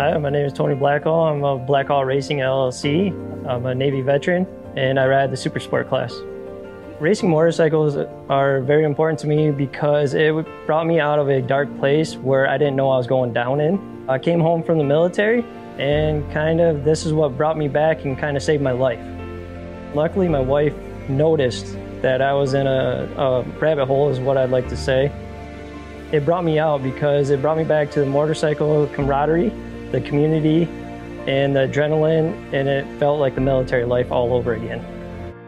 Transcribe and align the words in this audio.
Hi, 0.00 0.16
my 0.16 0.30
name 0.30 0.46
is 0.46 0.54
Tony 0.54 0.74
Blackall. 0.74 1.30
I'm 1.30 1.44
of 1.44 1.66
Blackall 1.66 2.06
Racing 2.06 2.38
LLC. 2.38 3.10
I'm 3.46 3.66
a 3.66 3.74
Navy 3.74 4.00
veteran 4.00 4.46
and 4.74 4.98
I 4.98 5.06
ride 5.06 5.30
the 5.30 5.36
Super 5.36 5.60
Sport 5.60 5.90
class. 5.90 6.14
Racing 7.00 7.28
motorcycles 7.28 7.98
are 8.30 8.62
very 8.62 8.84
important 8.84 9.18
to 9.18 9.26
me 9.26 9.50
because 9.50 10.14
it 10.14 10.32
brought 10.64 10.86
me 10.86 11.00
out 11.00 11.18
of 11.18 11.28
a 11.28 11.42
dark 11.42 11.68
place 11.78 12.16
where 12.16 12.48
I 12.48 12.56
didn't 12.56 12.76
know 12.76 12.88
I 12.88 12.96
was 12.96 13.06
going 13.06 13.34
down 13.34 13.60
in. 13.60 14.06
I 14.08 14.18
came 14.18 14.40
home 14.40 14.62
from 14.62 14.78
the 14.78 14.84
military 14.84 15.44
and 15.76 16.32
kind 16.32 16.62
of 16.62 16.82
this 16.82 17.04
is 17.04 17.12
what 17.12 17.36
brought 17.36 17.58
me 17.58 17.68
back 17.68 18.06
and 18.06 18.18
kind 18.18 18.38
of 18.38 18.42
saved 18.42 18.62
my 18.62 18.72
life. 18.72 19.04
Luckily, 19.94 20.28
my 20.28 20.40
wife 20.40 20.74
noticed 21.10 21.76
that 22.00 22.22
I 22.22 22.32
was 22.32 22.54
in 22.54 22.66
a, 22.66 23.06
a 23.18 23.42
rabbit 23.60 23.84
hole, 23.84 24.08
is 24.08 24.18
what 24.18 24.38
I'd 24.38 24.48
like 24.48 24.70
to 24.70 24.78
say. 24.78 25.12
It 26.10 26.24
brought 26.24 26.42
me 26.42 26.58
out 26.58 26.82
because 26.82 27.28
it 27.28 27.42
brought 27.42 27.58
me 27.58 27.64
back 27.64 27.90
to 27.90 28.00
the 28.00 28.06
motorcycle 28.06 28.86
camaraderie 28.94 29.52
the 29.90 30.00
community 30.02 30.68
and 31.26 31.54
the 31.54 31.60
adrenaline, 31.60 32.32
and 32.52 32.68
it 32.68 32.86
felt 32.98 33.18
like 33.18 33.34
the 33.34 33.40
military 33.40 33.84
life 33.84 34.10
all 34.10 34.32
over 34.32 34.54
again. 34.54 34.84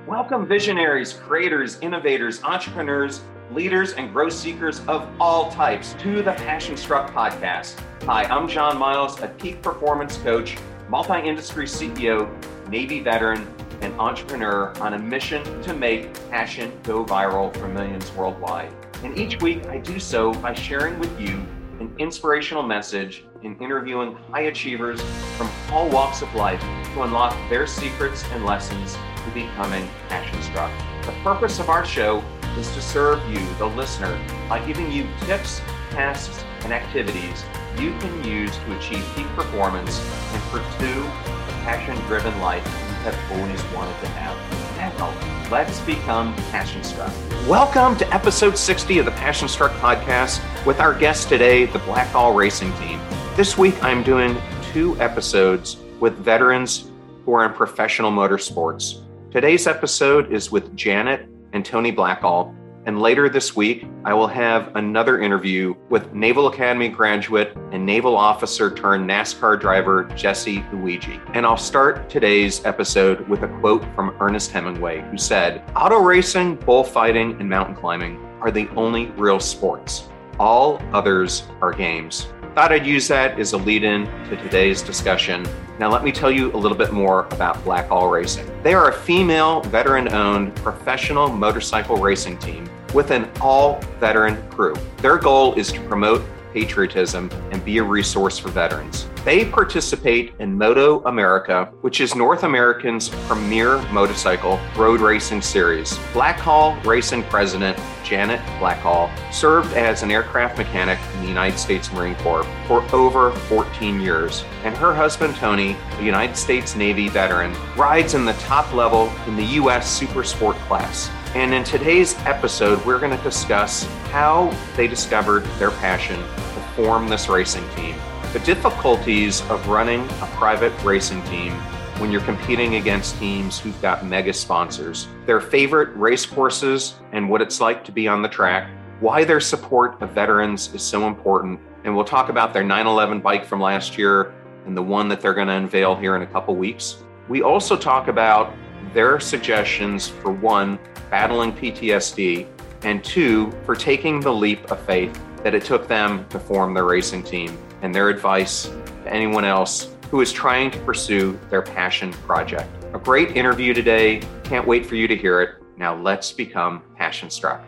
Welcome, 0.07 0.47
visionaries, 0.47 1.13
creators, 1.13 1.79
innovators, 1.81 2.43
entrepreneurs, 2.43 3.23
leaders, 3.53 3.93
and 3.93 4.13
growth 4.13 4.33
seekers 4.33 4.81
of 4.87 5.09
all 5.21 5.51
types 5.53 5.95
to 6.01 6.23
the 6.23 6.33
Passion 6.33 6.77
Struck 6.77 7.13
podcast. 7.13 7.81
Hi, 8.05 8.25
I'm 8.25 8.49
John 8.49 8.79
Miles, 8.79 9.21
a 9.23 9.29
peak 9.29 9.63
performance 9.63 10.17
coach, 10.19 10.57
multi 10.89 11.21
industry 11.21 11.67
CEO, 11.67 12.29
Navy 12.69 13.01
veteran, 13.01 13.47
and 13.81 13.95
entrepreneur 14.01 14.73
on 14.81 14.95
a 14.95 14.99
mission 14.99 15.43
to 15.63 15.73
make 15.73 16.13
passion 16.31 16.73
go 16.83 17.05
viral 17.05 17.57
for 17.57 17.69
millions 17.69 18.13
worldwide. 18.13 18.73
And 19.03 19.17
each 19.17 19.41
week 19.41 19.67
I 19.67 19.79
do 19.79 19.99
so 19.99 20.33
by 20.35 20.55
sharing 20.55 20.99
with 20.99 21.21
you 21.21 21.45
an 21.81 21.93
inspirational 21.99 22.63
message 22.63 23.25
in 23.43 23.57
interviewing 23.59 24.15
high 24.31 24.43
achievers 24.43 25.01
from 25.37 25.51
all 25.71 25.89
walks 25.89 26.23
of 26.23 26.33
life 26.35 26.61
to 26.95 27.03
unlock 27.03 27.37
their 27.49 27.67
secrets 27.67 28.25
and 28.33 28.45
lessons 28.45 28.97
to 29.25 29.31
becoming 29.33 29.89
passion 30.09 30.41
struck. 30.43 30.71
The 31.05 31.13
purpose 31.23 31.59
of 31.59 31.69
our 31.69 31.85
show 31.85 32.23
is 32.57 32.73
to 32.75 32.83
serve 32.83 33.21
you, 33.29 33.41
the 33.59 33.67
listener, 33.67 34.19
by 34.49 34.65
giving 34.65 34.93
you 34.93 35.09
tips, 35.21 35.61
tasks, 35.91 36.45
and 36.63 36.73
activities 36.73 37.45
you 37.79 37.97
can 37.99 38.25
use 38.25 38.55
to 38.57 38.77
achieve 38.77 39.05
peak 39.17 39.27
performance 39.29 39.99
and 40.33 40.43
pursue 40.45 41.03
the 41.03 41.53
passion 41.65 41.97
driven 42.07 42.39
life 42.41 42.65
you 42.65 43.11
have 43.11 43.33
always 43.33 43.63
wanted 43.73 43.99
to 44.01 44.09
have. 44.09 44.63
Now, 44.99 45.49
let's 45.51 45.81
become 45.81 46.35
passion 46.51 46.85
struck. 46.85 47.13
Welcome 47.49 47.97
to 47.97 48.15
episode 48.15 48.59
60 48.59 48.99
of 48.99 49.05
the 49.07 49.11
Passion 49.13 49.49
Struck 49.49 49.73
podcast 49.73 50.41
with 50.67 50.81
our 50.81 50.93
guest 50.93 51.29
today, 51.29 51.67
the 51.67 51.79
Blackall 51.81 52.37
Racing 52.37 52.73
Team. 52.75 53.01
This 53.35 53.57
week, 53.57 53.83
I'm 53.83 54.03
doing 54.03 54.37
two 54.75 54.95
episodes 55.01 55.79
with 56.01 56.19
veterans 56.19 56.91
who 57.25 57.33
are 57.33 57.47
in 57.47 57.55
professional 57.55 58.13
motorsports. 58.13 59.05
Today's 59.31 59.67
episode 59.67 60.31
is 60.31 60.53
with 60.53 60.77
Janet 60.77 61.31
and 61.55 61.65
Tony 61.65 61.91
Blackall. 61.91 62.55
And 62.85 63.01
later 63.01 63.31
this 63.31 63.57
week, 63.57 63.87
I 64.05 64.13
will 64.13 64.27
have 64.27 64.77
another 64.77 65.19
interview 65.19 65.75
with 65.89 66.13
Naval 66.13 66.49
Academy 66.49 66.91
graduate 66.91 67.57
and 67.71 67.87
naval 67.87 68.19
officer 68.19 68.71
turned 68.71 69.09
NASCAR 69.09 69.59
driver 69.59 70.05
Jesse 70.15 70.59
Iwuji. 70.59 71.19
And 71.33 71.47
I'll 71.47 71.57
start 71.57 72.11
today's 72.11 72.63
episode 72.67 73.27
with 73.31 73.45
a 73.45 73.49
quote 73.61 73.83
from 73.95 74.15
Ernest 74.21 74.51
Hemingway, 74.51 75.09
who 75.11 75.17
said 75.17 75.65
Auto 75.75 76.01
racing, 76.01 76.57
bullfighting, 76.57 77.41
and 77.41 77.49
mountain 77.49 77.77
climbing 77.77 78.23
are 78.43 78.51
the 78.51 78.69
only 78.77 79.07
real 79.13 79.41
sports. 79.41 80.07
All 80.39 80.83
others 80.93 81.45
are 81.63 81.73
games. 81.73 82.27
Thought 82.55 82.71
I'd 82.71 82.87
use 82.87 83.09
that 83.09 83.41
as 83.41 83.55
a 83.55 83.57
lead 83.57 83.83
in 83.83 84.05
to 84.29 84.37
today's 84.37 84.83
discussion. 84.83 85.49
Now, 85.79 85.91
let 85.91 86.05
me 86.05 86.13
tell 86.13 86.31
you 86.31 86.53
a 86.53 86.59
little 86.59 86.77
bit 86.77 86.93
more 86.93 87.27
about 87.31 87.57
Blackall 87.65 88.13
Racing. 88.13 88.47
They 88.63 88.75
are 88.75 88.91
a 88.91 88.93
female, 88.93 89.63
veteran 89.63 90.13
owned 90.13 90.55
professional 90.57 91.29
motorcycle 91.29 91.97
racing 91.97 92.37
team 92.37 92.69
with 92.93 93.11
an 93.11 93.31
all 93.41 93.81
veteran 93.99 94.47
crew. 94.51 94.75
Their 94.99 95.17
goal 95.17 95.55
is 95.55 95.73
to 95.73 95.81
promote 95.89 96.23
patriotism 96.53 97.31
and 97.51 97.65
be 97.65 97.79
a 97.79 97.83
resource 97.83 98.39
for 98.39 98.49
veterans. 98.49 99.09
They 99.25 99.45
participate 99.45 100.33
in 100.41 100.59
Moto 100.59 101.01
America, 101.05 101.73
which 101.83 102.01
is 102.01 102.17
North 102.17 102.43
American's 102.43 103.09
premier 103.29 103.79
motorcycle 103.93 104.59
road 104.77 105.01
racing 105.01 105.43
series. 105.43 105.97
Blackall 106.13 106.85
Racing 106.85 107.23
President 107.25 107.79
Janet 108.03 108.41
Blackall 108.59 109.11
served 109.33 109.73
as 109.75 110.03
an 110.03 110.11
aircraft 110.11 110.59
mechanic 110.59 110.99
in 111.15 111.23
the 111.23 111.29
United 111.29 111.57
States 111.57 111.93
Marine 111.93 112.17
Corps 112.17 112.45
for 112.67 112.83
over 112.95 113.31
14 113.33 114.01
years, 114.01 114.45
and 114.65 114.77
her 114.77 114.93
husband 114.93 115.37
Tony, 115.37 115.77
a 115.99 116.03
United 116.03 116.37
States 116.37 116.75
Navy 116.75 117.09
veteran, 117.09 117.55
rides 117.77 118.15
in 118.15 118.25
the 118.25 118.35
top 118.35 118.73
level 118.75 119.13
in 119.29 119.37
the 119.37 119.45
U.S. 119.45 119.89
Super 119.91 120.25
Sport 120.25 120.57
class. 120.67 121.11
And 121.35 121.55
in 121.55 121.65
today's 121.65 122.15
episode, 122.27 122.85
we're 122.85 122.99
going 122.99 123.17
to 123.17 123.25
discuss 123.25 123.85
how 124.11 124.55
they 124.77 124.87
discovered 124.87 125.45
their 125.59 125.71
passion 125.71 126.19
to 126.19 126.61
form 126.77 127.09
this 127.09 127.27
racing 127.27 127.67
team, 127.71 127.97
the 128.35 128.39
difficulties 128.41 129.41
of 129.49 129.67
running 129.67 130.03
a 130.21 130.29
private 130.35 130.75
racing 130.85 131.23
team 131.25 131.55
when 131.97 132.13
you're 132.13 132.21
competing 132.21 132.75
against 132.75 133.19
teams 133.19 133.59
who've 133.59 133.81
got 133.81 134.05
mega 134.05 134.31
sponsors, 134.35 135.09
their 135.25 135.41
favorite 135.41 135.97
race 135.97 136.27
courses 136.27 136.97
and 137.13 137.31
what 137.31 137.41
it's 137.41 137.63
like 137.63 137.83
to 137.85 137.93
be 137.93 138.07
on 138.07 138.21
the 138.21 138.29
track, 138.29 138.69
why 139.01 139.25
their 139.25 139.41
support 139.41 140.03
of 140.03 140.11
veterans 140.11 140.75
is 140.75 140.83
so 140.83 141.09
important, 141.09 141.59
and 141.85 141.97
we'll 141.97 142.05
talk 142.05 142.29
about 142.29 142.53
their 142.53 142.63
911 142.63 143.23
bike 143.23 143.47
from 143.47 143.59
last 143.59 143.97
year 143.97 144.35
and 144.67 144.77
the 144.77 144.83
one 144.83 145.09
that 145.09 145.23
they're 145.23 145.33
going 145.33 145.49
to 145.49 145.55
unveil 145.55 145.97
here 145.97 146.15
in 146.15 146.21
a 146.21 146.27
couple 146.27 146.55
weeks. 146.55 147.03
We 147.27 147.41
also 147.41 147.75
talk 147.75 148.09
about 148.09 148.55
their 148.93 149.21
suggestions 149.21 150.09
for 150.09 150.31
one, 150.31 150.79
battling 151.11 151.53
PTSD, 151.53 152.47
and 152.83 153.03
two, 153.05 153.53
for 153.65 153.75
taking 153.75 154.21
the 154.21 154.33
leap 154.33 154.71
of 154.71 154.81
faith 154.81 155.19
that 155.43 155.55
it 155.55 155.65
took 155.65 155.89
them 155.89 156.27
to 156.29 156.39
form 156.39 156.75
their 156.75 156.85
racing 156.85 157.23
team, 157.23 157.57
and 157.83 157.95
their 157.95 158.09
advice 158.09 158.65
to 159.05 159.13
anyone 159.13 159.45
else 159.45 159.95
who 160.11 160.21
is 160.21 160.33
trying 160.33 160.71
to 160.71 160.79
pursue 160.81 161.39
their 161.51 161.63
passion 161.63 162.13
project. 162.13 162.69
A 162.95 162.99
great 162.99 163.37
interview 163.37 163.73
today. 163.73 164.21
Can't 164.45 164.67
wait 164.67 164.85
for 164.85 164.95
you 164.95 165.09
to 165.09 165.17
hear 165.17 165.41
it. 165.41 165.63
Now 165.79 165.97
let's 165.97 166.33
become 166.33 166.83
passion 166.97 167.31
struck. 167.31 167.65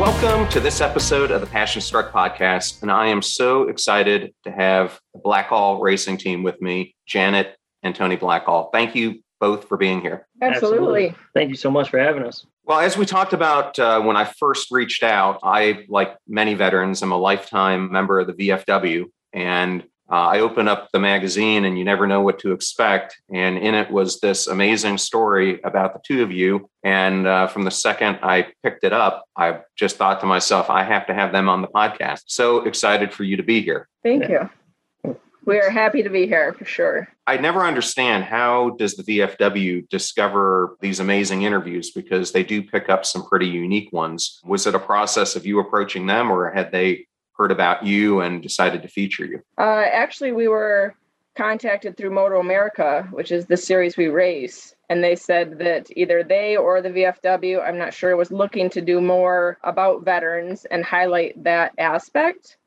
Welcome 0.00 0.48
to 0.48 0.60
this 0.60 0.80
episode 0.80 1.30
of 1.30 1.42
the 1.42 1.46
Passion 1.46 1.82
Struck 1.82 2.10
podcast. 2.10 2.80
And 2.80 2.90
I 2.90 3.08
am 3.08 3.20
so 3.20 3.68
excited 3.68 4.32
to 4.44 4.50
have 4.50 4.98
the 5.12 5.20
Blackall 5.20 5.78
racing 5.82 6.16
team 6.16 6.42
with 6.42 6.58
me, 6.62 6.96
Janet 7.04 7.54
and 7.82 7.94
Tony 7.94 8.16
Blackall. 8.16 8.70
Thank 8.72 8.94
you 8.94 9.22
both 9.40 9.68
for 9.68 9.76
being 9.76 10.00
here. 10.00 10.26
Absolutely. 10.40 11.08
Absolutely. 11.08 11.14
Thank 11.34 11.50
you 11.50 11.54
so 11.54 11.70
much 11.70 11.90
for 11.90 11.98
having 11.98 12.22
us. 12.22 12.46
Well, 12.64 12.80
as 12.80 12.96
we 12.96 13.04
talked 13.04 13.34
about 13.34 13.78
uh, 13.78 14.00
when 14.00 14.16
I 14.16 14.24
first 14.24 14.70
reached 14.70 15.02
out, 15.02 15.38
I, 15.42 15.84
like 15.90 16.16
many 16.26 16.54
veterans, 16.54 17.02
am 17.02 17.12
a 17.12 17.18
lifetime 17.18 17.92
member 17.92 18.20
of 18.20 18.26
the 18.26 18.32
VFW. 18.32 19.04
And 19.34 19.84
uh, 20.10 20.14
I 20.14 20.40
opened 20.40 20.68
up 20.68 20.88
the 20.92 20.98
magazine, 20.98 21.64
and 21.64 21.78
you 21.78 21.84
never 21.84 22.06
know 22.06 22.20
what 22.20 22.38
to 22.40 22.52
expect. 22.52 23.20
And 23.32 23.56
in 23.58 23.74
it 23.74 23.90
was 23.90 24.20
this 24.20 24.46
amazing 24.46 24.98
story 24.98 25.60
about 25.62 25.94
the 25.94 26.00
two 26.04 26.22
of 26.22 26.32
you. 26.32 26.68
And 26.82 27.26
uh, 27.26 27.46
from 27.46 27.62
the 27.62 27.70
second 27.70 28.18
I 28.22 28.48
picked 28.62 28.84
it 28.84 28.92
up, 28.92 29.24
I 29.36 29.60
just 29.76 29.96
thought 29.96 30.20
to 30.20 30.26
myself, 30.26 30.68
I 30.70 30.82
have 30.82 31.06
to 31.06 31.14
have 31.14 31.32
them 31.32 31.48
on 31.48 31.62
the 31.62 31.68
podcast. 31.68 32.22
So 32.26 32.62
excited 32.64 33.12
for 33.12 33.24
you 33.24 33.36
to 33.36 33.42
be 33.42 33.62
here. 33.62 33.88
Thank 34.02 34.22
yeah. 34.24 34.28
you 34.28 34.50
we 35.50 35.58
are 35.58 35.70
happy 35.70 36.02
to 36.02 36.10
be 36.10 36.26
here 36.26 36.52
for 36.52 36.64
sure. 36.64 37.08
I 37.26 37.36
never 37.36 37.64
understand 37.64 38.24
how 38.24 38.70
does 38.78 38.94
the 38.94 39.02
VFW 39.02 39.88
discover 39.88 40.76
these 40.80 41.00
amazing 41.00 41.42
interviews 41.42 41.90
because 41.90 42.32
they 42.32 42.44
do 42.44 42.62
pick 42.62 42.88
up 42.88 43.04
some 43.04 43.26
pretty 43.26 43.48
unique 43.48 43.92
ones. 43.92 44.40
Was 44.44 44.66
it 44.66 44.74
a 44.74 44.78
process 44.78 45.36
of 45.36 45.46
you 45.46 45.58
approaching 45.58 46.06
them 46.06 46.30
or 46.30 46.50
had 46.50 46.70
they 46.72 47.06
heard 47.40 47.50
about 47.50 47.86
you 47.86 48.20
and 48.20 48.42
decided 48.42 48.82
to 48.82 48.88
feature 48.88 49.24
you? 49.24 49.42
Uh, 49.56 49.84
actually, 49.90 50.30
we 50.30 50.46
were 50.46 50.94
contacted 51.36 51.96
through 51.96 52.10
Moto 52.10 52.38
America, 52.38 53.08
which 53.12 53.32
is 53.32 53.46
the 53.46 53.56
series 53.56 53.96
we 53.96 54.08
race. 54.08 54.74
And 54.90 55.02
they 55.02 55.16
said 55.16 55.58
that 55.58 55.86
either 55.96 56.22
they 56.22 56.58
or 56.58 56.82
the 56.82 56.90
VFW, 56.90 57.66
I'm 57.66 57.78
not 57.78 57.94
sure, 57.94 58.14
was 58.14 58.30
looking 58.30 58.68
to 58.70 58.82
do 58.82 59.00
more 59.00 59.56
about 59.64 60.04
veterans 60.04 60.66
and 60.66 60.84
highlight 60.84 61.42
that 61.42 61.72
aspect. 61.78 62.58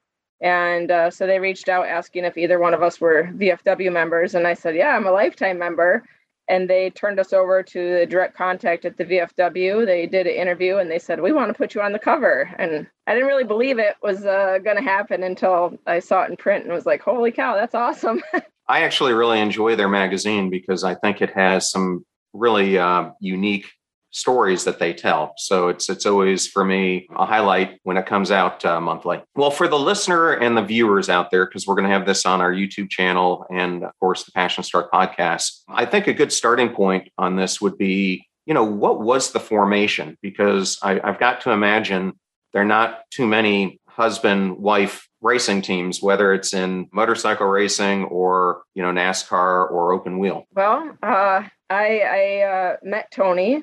And 0.41 0.89
uh, 0.89 1.11
so 1.11 1.27
they 1.27 1.39
reached 1.39 1.69
out 1.69 1.85
asking 1.85 2.25
if 2.25 2.35
either 2.35 2.57
one 2.57 2.73
of 2.73 2.81
us 2.81 2.99
were 2.99 3.29
VFW 3.35 3.93
members. 3.93 4.33
And 4.33 4.47
I 4.47 4.55
said, 4.55 4.75
Yeah, 4.75 4.95
I'm 4.95 5.05
a 5.05 5.11
lifetime 5.11 5.59
member. 5.59 6.03
And 6.49 6.69
they 6.69 6.89
turned 6.89 7.19
us 7.19 7.31
over 7.31 7.63
to 7.63 7.99
the 7.99 8.05
direct 8.05 8.35
contact 8.35 8.85
at 8.85 8.97
the 8.97 9.05
VFW. 9.05 9.85
They 9.85 10.07
did 10.07 10.27
an 10.27 10.33
interview 10.33 10.77
and 10.77 10.91
they 10.91 10.99
said, 10.99 11.21
We 11.21 11.31
want 11.31 11.49
to 11.49 11.53
put 11.53 11.73
you 11.73 11.81
on 11.81 11.93
the 11.93 11.99
cover. 11.99 12.53
And 12.57 12.87
I 13.07 13.13
didn't 13.13 13.27
really 13.27 13.45
believe 13.45 13.79
it 13.79 13.95
was 14.01 14.25
uh, 14.25 14.59
going 14.63 14.77
to 14.77 14.83
happen 14.83 15.23
until 15.23 15.77
I 15.87 15.99
saw 15.99 16.23
it 16.23 16.31
in 16.31 16.37
print 16.37 16.65
and 16.65 16.73
was 16.73 16.85
like, 16.85 17.01
Holy 17.01 17.31
cow, 17.31 17.55
that's 17.55 17.75
awesome. 17.75 18.21
I 18.67 18.83
actually 18.83 19.13
really 19.13 19.39
enjoy 19.39 19.75
their 19.75 19.89
magazine 19.89 20.49
because 20.49 20.83
I 20.83 20.95
think 20.95 21.21
it 21.21 21.31
has 21.31 21.69
some 21.69 22.05
really 22.33 22.77
uh, 22.77 23.11
unique 23.19 23.71
stories 24.13 24.63
that 24.63 24.79
they 24.79 24.93
tell. 24.93 25.33
So 25.37 25.67
it's 25.67 25.89
it's 25.89 26.05
always 26.05 26.47
for 26.47 26.63
me 26.63 27.07
a 27.15 27.25
highlight 27.25 27.79
when 27.83 27.97
it 27.97 28.05
comes 28.05 28.31
out 28.31 28.63
uh, 28.63 28.79
monthly. 28.79 29.21
Well, 29.35 29.51
for 29.51 29.67
the 29.67 29.79
listener 29.79 30.31
and 30.31 30.55
the 30.55 30.61
viewers 30.61 31.09
out 31.09 31.31
there, 31.31 31.45
because 31.45 31.67
we're 31.67 31.75
going 31.75 31.87
to 31.87 31.93
have 31.93 32.05
this 32.05 32.25
on 32.25 32.39
our 32.39 32.53
YouTube 32.53 32.89
channel 32.89 33.45
and 33.51 33.83
of 33.83 33.91
course 33.99 34.23
the 34.23 34.31
Passion 34.31 34.63
Struck 34.63 34.91
podcast, 34.91 35.61
I 35.67 35.85
think 35.85 36.07
a 36.07 36.13
good 36.13 36.31
starting 36.31 36.69
point 36.69 37.09
on 37.17 37.35
this 37.35 37.59
would 37.59 37.77
be, 37.77 38.25
you 38.45 38.53
know, 38.53 38.63
what 38.63 39.01
was 39.01 39.31
the 39.31 39.39
formation? 39.39 40.17
Because 40.21 40.77
I, 40.81 41.01
I've 41.03 41.19
got 41.19 41.41
to 41.41 41.51
imagine 41.51 42.13
there 42.53 42.61
are 42.61 42.65
not 42.65 43.01
too 43.09 43.27
many 43.27 43.79
husband 43.87 44.57
wife 44.57 45.07
racing 45.21 45.61
teams 45.61 46.01
whether 46.01 46.33
it's 46.33 46.51
in 46.51 46.89
motorcycle 46.91 47.45
racing 47.45 48.03
or 48.05 48.63
you 48.73 48.81
know 48.81 48.89
nascar 48.89 49.69
or 49.71 49.93
open 49.93 50.17
wheel 50.17 50.45
well 50.55 50.97
uh, 51.03 51.43
i 51.69 51.99
i 51.99 52.41
uh, 52.41 52.75
met 52.81 53.09
tony 53.11 53.61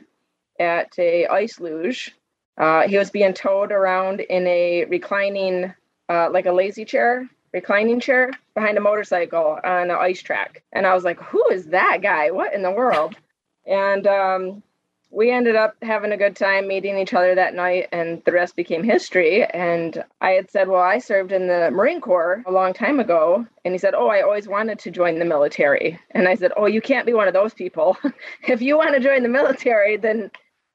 at 0.61 0.93
a 0.99 1.27
ice 1.27 1.59
luge. 1.59 2.15
Uh, 2.59 2.87
he 2.87 2.99
was 2.99 3.11
being 3.11 3.33
towed 3.33 3.73
around 3.73 4.21
in 4.21 4.47
a 4.47 4.85
reclining 4.85 5.75
uh, 6.09 6.29
like 6.31 6.47
a 6.47 6.53
lazy 6.53 6.85
chair 6.85 7.29
reclining 7.53 8.01
chair 8.01 8.31
behind 8.55 8.79
a 8.79 8.81
motorcycle 8.81 9.59
on 9.65 9.91
an 9.91 9.97
ice 9.99 10.23
track. 10.23 10.63
And 10.73 10.87
i 10.87 10.95
was 10.95 11.05
like 11.05 11.21
who 11.21 11.45
is 11.51 11.67
that 11.67 11.99
guy? 12.03 12.31
What 12.31 12.55
in 12.55 12.63
the 12.63 12.71
world? 12.71 13.17
And 13.67 14.07
um, 14.07 14.63
we 15.11 15.31
ended 15.31 15.55
up 15.55 15.77
having 15.83 16.13
a 16.13 16.17
good 16.17 16.35
time 16.35 16.67
meeting 16.67 16.99
each 16.99 17.13
other 17.13 17.35
that 17.35 17.55
night 17.55 17.89
and 17.93 18.23
the 18.25 18.33
rest 18.33 18.57
became 18.57 18.83
history. 18.83 19.45
And 19.45 20.03
i 20.21 20.31
had 20.31 20.51
said 20.51 20.67
well 20.67 20.81
i 20.81 20.99
served 20.99 21.31
in 21.31 21.47
the 21.47 21.71
marine 21.71 22.01
corps 22.01 22.43
a 22.47 22.53
long 22.53 22.73
time 22.73 22.99
ago. 22.99 23.47
And 23.65 23.75
he 23.75 23.79
said 23.79 23.95
oh 23.95 24.09
i 24.09 24.23
always 24.23 24.49
wanted 24.49 24.79
to 24.81 24.91
join 24.91 25.19
the 25.19 25.25
military. 25.25 26.01
And 26.13 26.27
i 26.27 26.35
said 26.35 26.53
oh 26.57 26.67
you 26.67 26.81
can't 26.81 27.07
be 27.07 27.13
one 27.13 27.29
of 27.29 27.35
those 27.35 27.55
people. 27.55 27.97
If 28.49 28.63
you 28.63 28.77
want 28.79 28.95
to 28.95 29.01
join 29.01 29.23
the 29.23 29.29
military 29.29 29.97
then 29.97 30.31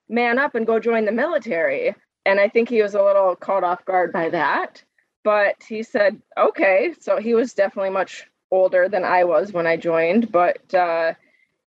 man 0.10 0.40
up 0.40 0.56
and 0.56 0.68
go 0.68 0.80
join 0.80 1.06
the 1.06 1.12
military. 1.12 1.96
And 2.26 2.40
i 2.40 2.48
think 2.48 2.70
he 2.70 2.82
was 2.82 2.96
a 2.96 3.04
little 3.04 3.36
caught 3.36 3.64
off 3.64 3.86
guard 3.86 4.12
by 4.12 4.30
that. 4.30 4.84
But 5.24 5.56
he 5.68 5.84
said 5.84 6.22
okay. 6.38 6.94
So 7.00 7.18
he 7.18 7.34
was 7.34 7.54
definitely 7.54 7.92
much 7.92 8.26
older 8.52 8.88
than 8.88 9.04
i 9.04 9.24
was 9.24 9.52
when 9.52 9.68
i 9.68 9.78
joined. 9.78 10.32
But 10.32 10.74
uh, 10.74 11.14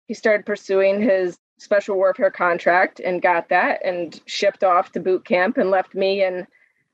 he 0.06 0.14
started 0.14 0.46
pursuing 0.46 1.00
his 1.00 1.38
special 1.58 1.96
warfare 1.96 2.30
contract 2.30 3.00
and 3.00 3.20
got 3.20 3.50
that 3.50 3.84
and 3.84 4.20
shipped 4.26 4.64
off 4.64 4.92
to 4.92 5.00
boot 5.00 5.24
camp 5.26 5.58
and 5.58 5.70
left 5.70 5.94
me 5.94 6.22
and 6.22 6.46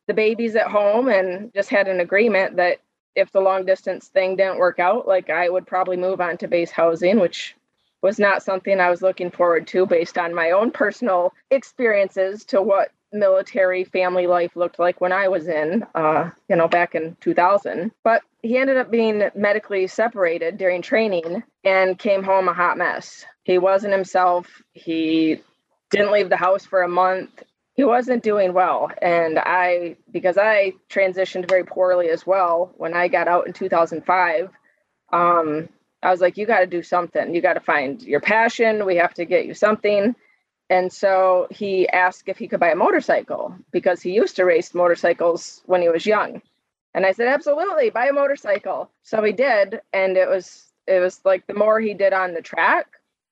the 0.09 0.15
babies 0.15 0.57
at 0.57 0.67
home 0.67 1.09
and 1.09 1.53
just 1.55 1.69
had 1.69 1.89
an 1.89 2.01
agreement 2.01 2.57
that 2.57 2.79
if 3.15 3.31
the 3.33 3.41
long 3.41 3.65
distance 3.65 4.09
thing 4.09 4.37
didn't 4.37 4.59
work 4.59 4.79
out 4.79 5.07
like 5.07 5.31
i 5.31 5.49
would 5.49 5.67
probably 5.67 5.97
move 5.97 6.21
on 6.21 6.37
to 6.37 6.49
base 6.49 6.71
housing 6.73 7.21
which 7.21 7.55
was 8.07 8.19
not 8.19 8.43
something 8.43 8.81
i 8.81 8.91
was 8.91 9.03
looking 9.03 9.31
forward 9.31 9.67
to 9.67 9.87
based 9.87 10.17
on 10.17 10.35
my 10.35 10.51
own 10.51 10.71
personal 10.71 11.33
experiences 11.51 12.45
to 12.45 12.63
what 12.63 12.91
military 13.13 13.85
family 13.85 14.27
life 14.27 14.57
looked 14.57 14.79
like 14.79 15.01
when 15.01 15.13
i 15.13 15.29
was 15.29 15.47
in 15.49 15.85
uh, 15.95 16.31
you 16.49 16.57
know 16.57 16.69
back 16.69 16.95
in 16.95 17.17
2000 17.21 17.91
but 18.03 18.23
he 18.43 18.59
ended 18.59 18.77
up 18.77 18.91
being 18.91 19.31
medically 19.35 19.87
separated 19.87 20.59
during 20.59 20.83
training 20.83 21.43
and 21.65 21.99
came 21.99 22.23
home 22.23 22.49
a 22.49 22.55
hot 22.55 22.77
mess 22.77 23.25
he 23.47 23.59
wasn't 23.59 23.93
himself. 23.93 24.61
He 24.73 25.41
didn't 25.93 26.11
leave 26.11 26.31
the 26.31 26.37
house 26.37 26.67
for 26.67 26.83
a 26.83 26.89
month. 26.89 27.45
He 27.75 27.85
wasn't 27.85 28.25
doing 28.25 28.53
well. 28.53 28.91
And 29.01 29.39
I, 29.39 29.99
because 30.11 30.37
I 30.37 30.73
transitioned 30.91 31.49
very 31.49 31.63
poorly 31.63 32.09
as 32.09 32.27
well 32.27 32.73
when 32.77 32.93
I 32.93 33.07
got 33.07 33.29
out 33.29 33.47
in 33.47 33.53
2005, 33.53 34.51
um, 35.13 35.69
I 36.07 36.13
was 36.13 36.21
like, 36.21 36.37
you 36.37 36.47
got 36.47 36.61
to 36.61 36.67
do 36.69 36.85
something. 36.85 37.35
You 37.35 37.43
got 37.43 37.55
to 37.55 37.61
find 37.61 38.01
your 38.01 38.21
passion. 38.21 38.87
We 38.87 38.95
have 38.95 39.13
to 39.15 39.25
get 39.25 39.45
you 39.45 39.55
something. 39.55 40.15
And 40.71 40.93
so 40.93 41.49
he 41.51 41.89
asked 41.89 42.29
if 42.29 42.39
he 42.39 42.47
could 42.47 42.61
buy 42.61 42.71
a 42.71 42.77
motorcycle 42.77 43.57
because 43.73 44.01
he 44.01 44.13
used 44.13 44.37
to 44.37 44.45
race 44.45 44.73
motorcycles 44.73 45.63
when 45.67 45.83
he 45.83 45.89
was 45.89 46.07
young. 46.07 46.43
And 46.95 47.05
I 47.05 47.11
said, 47.11 47.27
absolutely, 47.27 47.91
buy 47.91 48.07
a 48.07 48.13
motorcycle. 48.13 48.89
So 49.03 49.21
he 49.25 49.33
did. 49.33 49.81
And 49.93 50.17
it 50.17 50.29
was, 50.29 50.67
it 50.87 51.01
was 51.01 51.21
like 51.25 51.45
the 51.49 51.55
more 51.55 51.81
he 51.81 51.93
did 51.93 52.13
on 52.13 52.35
the 52.35 52.41
track, 52.41 52.87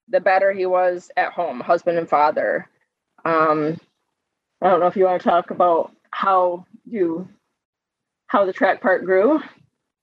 the 0.08 0.18
better 0.18 0.52
he 0.52 0.66
was 0.66 1.12
at 1.16 1.32
home, 1.32 1.60
husband 1.60 1.96
and 1.96 2.08
father. 2.08 2.68
Um, 3.24 3.78
I 4.60 4.68
don't 4.68 4.80
know 4.80 4.88
if 4.88 4.96
you 4.96 5.04
want 5.04 5.22
to 5.22 5.28
talk 5.28 5.52
about 5.52 5.92
how 6.10 6.66
you 6.84 7.28
how 8.26 8.44
the 8.44 8.52
track 8.52 8.80
part 8.80 9.04
grew. 9.04 9.40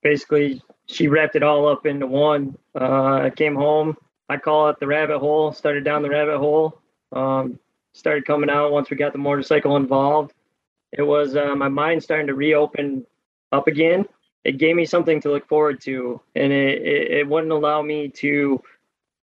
Basically, 0.03 0.61
she 0.87 1.07
wrapped 1.07 1.35
it 1.35 1.43
all 1.43 1.67
up 1.67 1.85
into 1.85 2.07
one. 2.07 2.57
Uh, 2.79 3.21
I 3.23 3.31
came 3.35 3.55
home. 3.55 3.97
I 4.29 4.37
call 4.37 4.69
it 4.69 4.79
the 4.79 4.87
rabbit 4.87 5.19
hole. 5.19 5.51
Started 5.51 5.83
down 5.83 6.01
the 6.01 6.09
rabbit 6.09 6.37
hole. 6.37 6.79
Um, 7.11 7.59
started 7.93 8.25
coming 8.25 8.49
out 8.49 8.71
once 8.71 8.89
we 8.89 8.97
got 8.97 9.11
the 9.11 9.19
motorcycle 9.19 9.75
involved. 9.75 10.33
It 10.91 11.03
was 11.03 11.35
uh, 11.35 11.55
my 11.55 11.69
mind 11.69 12.03
starting 12.03 12.27
to 12.27 12.33
reopen 12.33 13.05
up 13.51 13.67
again. 13.67 14.05
It 14.43 14.57
gave 14.57 14.75
me 14.75 14.85
something 14.85 15.21
to 15.21 15.31
look 15.31 15.47
forward 15.47 15.81
to, 15.81 16.19
and 16.35 16.51
it, 16.51 16.81
it, 16.81 17.11
it 17.11 17.27
wouldn't 17.27 17.51
allow 17.51 17.81
me 17.81 18.09
to 18.09 18.61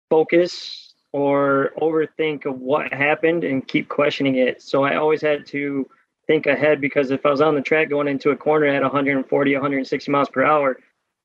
focus 0.09 0.93
or 1.11 1.71
overthink 1.79 2.45
of 2.45 2.59
what 2.59 2.93
happened 2.93 3.43
and 3.43 3.67
keep 3.67 3.89
questioning 3.89 4.35
it. 4.35 4.61
So 4.61 4.83
I 4.83 4.95
always 4.95 5.21
had 5.21 5.45
to 5.47 5.87
think 6.25 6.45
ahead 6.45 6.81
because 6.81 7.11
if 7.11 7.25
I 7.25 7.29
was 7.29 7.41
on 7.41 7.55
the 7.55 7.61
track 7.61 7.89
going 7.89 8.07
into 8.07 8.31
a 8.31 8.35
corner 8.35 8.67
at 8.67 8.81
140, 8.81 9.53
160 9.53 10.11
miles 10.11 10.29
per 10.29 10.43
hour, 10.43 10.77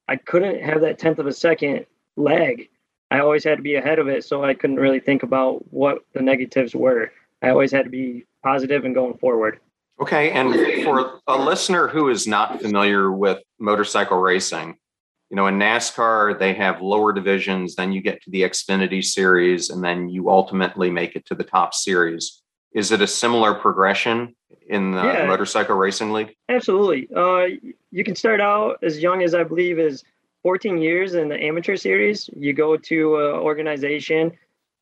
I 0.09 0.17
couldn't 0.17 0.63
have 0.63 0.81
that 0.81 0.99
tenth 0.99 1.19
of 1.19 1.27
a 1.27 1.33
second 1.33 1.87
lag. 2.17 2.69
I 3.11 3.21
always 3.21 3.45
had 3.45 3.57
to 3.57 3.63
be 3.63 3.77
ahead 3.77 3.99
of 3.99 4.09
it, 4.09 4.25
so 4.25 4.45
I 4.45 4.55
couldn't 4.55 4.77
really 4.77 5.01
think 5.01 5.23
about 5.23 5.73
what 5.73 5.99
the 6.15 6.23
negatives 6.23 6.75
were. 6.75 7.13
I 7.43 7.51
always 7.51 7.71
had 7.71 7.85
to 7.85 7.91
be 7.91 8.25
positive 8.43 8.85
and 8.85 8.95
going 8.95 9.17
forward. 9.19 9.61
Okay, 10.01 10.31
and 10.31 10.85
for 10.85 11.21
a 11.27 11.37
listener 11.37 11.89
who 11.89 12.09
is 12.09 12.27
not 12.27 12.61
familiar 12.61 13.11
with 13.11 13.43
motorcycle 13.59 14.19
racing, 14.19 14.77
you 15.31 15.37
know, 15.37 15.47
in 15.47 15.59
NASCAR, 15.59 16.39
they 16.39 16.55
have 16.55 16.81
lower 16.81 17.13
divisions, 17.13 17.75
then 17.75 17.93
you 17.93 18.01
get 18.01 18.23
to 18.23 18.31
the 18.31 18.43
Xfinity 18.43 19.05
series, 19.05 19.71
and 19.71 19.85
then 19.85 20.09
you 20.09 20.31
ultimately 20.31 20.91
make 20.91 21.17
it 21.17 21.27
to 21.27 21.35
the 21.35 21.45
top 21.45 21.75
series. 21.75 22.43
Is 22.73 22.93
it 22.93 23.03
a 23.03 23.07
similar 23.07 23.55
progression 23.55 24.37
in 24.69 24.93
the 24.93 25.03
yeah, 25.03 25.27
motorcycle 25.27 25.77
racing 25.77 26.13
league? 26.13 26.35
Absolutely. 26.49 27.09
Uh, 27.15 27.47
you 27.91 28.05
can 28.05 28.15
start 28.15 28.41
out 28.41 28.79
as 28.83 29.01
young 29.01 29.23
as 29.23 29.35
I 29.35 29.45
believe 29.45 29.79
is 29.79 30.05
14 30.43 30.79
years 30.79 31.15
in 31.15 31.29
the 31.29 31.43
amateur 31.43 31.77
series. 31.77 32.29
You 32.37 32.53
go 32.53 32.77
to 32.77 33.17
an 33.17 33.35
organization 33.37 34.33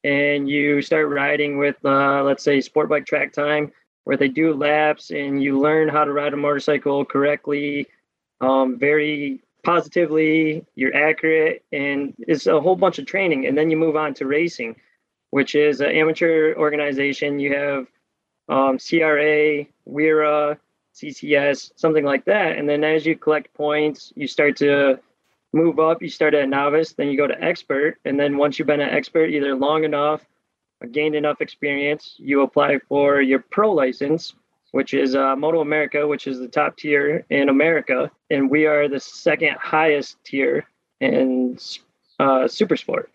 and 0.05 0.49
you 0.49 0.83
start 0.83 1.09
riding 1.09 1.59
with, 1.59 1.77
uh, 1.85 2.23
let's 2.23 2.43
say, 2.45 2.61
Sport 2.61 2.89
Bike 2.89 3.07
Track 3.07 3.33
Time, 3.33 3.73
where 4.05 4.17
they 4.17 4.29
do 4.29 4.55
laps 4.55 5.11
and 5.11 5.43
you 5.43 5.59
learn 5.59 5.89
how 5.89 6.05
to 6.05 6.13
ride 6.13 6.33
a 6.33 6.37
motorcycle 6.37 7.05
correctly. 7.05 7.87
Um, 8.41 8.79
very 8.79 9.41
positively, 9.65 10.65
you're 10.77 10.95
accurate, 10.95 11.65
and 11.73 12.15
it's 12.19 12.47
a 12.47 12.61
whole 12.61 12.77
bunch 12.77 12.99
of 12.99 13.07
training. 13.07 13.47
And 13.47 13.59
then 13.59 13.71
you 13.71 13.77
move 13.77 13.97
on 13.97 14.15
to 14.15 14.27
racing, 14.27 14.77
which 15.31 15.55
is 15.55 15.81
an 15.81 15.91
amateur 15.91 16.55
organization. 16.55 17.41
You 17.41 17.55
have 17.55 17.87
um, 18.49 18.79
CRA, 18.79 19.65
WERA, 19.87 20.59
CCS, 20.97 21.73
something 21.77 22.05
like 22.05 22.25
that. 22.25 22.57
And 22.57 22.69
then 22.69 22.83
as 22.83 23.05
you 23.05 23.17
collect 23.17 23.53
points, 23.55 24.13
you 24.17 24.27
start 24.27 24.57
to 24.59 24.99
move 25.53 25.79
up. 25.79 26.03
You 26.03 26.09
start 26.09 26.35
at 26.35 26.49
novice, 26.49 26.93
then 26.93 27.09
you 27.09 27.17
go 27.17 27.27
to 27.27 27.43
expert. 27.43 27.99
And 28.05 28.19
then 28.19 28.37
once 28.37 28.59
you've 28.59 28.67
been 28.67 28.81
an 28.81 28.91
expert, 28.91 29.31
either 29.31 29.55
long 29.55 29.85
enough 29.85 30.25
or 30.81 30.89
gained 30.89 31.15
enough 31.15 31.41
experience, 31.41 32.15
you 32.19 32.43
apply 32.43 32.79
for 32.89 33.21
your 33.21 33.41
pro 33.41 33.73
license, 33.73 34.35
which 34.73 34.95
is 34.95 35.15
uh, 35.15 35.37
Moto 35.37 35.61
America, 35.61 36.07
which 36.07 36.27
is 36.27 36.39
the 36.39 36.49
top 36.49 36.77
tier 36.77 37.25
in 37.31 37.49
America, 37.49 38.11
and 38.31 38.51
we 38.51 38.67
are 38.67 38.89
the 38.89 39.01
second 39.01 39.57
highest 39.59 40.23
tier 40.25 40.67
in 41.01 41.59
uh, 42.19 42.49
Super 42.49 42.77
Sport. 42.77 43.11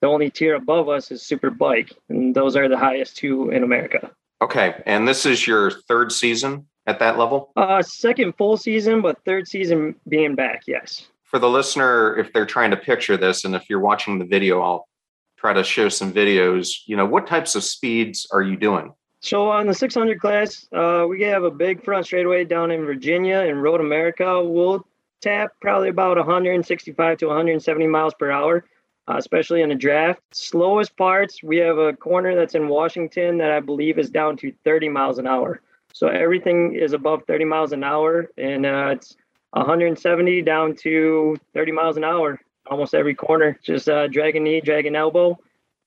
The 0.00 0.08
only 0.08 0.30
tier 0.30 0.54
above 0.54 0.88
us 0.88 1.10
is 1.10 1.22
Super 1.22 1.50
Bike, 1.50 1.92
and 2.08 2.34
those 2.34 2.56
are 2.56 2.68
the 2.68 2.78
highest 2.78 3.16
two 3.16 3.50
in 3.50 3.62
America. 3.62 4.10
Okay, 4.40 4.82
and 4.86 5.06
this 5.06 5.24
is 5.24 5.46
your 5.46 5.70
third 5.70 6.10
season 6.10 6.66
at 6.86 6.98
that 6.98 7.18
level? 7.18 7.52
Uh, 7.56 7.82
second 7.82 8.36
full 8.36 8.56
season, 8.56 9.00
but 9.00 9.18
third 9.24 9.48
season 9.48 9.94
being 10.08 10.34
back. 10.34 10.62
Yes. 10.66 11.06
For 11.24 11.38
the 11.38 11.48
listener, 11.48 12.16
if 12.18 12.32
they're 12.32 12.46
trying 12.46 12.70
to 12.72 12.76
picture 12.76 13.16
this, 13.16 13.44
and 13.44 13.54
if 13.54 13.70
you're 13.70 13.80
watching 13.80 14.18
the 14.18 14.24
video, 14.24 14.60
I'll 14.60 14.88
try 15.36 15.52
to 15.52 15.64
show 15.64 15.88
some 15.88 16.12
videos. 16.12 16.82
You 16.86 16.96
know, 16.96 17.06
what 17.06 17.26
types 17.26 17.54
of 17.54 17.64
speeds 17.64 18.26
are 18.32 18.42
you 18.42 18.56
doing? 18.56 18.92
So 19.20 19.48
on 19.48 19.66
the 19.66 19.74
600 19.74 20.20
class, 20.20 20.66
uh, 20.72 21.06
we 21.08 21.22
have 21.22 21.44
a 21.44 21.50
big 21.50 21.84
front 21.84 22.06
straightaway 22.06 22.44
down 22.44 22.72
in 22.72 22.84
Virginia 22.84 23.38
and 23.38 23.62
Road 23.62 23.80
America. 23.80 24.42
We'll 24.44 24.84
tap 25.20 25.52
probably 25.60 25.88
about 25.88 26.16
165 26.16 27.18
to 27.18 27.26
170 27.26 27.86
miles 27.86 28.14
per 28.14 28.32
hour, 28.32 28.64
uh, 29.08 29.14
especially 29.16 29.62
in 29.62 29.70
a 29.70 29.76
draft. 29.76 30.20
Slowest 30.32 30.96
parts, 30.96 31.40
we 31.42 31.58
have 31.58 31.78
a 31.78 31.92
corner 31.92 32.34
that's 32.34 32.56
in 32.56 32.66
Washington 32.66 33.38
that 33.38 33.52
I 33.52 33.60
believe 33.60 33.98
is 33.98 34.10
down 34.10 34.36
to 34.38 34.52
30 34.64 34.88
miles 34.88 35.18
an 35.18 35.28
hour. 35.28 35.60
So 35.94 36.08
everything 36.08 36.74
is 36.74 36.92
above 36.92 37.22
30 37.26 37.44
miles 37.44 37.72
an 37.72 37.84
hour, 37.84 38.30
and 38.36 38.66
uh, 38.66 38.94
it's 38.96 39.14
170 39.50 40.42
down 40.42 40.74
to 40.76 41.36
30 41.54 41.72
miles 41.72 41.96
an 41.96 42.04
hour. 42.04 42.40
Almost 42.70 42.94
every 42.94 43.14
corner, 43.14 43.58
just 43.62 43.88
uh, 43.88 44.06
dragging 44.06 44.44
knee, 44.44 44.60
dragging 44.60 44.96
elbow, 44.96 45.38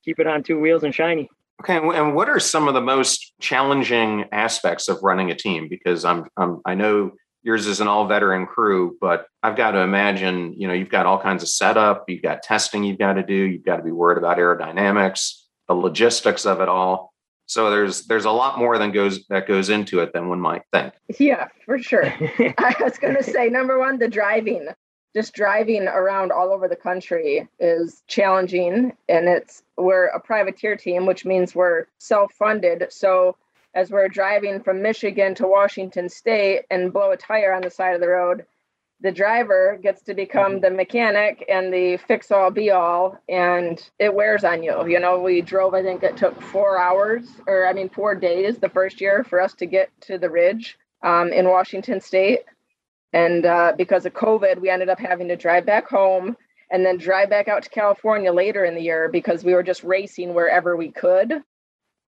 keep 0.04 0.20
it 0.20 0.26
on 0.26 0.42
two 0.42 0.60
wheels 0.60 0.84
and 0.84 0.94
shiny. 0.94 1.28
Okay, 1.62 1.76
and 1.76 2.14
what 2.14 2.28
are 2.28 2.38
some 2.38 2.68
of 2.68 2.74
the 2.74 2.82
most 2.82 3.32
challenging 3.40 4.26
aspects 4.30 4.88
of 4.88 5.02
running 5.02 5.30
a 5.30 5.34
team? 5.34 5.68
Because 5.68 6.04
I'm, 6.04 6.26
I'm 6.36 6.60
I 6.66 6.74
know 6.74 7.12
yours 7.42 7.66
is 7.66 7.80
an 7.80 7.88
all 7.88 8.06
veteran 8.06 8.44
crew, 8.44 8.98
but 9.00 9.26
I've 9.42 9.56
got 9.56 9.70
to 9.70 9.78
imagine, 9.78 10.52
you 10.54 10.68
know, 10.68 10.74
you've 10.74 10.90
got 10.90 11.06
all 11.06 11.18
kinds 11.18 11.42
of 11.42 11.48
setup, 11.48 12.04
you've 12.08 12.22
got 12.22 12.42
testing 12.42 12.84
you've 12.84 12.98
got 12.98 13.14
to 13.14 13.22
do, 13.22 13.34
you've 13.34 13.64
got 13.64 13.76
to 13.76 13.82
be 13.82 13.92
worried 13.92 14.18
about 14.18 14.36
aerodynamics, 14.36 15.42
the 15.66 15.74
logistics 15.74 16.44
of 16.44 16.60
it 16.60 16.68
all. 16.68 17.14
So 17.46 17.70
there's 17.70 18.06
there's 18.06 18.24
a 18.24 18.30
lot 18.30 18.58
more 18.58 18.76
than 18.76 18.92
goes 18.92 19.24
that 19.28 19.46
goes 19.46 19.70
into 19.70 20.00
it 20.00 20.12
than 20.12 20.28
one 20.28 20.40
might 20.40 20.62
think. 20.72 20.94
Yeah, 21.18 21.48
for 21.64 21.78
sure. 21.78 22.04
I 22.58 22.74
was 22.80 22.98
going 22.98 23.16
to 23.16 23.22
say 23.22 23.48
number 23.48 23.78
one, 23.78 23.98
the 23.98 24.08
driving. 24.08 24.68
Just 25.14 25.32
driving 25.32 25.88
around 25.88 26.30
all 26.30 26.52
over 26.52 26.68
the 26.68 26.76
country 26.76 27.48
is 27.58 28.02
challenging, 28.06 28.92
and 29.08 29.28
it's 29.28 29.62
we're 29.78 30.08
a 30.08 30.20
privateer 30.20 30.76
team, 30.76 31.06
which 31.06 31.24
means 31.24 31.54
we're 31.54 31.86
self-funded. 31.98 32.88
So 32.90 33.36
as 33.72 33.90
we're 33.90 34.08
driving 34.08 34.62
from 34.62 34.82
Michigan 34.82 35.34
to 35.36 35.46
Washington 35.46 36.10
State 36.10 36.64
and 36.70 36.92
blow 36.92 37.12
a 37.12 37.16
tire 37.16 37.54
on 37.54 37.62
the 37.62 37.70
side 37.70 37.94
of 37.94 38.02
the 38.02 38.08
road, 38.08 38.44
the 39.00 39.12
driver 39.12 39.78
gets 39.82 40.02
to 40.02 40.14
become 40.14 40.52
mm-hmm. 40.52 40.60
the 40.62 40.70
mechanic 40.70 41.44
and 41.48 41.72
the 41.72 41.96
fix 42.08 42.30
all 42.30 42.50
be 42.50 42.70
all 42.70 43.18
and 43.28 43.90
it 43.98 44.14
wears 44.14 44.44
on 44.44 44.62
you. 44.62 44.86
You 44.86 45.00
know 45.00 45.20
we 45.20 45.40
drove 45.42 45.74
i 45.74 45.82
think 45.82 46.02
it 46.02 46.16
took 46.16 46.40
four 46.40 46.78
hours 46.78 47.26
or 47.46 47.66
i 47.66 47.72
mean 47.72 47.88
four 47.88 48.14
days 48.14 48.58
the 48.58 48.68
first 48.68 49.00
year 49.00 49.24
for 49.24 49.40
us 49.40 49.54
to 49.54 49.66
get 49.66 49.90
to 50.02 50.18
the 50.18 50.30
ridge 50.30 50.78
um, 51.02 51.32
in 51.32 51.48
washington 51.48 52.00
state. 52.00 52.40
And 53.12 53.44
uh, 53.46 53.74
because 53.76 54.06
of 54.06 54.14
covid 54.14 54.60
we 54.60 54.70
ended 54.70 54.88
up 54.88 54.98
having 54.98 55.28
to 55.28 55.36
drive 55.36 55.66
back 55.66 55.88
home 55.88 56.36
and 56.70 56.84
then 56.84 56.96
drive 56.96 57.30
back 57.30 57.48
out 57.48 57.62
to 57.64 57.70
california 57.70 58.32
later 58.32 58.64
in 58.64 58.74
the 58.74 58.82
year 58.82 59.08
because 59.08 59.44
we 59.44 59.54
were 59.54 59.62
just 59.62 59.84
racing 59.84 60.34
wherever 60.34 60.76
we 60.76 60.90
could. 60.90 61.42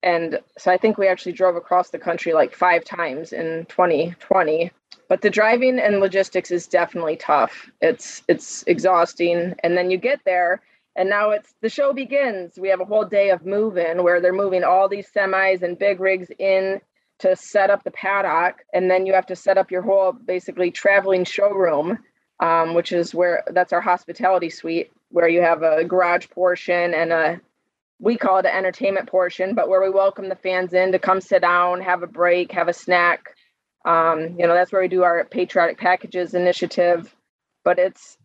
And 0.02 0.40
so 0.58 0.70
i 0.70 0.76
think 0.76 0.98
we 0.98 1.08
actually 1.08 1.32
drove 1.32 1.56
across 1.56 1.88
the 1.90 1.98
country 1.98 2.34
like 2.34 2.54
five 2.54 2.84
times 2.84 3.32
in 3.32 3.66
2020 3.70 4.72
but 5.08 5.22
the 5.22 5.30
driving 5.30 5.78
and 5.78 6.00
logistics 6.00 6.50
is 6.50 6.66
definitely 6.66 7.16
tough. 7.16 7.70
It's 7.80 8.22
it's 8.28 8.64
exhausting. 8.66 9.54
And 9.62 9.76
then 9.76 9.90
you 9.90 9.98
get 9.98 10.20
there 10.24 10.62
and 10.96 11.08
now 11.08 11.30
it's 11.30 11.54
the 11.62 11.68
show 11.68 11.92
begins. 11.92 12.58
We 12.58 12.68
have 12.68 12.80
a 12.80 12.84
whole 12.86 13.04
day 13.04 13.30
of 13.30 13.46
moving 13.46 14.02
where 14.02 14.20
they're 14.20 14.32
moving 14.32 14.64
all 14.64 14.88
these 14.88 15.10
semis 15.14 15.62
and 15.62 15.78
big 15.78 16.00
rigs 16.00 16.30
in 16.38 16.80
to 17.18 17.36
set 17.36 17.70
up 17.70 17.84
the 17.84 17.90
paddock. 17.90 18.64
And 18.72 18.90
then 18.90 19.06
you 19.06 19.14
have 19.14 19.26
to 19.26 19.36
set 19.36 19.58
up 19.58 19.70
your 19.70 19.82
whole 19.82 20.12
basically 20.12 20.70
traveling 20.70 21.24
showroom 21.24 21.98
um, 22.40 22.74
which 22.74 22.92
is 22.92 23.14
where 23.14 23.42
that's 23.52 23.72
our 23.72 23.80
hospitality 23.80 24.50
suite 24.50 24.92
where 25.10 25.28
you 25.28 25.40
have 25.40 25.62
a 25.62 25.84
garage 25.84 26.28
portion 26.30 26.94
and 26.94 27.12
a 27.12 27.40
we 27.98 28.16
call 28.16 28.38
it 28.38 28.44
an 28.44 28.54
entertainment 28.54 29.08
portion 29.08 29.54
but 29.54 29.68
where 29.68 29.80
we 29.80 29.88
welcome 29.88 30.28
the 30.28 30.36
fans 30.36 30.74
in 30.74 30.92
to 30.92 30.98
come 30.98 31.20
sit 31.20 31.42
down 31.42 31.80
have 31.80 32.02
a 32.02 32.06
break 32.06 32.52
have 32.52 32.68
a 32.68 32.72
snack 32.72 33.35
um, 33.86 34.34
you 34.38 34.46
know, 34.46 34.52
that's 34.52 34.72
where 34.72 34.82
we 34.82 34.88
do 34.88 35.04
our 35.04 35.24
patriotic 35.24 35.78
packages 35.78 36.34
initiative. 36.34 37.14
But 37.64 37.78
it's, 37.78 38.18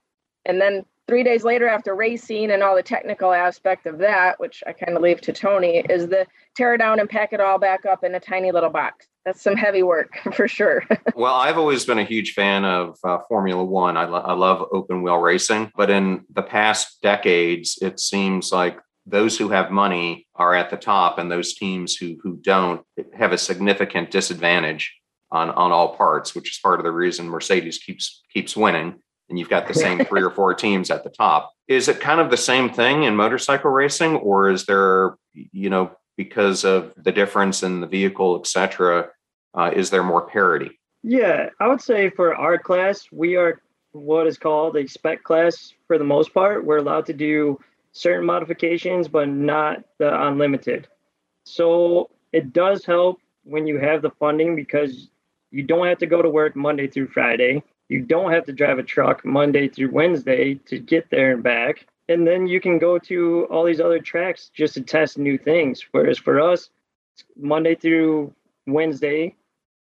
and 0.43 0.59
then 0.59 0.85
three 1.07 1.23
days 1.23 1.43
later 1.43 1.67
after 1.67 1.95
racing 1.95 2.51
and 2.51 2.63
all 2.63 2.75
the 2.75 2.81
technical 2.83 3.31
aspect 3.31 3.85
of 3.85 3.99
that, 3.99 4.39
which 4.39 4.63
I 4.65 4.73
kind 4.73 4.97
of 4.97 5.03
leave 5.03 5.21
to 5.21 5.33
Tony, 5.33 5.83
is 5.87 6.07
the 6.07 6.25
tear 6.55 6.77
down 6.77 6.99
and 6.99 7.09
pack 7.09 7.31
it 7.31 7.39
all 7.39 7.59
back 7.59 7.85
up 7.85 8.03
in 8.03 8.15
a 8.15 8.19
tiny 8.19 8.51
little 8.51 8.71
box. 8.71 9.07
That's 9.23 9.41
some 9.41 9.55
heavy 9.55 9.83
work 9.83 10.17
for 10.33 10.47
sure. 10.47 10.83
well, 11.15 11.35
I've 11.35 11.59
always 11.59 11.85
been 11.85 11.99
a 11.99 12.03
huge 12.03 12.33
fan 12.33 12.65
of 12.65 12.97
uh, 13.03 13.19
Formula 13.29 13.63
One. 13.63 13.97
I, 13.97 14.05
lo- 14.05 14.23
I 14.25 14.33
love 14.33 14.67
open 14.71 15.03
wheel 15.03 15.17
racing, 15.17 15.71
but 15.75 15.91
in 15.91 16.25
the 16.33 16.41
past 16.41 17.01
decades, 17.03 17.77
it 17.83 17.99
seems 17.99 18.51
like 18.51 18.79
those 19.05 19.37
who 19.37 19.49
have 19.49 19.69
money 19.69 20.27
are 20.35 20.55
at 20.55 20.69
the 20.69 20.77
top, 20.77 21.17
and 21.17 21.31
those 21.31 21.55
teams 21.55 21.95
who 21.95 22.17
who 22.21 22.37
don't 22.37 22.83
have 23.15 23.31
a 23.31 23.37
significant 23.37 24.11
disadvantage 24.11 25.00
on 25.31 25.49
on 25.51 25.71
all 25.71 25.95
parts, 25.95 26.35
which 26.35 26.51
is 26.51 26.59
part 26.59 26.79
of 26.79 26.83
the 26.83 26.91
reason 26.91 27.27
Mercedes 27.27 27.77
keeps 27.77 28.23
keeps 28.33 28.55
winning. 28.55 28.95
And 29.29 29.39
you've 29.39 29.49
got 29.49 29.67
the 29.67 29.73
same 29.73 30.03
three 30.05 30.21
or 30.21 30.29
four 30.29 30.53
teams 30.53 30.91
at 30.91 31.03
the 31.03 31.09
top. 31.09 31.51
Is 31.67 31.87
it 31.87 32.01
kind 32.01 32.19
of 32.19 32.29
the 32.29 32.37
same 32.37 32.69
thing 32.69 33.03
in 33.03 33.15
motorcycle 33.15 33.71
racing, 33.71 34.17
or 34.17 34.49
is 34.49 34.65
there, 34.65 35.15
you 35.33 35.69
know, 35.69 35.91
because 36.17 36.65
of 36.65 36.93
the 36.97 37.11
difference 37.11 37.63
in 37.63 37.79
the 37.79 37.87
vehicle, 37.87 38.37
et 38.39 38.45
cetera, 38.45 39.09
uh, 39.53 39.71
is 39.73 39.89
there 39.89 40.03
more 40.03 40.27
parity? 40.27 40.79
Yeah, 41.03 41.49
I 41.59 41.67
would 41.67 41.81
say 41.81 42.09
for 42.09 42.35
our 42.35 42.57
class, 42.57 43.07
we 43.11 43.35
are 43.37 43.61
what 43.93 44.27
is 44.27 44.37
called 44.37 44.75
a 44.77 44.87
spec 44.87 45.23
class 45.23 45.73
for 45.87 45.97
the 45.97 46.03
most 46.03 46.33
part. 46.33 46.65
We're 46.65 46.77
allowed 46.77 47.05
to 47.07 47.13
do 47.13 47.59
certain 47.93 48.25
modifications, 48.25 49.07
but 49.07 49.27
not 49.27 49.83
the 49.97 50.27
unlimited. 50.27 50.87
So 51.45 52.09
it 52.31 52.53
does 52.53 52.85
help 52.85 53.19
when 53.43 53.67
you 53.67 53.79
have 53.79 54.01
the 54.01 54.11
funding 54.11 54.55
because 54.55 55.09
you 55.51 55.63
don't 55.63 55.87
have 55.87 55.99
to 55.99 56.07
go 56.07 56.21
to 56.21 56.29
work 56.29 56.55
Monday 56.55 56.87
through 56.87 57.07
Friday. 57.07 57.63
You 57.89 58.01
don't 58.01 58.31
have 58.31 58.45
to 58.45 58.53
drive 58.53 58.79
a 58.79 58.83
truck 58.83 59.25
Monday 59.25 59.67
through 59.67 59.91
Wednesday 59.91 60.55
to 60.65 60.79
get 60.79 61.09
there 61.09 61.33
and 61.33 61.43
back. 61.43 61.85
And 62.07 62.25
then 62.25 62.47
you 62.47 62.61
can 62.61 62.79
go 62.79 62.97
to 62.99 63.47
all 63.51 63.65
these 63.65 63.81
other 63.81 63.99
tracks 63.99 64.49
just 64.53 64.73
to 64.75 64.81
test 64.81 65.17
new 65.17 65.37
things. 65.37 65.85
Whereas 65.91 66.17
for 66.17 66.39
us, 66.39 66.69
Monday 67.35 67.75
through 67.75 68.33
Wednesday, 68.65 69.35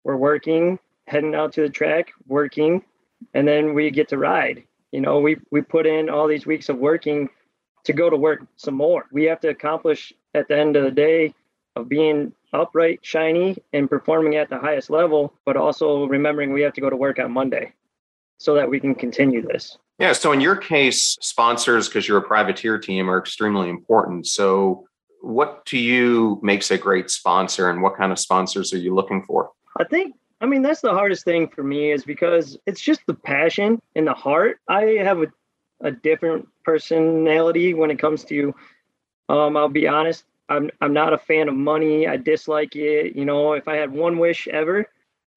we're 0.03 0.15
working, 0.15 0.79
heading 1.07 1.35
out 1.35 1.53
to 1.53 1.61
the 1.61 1.69
track, 1.69 2.13
working, 2.27 2.83
and 3.33 3.47
then 3.47 3.73
we 3.73 3.91
get 3.91 4.07
to 4.09 4.17
ride. 4.17 4.63
You 4.91 5.01
know, 5.01 5.19
we 5.19 5.37
we 5.51 5.61
put 5.61 5.85
in 5.85 6.09
all 6.09 6.27
these 6.27 6.45
weeks 6.45 6.69
of 6.69 6.77
working 6.77 7.29
to 7.83 7.93
go 7.93 8.09
to 8.09 8.17
work 8.17 8.45
some 8.55 8.75
more. 8.75 9.05
We 9.11 9.25
have 9.25 9.41
to 9.41 9.49
accomplish 9.49 10.13
at 10.33 10.47
the 10.47 10.57
end 10.57 10.75
of 10.75 10.83
the 10.83 10.91
day 10.91 11.33
of 11.75 11.89
being 11.89 12.33
upright, 12.53 12.99
shiny, 13.01 13.57
and 13.73 13.89
performing 13.89 14.35
at 14.35 14.49
the 14.49 14.57
highest 14.57 14.89
level, 14.89 15.33
but 15.45 15.57
also 15.57 16.05
remembering 16.05 16.53
we 16.53 16.61
have 16.61 16.73
to 16.73 16.81
go 16.81 16.89
to 16.89 16.95
work 16.95 17.19
on 17.19 17.31
Monday 17.31 17.73
so 18.37 18.53
that 18.53 18.69
we 18.69 18.79
can 18.79 18.95
continue 18.95 19.41
this. 19.41 19.77
Yeah. 19.99 20.13
So 20.13 20.31
in 20.31 20.41
your 20.41 20.55
case, 20.55 21.17
sponsors, 21.21 21.87
because 21.87 22.07
you're 22.07 22.19
a 22.19 22.27
privateer 22.27 22.77
team, 22.77 23.09
are 23.09 23.17
extremely 23.17 23.69
important. 23.69 24.27
So 24.27 24.87
what 25.21 25.65
to 25.65 25.77
you 25.77 26.39
makes 26.43 26.69
a 26.71 26.77
great 26.77 27.09
sponsor 27.09 27.69
and 27.69 27.81
what 27.81 27.97
kind 27.97 28.11
of 28.11 28.19
sponsors 28.19 28.73
are 28.73 28.77
you 28.77 28.93
looking 28.93 29.23
for? 29.23 29.51
I 29.79 29.83
think 29.83 30.15
I 30.39 30.45
mean 30.45 30.61
that's 30.61 30.81
the 30.81 30.93
hardest 30.93 31.25
thing 31.25 31.47
for 31.49 31.63
me 31.63 31.91
is 31.91 32.03
because 32.03 32.57
it's 32.67 32.81
just 32.81 33.01
the 33.07 33.15
passion 33.15 33.81
and 33.95 34.05
the 34.05 34.13
heart. 34.13 34.59
I 34.67 34.97
have 35.01 35.21
a, 35.23 35.27
a 35.81 35.91
different 35.91 36.47
personality 36.63 37.73
when 37.73 37.89
it 37.89 37.99
comes 37.99 38.23
to 38.25 38.53
um 39.29 39.57
I'll 39.57 39.67
be 39.67 39.87
honest, 39.87 40.25
I'm 40.49 40.69
I'm 40.81 40.93
not 40.93 41.13
a 41.13 41.17
fan 41.17 41.49
of 41.49 41.55
money. 41.55 42.07
I 42.07 42.17
dislike 42.17 42.75
it. 42.75 43.15
You 43.15 43.25
know, 43.25 43.53
if 43.53 43.67
I 43.67 43.75
had 43.75 43.91
one 43.91 44.17
wish 44.19 44.47
ever, 44.47 44.85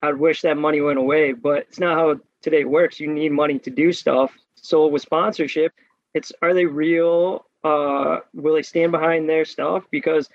I'd 0.02 0.16
wish 0.16 0.42
that 0.42 0.56
money 0.56 0.80
went 0.80 0.98
away. 0.98 1.32
But 1.32 1.60
it's 1.68 1.80
not 1.80 1.96
how 1.96 2.20
today 2.42 2.64
works. 2.64 3.00
You 3.00 3.12
need 3.12 3.32
money 3.32 3.58
to 3.60 3.70
do 3.70 3.92
stuff. 3.92 4.32
So 4.56 4.86
with 4.86 5.02
sponsorship, 5.02 5.72
it's 6.14 6.32
are 6.42 6.54
they 6.54 6.66
real? 6.66 7.46
Uh, 7.64 8.20
will 8.34 8.54
they 8.54 8.62
stand 8.62 8.92
behind 8.92 9.28
their 9.28 9.44
stuff? 9.44 9.84
Because 9.90 10.28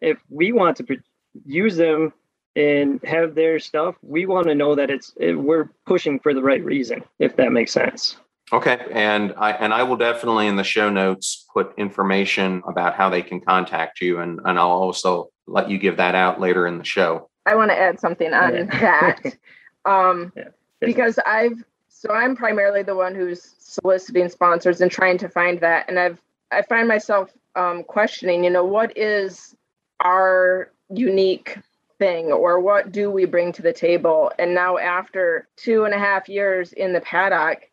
if 0.00 0.18
we 0.30 0.52
want 0.52 0.76
to 0.78 0.98
use 1.46 1.76
them 1.76 2.12
and 2.56 3.00
have 3.04 3.34
their 3.34 3.58
stuff, 3.58 3.96
we 4.02 4.26
want 4.26 4.46
to 4.48 4.54
know 4.54 4.74
that 4.74 4.90
it's 4.90 5.12
it, 5.18 5.34
we're 5.34 5.70
pushing 5.86 6.18
for 6.18 6.34
the 6.34 6.42
right 6.42 6.64
reason. 6.64 7.04
If 7.18 7.36
that 7.36 7.52
makes 7.52 7.72
sense. 7.72 8.16
Okay, 8.52 8.78
and 8.92 9.32
I 9.38 9.52
and 9.52 9.72
I 9.72 9.82
will 9.82 9.96
definitely 9.96 10.46
in 10.46 10.56
the 10.56 10.64
show 10.64 10.90
notes 10.90 11.46
put 11.54 11.72
information 11.78 12.62
about 12.68 12.94
how 12.94 13.08
they 13.08 13.22
can 13.22 13.40
contact 13.40 14.00
you, 14.02 14.20
and 14.20 14.40
and 14.44 14.58
I'll 14.58 14.70
also 14.70 15.30
let 15.46 15.70
you 15.70 15.78
give 15.78 15.96
that 15.96 16.14
out 16.14 16.38
later 16.38 16.66
in 16.66 16.76
the 16.76 16.84
show. 16.84 17.30
I 17.46 17.54
want 17.54 17.70
to 17.70 17.78
add 17.78 17.98
something 17.98 18.32
on 18.34 18.54
yeah. 18.54 18.64
that, 18.64 19.36
um, 19.90 20.32
yeah. 20.36 20.48
because 20.80 21.18
I've 21.24 21.64
so 21.88 22.12
I'm 22.12 22.36
primarily 22.36 22.82
the 22.82 22.94
one 22.94 23.14
who's 23.14 23.54
soliciting 23.58 24.28
sponsors 24.28 24.82
and 24.82 24.90
trying 24.90 25.16
to 25.18 25.30
find 25.30 25.58
that, 25.60 25.88
and 25.88 25.98
I've 25.98 26.20
I 26.50 26.60
find 26.60 26.86
myself 26.86 27.30
um, 27.56 27.84
questioning, 27.84 28.44
you 28.44 28.50
know, 28.50 28.64
what 28.64 28.96
is 28.98 29.56
our 30.00 30.70
unique 30.90 31.56
thing 31.98 32.26
or 32.26 32.60
what 32.60 32.92
do 32.92 33.10
we 33.10 33.24
bring 33.24 33.52
to 33.52 33.62
the 33.62 33.72
table? 33.72 34.30
And 34.38 34.54
now 34.54 34.76
after 34.76 35.48
two 35.56 35.84
and 35.84 35.94
a 35.94 35.98
half 35.98 36.28
years 36.28 36.74
in 36.74 36.92
the 36.92 37.00
paddock 37.00 37.70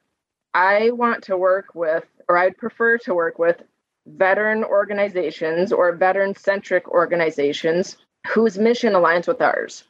I 0.53 0.91
want 0.91 1.24
to 1.25 1.38
work 1.38 1.75
with, 1.75 2.06
or 2.27 2.38
I'd 2.38 2.58
prefer 2.58 2.98
to 3.00 3.13
work 3.13 3.39
with, 3.39 3.62
veteran 4.06 4.63
organizations 4.63 5.72
or 5.72 5.96
veteran 5.96 6.36
centric 6.36 6.88
organizations 6.89 7.98
whose 8.27 8.58
mission 8.58 8.94
aligns 8.94 9.27
with 9.27 9.41
ours. 9.41 9.84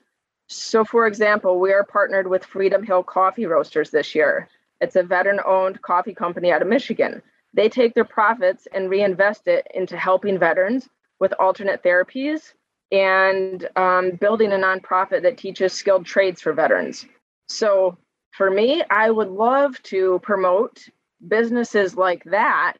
So, 0.49 0.83
for 0.83 1.07
example, 1.07 1.59
we 1.59 1.71
are 1.71 1.83
partnered 1.83 2.27
with 2.27 2.43
Freedom 2.43 2.83
Hill 2.83 3.03
Coffee 3.03 3.45
Roasters 3.45 3.91
this 3.91 4.15
year. 4.15 4.49
It's 4.81 4.95
a 4.95 5.03
veteran 5.03 5.39
owned 5.45 5.81
coffee 5.81 6.13
company 6.13 6.51
out 6.51 6.61
of 6.61 6.67
Michigan. 6.67 7.21
They 7.53 7.69
take 7.69 7.93
their 7.93 8.05
profits 8.05 8.67
and 8.71 8.89
reinvest 8.89 9.47
it 9.47 9.67
into 9.73 9.97
helping 9.97 10.39
veterans 10.39 10.89
with 11.19 11.33
alternate 11.39 11.83
therapies 11.83 12.53
and 12.91 13.67
um, 13.75 14.11
building 14.11 14.51
a 14.51 14.55
nonprofit 14.55 15.21
that 15.21 15.37
teaches 15.37 15.73
skilled 15.73 16.05
trades 16.05 16.41
for 16.41 16.53
veterans. 16.53 17.05
So, 17.47 17.97
for 18.31 18.49
me, 18.49 18.83
I 18.89 19.09
would 19.09 19.29
love 19.29 19.81
to 19.83 20.19
promote 20.23 20.87
businesses 21.27 21.95
like 21.95 22.23
that 22.25 22.77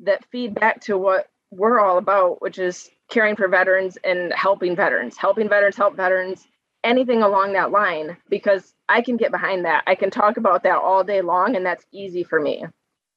that 0.00 0.24
feed 0.30 0.54
back 0.54 0.80
to 0.82 0.96
what 0.96 1.28
we're 1.50 1.80
all 1.80 1.98
about, 1.98 2.40
which 2.40 2.58
is 2.58 2.90
caring 3.10 3.36
for 3.36 3.46
veterans 3.46 3.98
and 4.04 4.32
helping 4.32 4.74
veterans, 4.74 5.16
helping 5.16 5.48
veterans 5.48 5.76
help 5.76 5.96
veterans, 5.96 6.46
anything 6.82 7.22
along 7.22 7.52
that 7.52 7.70
line, 7.70 8.16
because 8.28 8.74
I 8.88 9.02
can 9.02 9.16
get 9.16 9.30
behind 9.30 9.64
that. 9.64 9.84
I 9.86 9.94
can 9.94 10.10
talk 10.10 10.38
about 10.38 10.62
that 10.64 10.78
all 10.78 11.04
day 11.04 11.20
long, 11.20 11.54
and 11.54 11.64
that's 11.64 11.84
easy 11.92 12.24
for 12.24 12.40
me. 12.40 12.64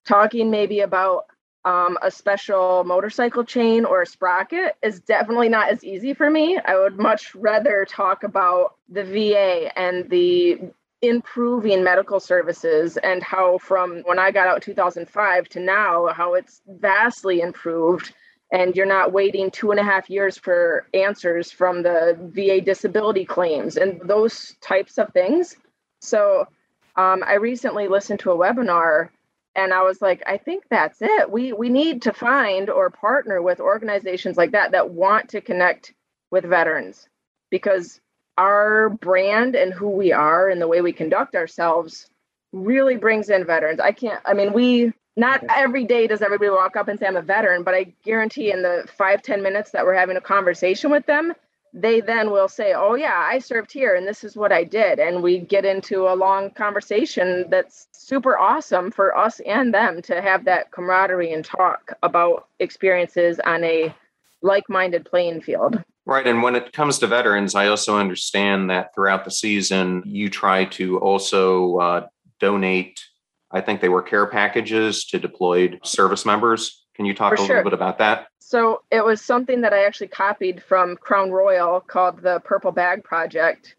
Talking 0.05 0.51
maybe 0.51 0.81
about 0.81 1.25
um, 1.63 1.97
a 2.03 2.11
special 2.11 2.83
motorcycle 2.83 3.43
chain 3.43 3.85
or 3.85 4.01
a 4.01 4.05
sprocket 4.05 4.75
is 4.83 4.99
definitely 4.99 5.49
not 5.49 5.69
as 5.69 5.83
easy 5.83 6.13
for 6.13 6.29
me. 6.29 6.59
I 6.63 6.77
would 6.77 6.97
much 6.97 7.33
rather 7.33 7.85
talk 7.89 8.23
about 8.23 8.75
the 8.87 9.03
VA 9.03 9.71
and 9.77 10.07
the 10.09 10.59
improving 11.07 11.83
medical 11.83 12.19
services 12.19 12.97
and 12.97 13.23
how 13.23 13.57
from 13.57 14.01
when 14.05 14.19
I 14.19 14.31
got 14.31 14.47
out 14.47 14.55
in 14.55 14.61
2005 14.61 15.49
to 15.49 15.59
now, 15.59 16.07
how 16.07 16.33
it's 16.33 16.61
vastly 16.67 17.41
improved 17.41 18.13
and 18.51 18.75
you're 18.75 18.85
not 18.85 19.11
waiting 19.11 19.49
two 19.49 19.71
and 19.71 19.79
a 19.79 19.83
half 19.83 20.09
years 20.09 20.37
for 20.37 20.87
answers 20.93 21.51
from 21.51 21.83
the 21.83 22.17
VA 22.33 22.61
disability 22.61 23.25
claims 23.25 23.75
and 23.75 23.99
those 24.01 24.55
types 24.61 24.97
of 24.97 25.11
things. 25.13 25.55
So 26.01 26.47
um, 26.95 27.23
I 27.25 27.35
recently 27.35 27.87
listened 27.87 28.19
to 28.21 28.31
a 28.31 28.37
webinar 28.37 29.09
and 29.55 29.73
I 29.73 29.83
was 29.83 30.01
like, 30.01 30.21
I 30.25 30.37
think 30.37 30.65
that's 30.69 31.01
it. 31.01 31.31
We 31.31 31.53
we 31.53 31.69
need 31.69 32.03
to 32.03 32.13
find 32.13 32.69
or 32.69 32.89
partner 32.89 33.41
with 33.41 33.59
organizations 33.59 34.37
like 34.37 34.51
that 34.51 34.71
that 34.71 34.91
want 34.91 35.29
to 35.29 35.41
connect 35.41 35.93
with 36.29 36.45
veterans 36.45 37.07
because 37.49 37.99
our 38.37 38.89
brand 38.89 39.55
and 39.55 39.73
who 39.73 39.89
we 39.89 40.11
are 40.11 40.49
and 40.49 40.61
the 40.61 40.67
way 40.67 40.81
we 40.81 40.93
conduct 40.93 41.35
ourselves 41.35 42.09
really 42.51 42.97
brings 42.97 43.29
in 43.29 43.45
veterans. 43.45 43.79
I 43.79 43.91
can't, 43.91 44.21
I 44.25 44.33
mean, 44.33 44.53
we, 44.53 44.93
not 45.17 45.43
every 45.49 45.85
day 45.85 46.07
does 46.07 46.21
everybody 46.21 46.49
walk 46.49 46.75
up 46.75 46.87
and 46.87 46.99
say, 46.99 47.07
I'm 47.07 47.15
a 47.15 47.21
veteran, 47.21 47.63
but 47.63 47.73
I 47.73 47.93
guarantee 48.03 48.51
in 48.51 48.61
the 48.61 48.87
five 48.97 49.21
ten 49.21 49.41
minutes 49.41 49.71
that 49.71 49.85
we're 49.85 49.93
having 49.93 50.17
a 50.17 50.21
conversation 50.21 50.91
with 50.91 51.05
them, 51.05 51.33
they 51.73 51.99
then 52.01 52.31
will 52.31 52.47
say, 52.47 52.73
Oh, 52.73 52.95
yeah, 52.95 53.25
I 53.29 53.39
served 53.39 53.71
here 53.71 53.95
and 53.95 54.07
this 54.07 54.23
is 54.23 54.35
what 54.35 54.51
I 54.51 54.63
did. 54.63 54.99
And 54.99 55.21
we 55.21 55.39
get 55.39 55.65
into 55.65 56.07
a 56.07 56.15
long 56.15 56.49
conversation 56.51 57.45
that's 57.49 57.87
super 57.91 58.37
awesome 58.37 58.91
for 58.91 59.17
us 59.17 59.41
and 59.41 59.73
them 59.73 60.01
to 60.03 60.21
have 60.21 60.45
that 60.45 60.71
camaraderie 60.71 61.33
and 61.33 61.43
talk 61.43 61.93
about 62.01 62.47
experiences 62.59 63.39
on 63.45 63.63
a 63.63 63.93
like 64.41 64.69
minded 64.69 65.05
playing 65.05 65.41
field. 65.41 65.83
Right. 66.05 66.27
And 66.27 66.43
when 66.43 66.55
it 66.55 66.71
comes 66.71 66.99
to 66.99 67.07
veterans, 67.07 67.55
I 67.55 67.67
also 67.67 67.97
understand 67.97 68.69
that 68.69 68.93
throughout 68.93 69.25
the 69.25 69.31
season, 69.31 70.03
you 70.05 70.29
try 70.29 70.65
to 70.65 70.99
also 70.99 71.77
uh, 71.77 72.07
donate, 72.39 73.03
I 73.51 73.61
think 73.61 73.81
they 73.81 73.89
were 73.89 74.03
care 74.03 74.27
packages 74.27 75.05
to 75.05 75.19
deployed 75.19 75.79
service 75.83 76.25
members. 76.25 76.85
Can 76.95 77.05
you 77.05 77.15
talk 77.15 77.35
For 77.35 77.43
a 77.43 77.45
sure. 77.45 77.55
little 77.57 77.71
bit 77.71 77.73
about 77.73 77.97
that? 77.97 78.27
So 78.39 78.83
it 78.91 79.03
was 79.03 79.19
something 79.21 79.61
that 79.61 79.73
I 79.73 79.85
actually 79.85 80.09
copied 80.09 80.61
from 80.61 80.95
Crown 80.95 81.31
Royal 81.31 81.79
called 81.79 82.21
the 82.21 82.39
Purple 82.41 82.71
Bag 82.71 83.03
Project 83.03 83.75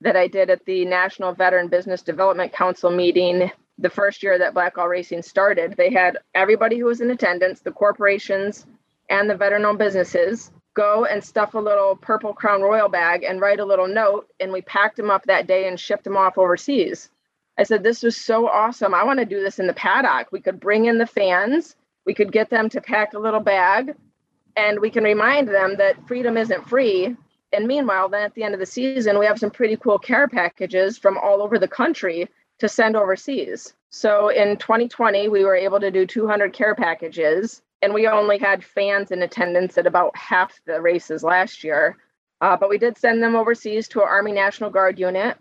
that 0.00 0.16
I 0.16 0.26
did 0.26 0.50
at 0.50 0.64
the 0.64 0.84
National 0.84 1.32
Veteran 1.32 1.68
Business 1.68 2.02
Development 2.02 2.52
Council 2.52 2.90
meeting 2.90 3.50
the 3.78 3.90
first 3.90 4.22
year 4.24 4.36
that 4.38 4.54
Blackall 4.54 4.88
Racing 4.88 5.22
started. 5.22 5.76
They 5.76 5.92
had 5.92 6.18
everybody 6.34 6.78
who 6.78 6.86
was 6.86 7.00
in 7.00 7.10
attendance, 7.10 7.60
the 7.60 7.70
corporations 7.70 8.66
and 9.08 9.30
the 9.30 9.36
veteran 9.36 9.64
owned 9.64 9.78
businesses 9.78 10.50
go 10.78 11.04
and 11.06 11.22
stuff 11.22 11.54
a 11.54 11.58
little 11.58 11.96
purple 11.96 12.32
Crown 12.32 12.62
Royal 12.62 12.88
bag 12.88 13.24
and 13.24 13.40
write 13.40 13.58
a 13.58 13.64
little 13.64 13.88
note. 13.88 14.28
And 14.38 14.52
we 14.52 14.62
packed 14.62 14.96
them 14.96 15.10
up 15.10 15.24
that 15.24 15.48
day 15.48 15.66
and 15.66 15.78
shipped 15.78 16.04
them 16.04 16.16
off 16.16 16.38
overseas. 16.38 17.10
I 17.58 17.64
said, 17.64 17.82
This 17.82 18.04
was 18.04 18.16
so 18.16 18.46
awesome. 18.48 18.94
I 18.94 19.02
want 19.02 19.18
to 19.18 19.24
do 19.24 19.40
this 19.40 19.58
in 19.58 19.66
the 19.66 19.74
paddock. 19.74 20.30
We 20.30 20.40
could 20.40 20.60
bring 20.60 20.84
in 20.84 20.98
the 20.98 21.06
fans, 21.06 21.74
we 22.06 22.14
could 22.14 22.30
get 22.32 22.48
them 22.48 22.68
to 22.70 22.80
pack 22.80 23.12
a 23.12 23.18
little 23.18 23.40
bag, 23.40 23.94
and 24.56 24.78
we 24.78 24.90
can 24.90 25.02
remind 25.02 25.48
them 25.48 25.76
that 25.78 26.06
freedom 26.06 26.36
isn't 26.36 26.68
free. 26.68 27.16
And 27.52 27.66
meanwhile, 27.66 28.08
then 28.08 28.22
at 28.22 28.34
the 28.34 28.44
end 28.44 28.54
of 28.54 28.60
the 28.60 28.66
season, 28.66 29.18
we 29.18 29.26
have 29.26 29.38
some 29.38 29.50
pretty 29.50 29.76
cool 29.76 29.98
care 29.98 30.28
packages 30.28 30.96
from 30.96 31.18
all 31.18 31.42
over 31.42 31.58
the 31.58 31.66
country 31.66 32.28
to 32.58 32.68
send 32.68 32.94
overseas. 32.94 33.74
So 33.90 34.28
in 34.28 34.58
2020, 34.58 35.28
we 35.28 35.44
were 35.44 35.56
able 35.56 35.80
to 35.80 35.90
do 35.90 36.06
200 36.06 36.52
care 36.52 36.74
packages 36.74 37.62
and 37.82 37.94
we 37.94 38.06
only 38.06 38.38
had 38.38 38.64
fans 38.64 39.10
in 39.10 39.22
attendance 39.22 39.78
at 39.78 39.86
about 39.86 40.16
half 40.16 40.60
the 40.66 40.80
races 40.80 41.22
last 41.22 41.62
year. 41.62 41.96
Uh, 42.40 42.56
but 42.56 42.68
we 42.68 42.78
did 42.78 42.96
send 42.96 43.22
them 43.22 43.36
overseas 43.36 43.88
to 43.88 44.00
an 44.00 44.08
Army 44.08 44.32
National 44.32 44.70
Guard 44.70 44.98
unit. 44.98 45.36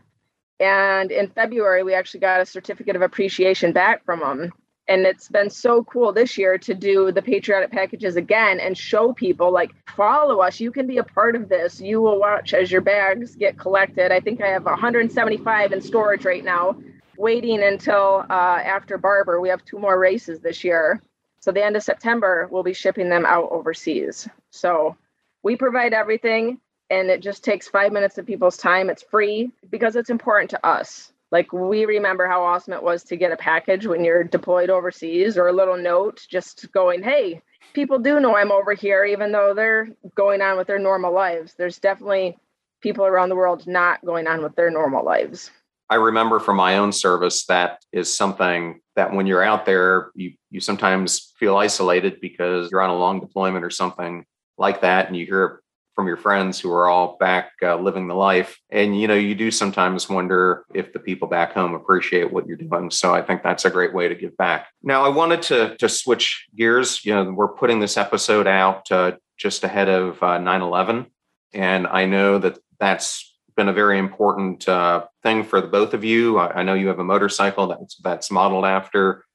And 0.59 1.11
in 1.11 1.29
February, 1.29 1.83
we 1.83 1.93
actually 1.93 2.21
got 2.21 2.41
a 2.41 2.45
certificate 2.45 2.95
of 2.95 3.01
appreciation 3.01 3.71
back 3.71 4.03
from 4.03 4.19
them. 4.19 4.51
And 4.87 5.05
it's 5.05 5.27
been 5.27 5.49
so 5.49 5.83
cool 5.83 6.13
this 6.13 6.37
year 6.37 6.57
to 6.59 6.73
do 6.73 7.11
the 7.11 7.21
patriotic 7.21 7.71
packages 7.71 8.15
again 8.15 8.59
and 8.59 8.77
show 8.77 9.11
people 9.13 9.51
like, 9.51 9.71
follow 9.95 10.39
us. 10.39 10.59
You 10.59 10.71
can 10.71 10.87
be 10.87 10.97
a 10.97 11.03
part 11.03 11.35
of 11.35 11.49
this. 11.49 11.81
You 11.81 12.01
will 12.01 12.19
watch 12.19 12.53
as 12.53 12.71
your 12.71 12.81
bags 12.81 13.35
get 13.35 13.59
collected. 13.59 14.11
I 14.11 14.21
think 14.21 14.41
I 14.41 14.47
have 14.47 14.63
175 14.63 15.73
in 15.73 15.81
storage 15.81 16.23
right 16.23 16.43
now, 16.43 16.77
waiting 17.17 17.61
until 17.61 18.25
uh, 18.29 18.59
after 18.63 18.97
Barber. 18.97 19.41
We 19.41 19.49
have 19.49 19.65
two 19.65 19.77
more 19.77 19.99
races 19.99 20.39
this 20.39 20.63
year. 20.63 21.01
So 21.47 21.53
the 21.53 21.63
end 21.63 21.77
of 21.77 21.83
September, 21.83 22.49
we'll 22.51 22.61
be 22.61 22.73
shipping 22.73 23.07
them 23.07 23.25
out 23.25 23.47
overseas. 23.51 24.27
So 24.49 24.97
we 25.43 25.55
provide 25.55 25.93
everything 25.93 26.59
and 26.89 27.09
it 27.09 27.21
just 27.21 27.41
takes 27.41 27.69
five 27.69 27.93
minutes 27.93 28.17
of 28.17 28.25
people's 28.25 28.57
time. 28.57 28.89
It's 28.89 29.03
free 29.03 29.51
because 29.69 29.95
it's 29.95 30.09
important 30.09 30.49
to 30.49 30.67
us. 30.67 31.13
Like 31.31 31.53
we 31.53 31.85
remember 31.85 32.27
how 32.27 32.43
awesome 32.43 32.73
it 32.73 32.83
was 32.83 33.01
to 33.05 33.15
get 33.15 33.31
a 33.31 33.37
package 33.37 33.87
when 33.87 34.03
you're 34.03 34.25
deployed 34.25 34.69
overseas 34.69 35.37
or 35.37 35.47
a 35.47 35.53
little 35.53 35.77
note 35.77 36.27
just 36.29 36.69
going, 36.73 37.01
hey, 37.01 37.41
people 37.73 37.99
do 37.99 38.19
know 38.19 38.35
I'm 38.35 38.51
over 38.51 38.73
here, 38.73 39.05
even 39.05 39.31
though 39.31 39.53
they're 39.53 39.87
going 40.15 40.41
on 40.41 40.57
with 40.57 40.67
their 40.67 40.79
normal 40.79 41.13
lives. 41.13 41.53
There's 41.53 41.79
definitely 41.79 42.37
people 42.81 43.05
around 43.05 43.29
the 43.29 43.37
world 43.37 43.65
not 43.67 44.03
going 44.03 44.27
on 44.27 44.43
with 44.43 44.57
their 44.57 44.69
normal 44.69 45.05
lives. 45.05 45.49
I 45.89 45.95
remember 45.95 46.39
from 46.39 46.57
my 46.57 46.77
own 46.77 46.91
service 46.91 47.45
that 47.45 47.83
is 47.91 48.15
something 48.15 48.81
that 48.95 49.13
when 49.13 49.27
you're 49.27 49.43
out 49.43 49.65
there, 49.65 50.11
you 50.15 50.33
you 50.49 50.59
sometimes 50.59 51.33
feel 51.39 51.55
isolated 51.55 52.19
because 52.19 52.69
you're 52.71 52.81
on 52.81 52.89
a 52.89 52.97
long 52.97 53.19
deployment 53.19 53.63
or 53.63 53.69
something 53.69 54.25
like 54.57 54.81
that, 54.81 55.07
and 55.07 55.15
you 55.15 55.25
hear 55.25 55.61
from 55.95 56.07
your 56.07 56.17
friends 56.17 56.59
who 56.59 56.71
are 56.71 56.87
all 56.87 57.17
back 57.19 57.53
uh, 57.63 57.75
living 57.75 58.07
the 58.07 58.13
life, 58.13 58.59
and 58.69 58.99
you 58.99 59.07
know 59.07 59.15
you 59.15 59.33
do 59.33 59.49
sometimes 59.49 60.09
wonder 60.09 60.65
if 60.73 60.91
the 60.93 60.99
people 60.99 61.27
back 61.27 61.53
home 61.53 61.73
appreciate 61.73 62.31
what 62.31 62.47
you're 62.47 62.57
doing. 62.57 62.91
So 62.91 63.15
I 63.15 63.21
think 63.21 63.41
that's 63.41 63.65
a 63.65 63.69
great 63.69 63.93
way 63.93 64.07
to 64.07 64.15
give 64.15 64.35
back. 64.35 64.67
Now 64.83 65.05
I 65.05 65.09
wanted 65.09 65.41
to 65.43 65.77
to 65.77 65.87
switch 65.87 66.47
gears. 66.55 67.03
You 67.05 67.15
know, 67.15 67.31
we're 67.31 67.47
putting 67.47 67.79
this 67.79 67.97
episode 67.97 68.45
out 68.45 68.91
uh, 68.91 69.13
just 69.37 69.63
ahead 69.63 69.87
of 69.87 70.21
uh, 70.21 70.37
9/11, 70.37 71.07
and 71.53 71.87
I 71.87 72.05
know 72.05 72.39
that 72.39 72.59
that's 72.79 73.36
been 73.57 73.67
a 73.67 73.73
very 73.73 73.97
important 73.97 74.69
uh, 74.69 75.05
thing 75.23 75.43
for 75.43 75.59
the 75.59 75.67
both 75.67 75.93
of 75.93 76.05
you. 76.05 76.37
I, 76.37 76.59
I, 76.59 76.63
know 76.63 76.75
you 76.75 76.87
have 76.87 76.99
a 76.99 77.03
motorcycle 77.03 77.67
that's 77.67 77.95
that's 77.97 78.31
modeled 78.31 78.63
after 78.63 79.25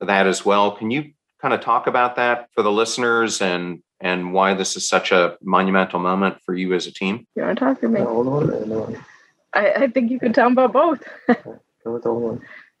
that 0.00 0.26
as 0.26 0.44
well. 0.44 0.72
Can 0.72 0.90
you 0.90 1.12
kind 1.40 1.54
of 1.54 1.60
talk 1.60 1.86
about 1.86 2.16
that 2.16 2.48
for 2.54 2.62
the 2.62 2.72
listeners 2.72 3.40
and 3.40 3.82
and 4.00 4.32
why 4.32 4.54
this 4.54 4.76
is 4.76 4.88
such 4.88 5.12
a 5.12 5.36
monumental 5.42 6.00
moment 6.00 6.38
for 6.44 6.54
you 6.54 6.74
as 6.74 6.86
a 6.86 6.92
team? 6.92 7.26
You 7.36 7.42
want 7.42 7.58
to 7.58 7.64
talk 7.64 7.80
to 7.82 7.88
me? 7.88 8.00
I, 9.54 9.72
I 9.72 9.86
think 9.88 10.10
you 10.10 10.18
can 10.18 10.32
tell 10.32 10.46
them 10.46 10.58
about 10.58 10.72
both. 10.72 11.02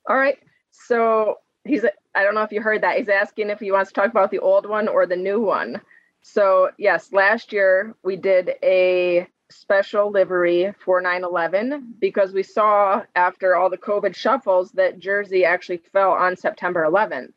all 0.08 0.16
right. 0.16 0.38
So 0.72 1.38
he's 1.64 1.84
I 2.14 2.22
don't 2.22 2.34
know 2.34 2.42
if 2.42 2.52
you 2.52 2.62
heard 2.62 2.82
that. 2.82 2.96
He's 2.96 3.08
asking 3.08 3.50
if 3.50 3.60
he 3.60 3.70
wants 3.70 3.92
to 3.92 3.94
talk 3.94 4.10
about 4.10 4.30
the 4.30 4.38
old 4.38 4.66
one 4.66 4.88
or 4.88 5.06
the 5.06 5.16
new 5.16 5.40
one. 5.40 5.80
So 6.22 6.70
yes, 6.78 7.12
last 7.12 7.52
year 7.52 7.94
we 8.02 8.16
did 8.16 8.54
a 8.62 9.28
special 9.50 10.10
livery 10.10 10.72
for 10.84 11.02
9-11 11.02 11.82
because 12.00 12.32
we 12.32 12.42
saw 12.42 13.02
after 13.14 13.54
all 13.54 13.70
the 13.70 13.78
covid 13.78 14.14
shuffles 14.14 14.72
that 14.72 14.98
jersey 14.98 15.44
actually 15.44 15.78
fell 15.92 16.10
on 16.10 16.36
september 16.36 16.84
11th 16.84 17.32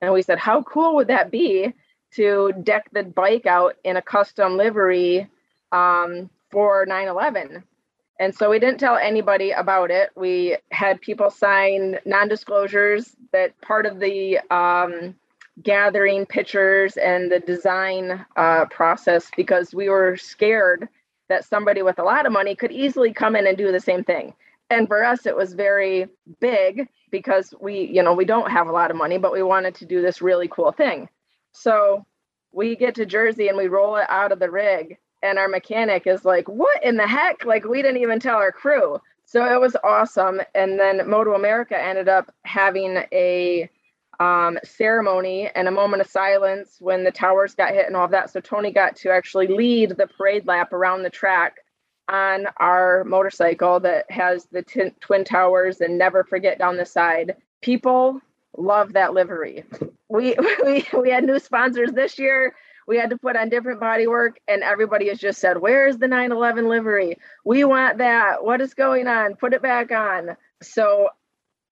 and 0.00 0.12
we 0.12 0.22
said 0.22 0.38
how 0.38 0.62
cool 0.62 0.94
would 0.94 1.08
that 1.08 1.30
be 1.30 1.72
to 2.12 2.52
deck 2.62 2.88
the 2.92 3.02
bike 3.02 3.46
out 3.46 3.76
in 3.84 3.96
a 3.96 4.02
custom 4.02 4.56
livery 4.56 5.28
um, 5.72 6.30
for 6.50 6.86
9-11 6.86 7.62
and 8.20 8.34
so 8.34 8.50
we 8.50 8.58
didn't 8.58 8.78
tell 8.78 8.98
anybody 8.98 9.50
about 9.50 9.90
it. 9.90 10.10
We 10.14 10.58
had 10.70 11.00
people 11.00 11.30
sign 11.30 11.98
non-disclosures 12.04 13.16
that 13.32 13.58
part 13.62 13.86
of 13.86 13.98
the 13.98 14.40
um, 14.50 15.14
gathering 15.62 16.26
pictures 16.26 16.98
and 16.98 17.32
the 17.32 17.40
design 17.40 18.26
uh, 18.36 18.66
process 18.66 19.30
because 19.34 19.74
we 19.74 19.88
were 19.88 20.18
scared 20.18 20.86
that 21.30 21.46
somebody 21.46 21.80
with 21.80 21.98
a 21.98 22.04
lot 22.04 22.26
of 22.26 22.32
money 22.32 22.54
could 22.54 22.72
easily 22.72 23.12
come 23.12 23.34
in 23.34 23.46
and 23.46 23.56
do 23.56 23.72
the 23.72 23.80
same 23.80 24.04
thing. 24.04 24.34
And 24.68 24.86
for 24.86 25.02
us, 25.02 25.24
it 25.24 25.34
was 25.36 25.54
very 25.54 26.08
big 26.40 26.88
because 27.10 27.54
we, 27.60 27.86
you 27.86 28.02
know, 28.02 28.12
we 28.12 28.24
don't 28.24 28.50
have 28.50 28.68
a 28.68 28.72
lot 28.72 28.90
of 28.90 28.96
money, 28.96 29.16
but 29.16 29.32
we 29.32 29.42
wanted 29.42 29.74
to 29.76 29.86
do 29.86 30.02
this 30.02 30.20
really 30.20 30.48
cool 30.48 30.70
thing. 30.72 31.08
So 31.52 32.04
we 32.52 32.76
get 32.76 32.94
to 32.96 33.06
Jersey 33.06 33.48
and 33.48 33.56
we 33.56 33.68
roll 33.68 33.96
it 33.96 34.06
out 34.08 34.32
of 34.32 34.38
the 34.38 34.50
rig. 34.50 34.98
And 35.22 35.38
our 35.38 35.48
mechanic 35.48 36.06
is 36.06 36.24
like, 36.24 36.48
what 36.48 36.82
in 36.84 36.96
the 36.96 37.06
heck? 37.06 37.44
Like, 37.44 37.64
we 37.64 37.82
didn't 37.82 38.02
even 38.02 38.20
tell 38.20 38.36
our 38.36 38.52
crew. 38.52 39.00
So 39.24 39.44
it 39.44 39.60
was 39.60 39.76
awesome. 39.84 40.40
And 40.54 40.78
then 40.78 41.08
Moto 41.08 41.34
America 41.34 41.80
ended 41.80 42.08
up 42.08 42.34
having 42.44 43.04
a 43.12 43.70
um, 44.20 44.58
ceremony 44.62 45.50
and 45.54 45.66
a 45.66 45.72
moment 45.72 46.02
of 46.02 46.06
silence 46.08 46.76
when 46.78 47.02
the 47.04 47.10
towers 47.10 47.54
got 47.54 47.72
hit 47.72 47.86
and 47.86 47.96
all 47.96 48.04
of 48.04 48.10
that. 48.12 48.30
So 48.30 48.38
Tony 48.40 48.70
got 48.70 48.94
to 48.96 49.10
actually 49.10 49.46
lead 49.48 49.96
the 49.96 50.06
parade 50.06 50.46
lap 50.46 50.72
around 50.72 51.02
the 51.02 51.10
track 51.10 51.56
on 52.08 52.46
our 52.58 53.02
motorcycle 53.04 53.80
that 53.80 54.10
has 54.10 54.44
the 54.52 54.62
t- 54.62 54.90
twin 55.00 55.24
towers 55.24 55.80
and 55.80 55.96
never 55.96 56.22
forget 56.22 56.58
down 56.58 56.76
the 56.76 56.84
side. 56.84 57.36
People 57.62 58.20
love 58.58 58.92
that 58.92 59.14
livery. 59.14 59.64
We 60.08 60.36
we 60.64 60.86
we 60.96 61.10
had 61.10 61.24
new 61.24 61.38
sponsors 61.38 61.92
this 61.92 62.18
year. 62.18 62.54
We 62.86 62.98
had 62.98 63.10
to 63.10 63.18
put 63.18 63.36
on 63.36 63.48
different 63.48 63.80
body 63.80 64.08
work, 64.08 64.38
and 64.48 64.62
everybody 64.62 65.08
has 65.08 65.18
just 65.18 65.40
said, 65.40 65.58
"Where's 65.58 65.96
the 65.98 66.08
911 66.08 66.68
livery? 66.68 67.16
We 67.44 67.64
want 67.64 67.98
that. 67.98 68.44
What 68.44 68.60
is 68.60 68.74
going 68.74 69.06
on? 69.06 69.36
Put 69.36 69.54
it 69.54 69.62
back 69.62 69.92
on." 69.92 70.36
So 70.60 71.08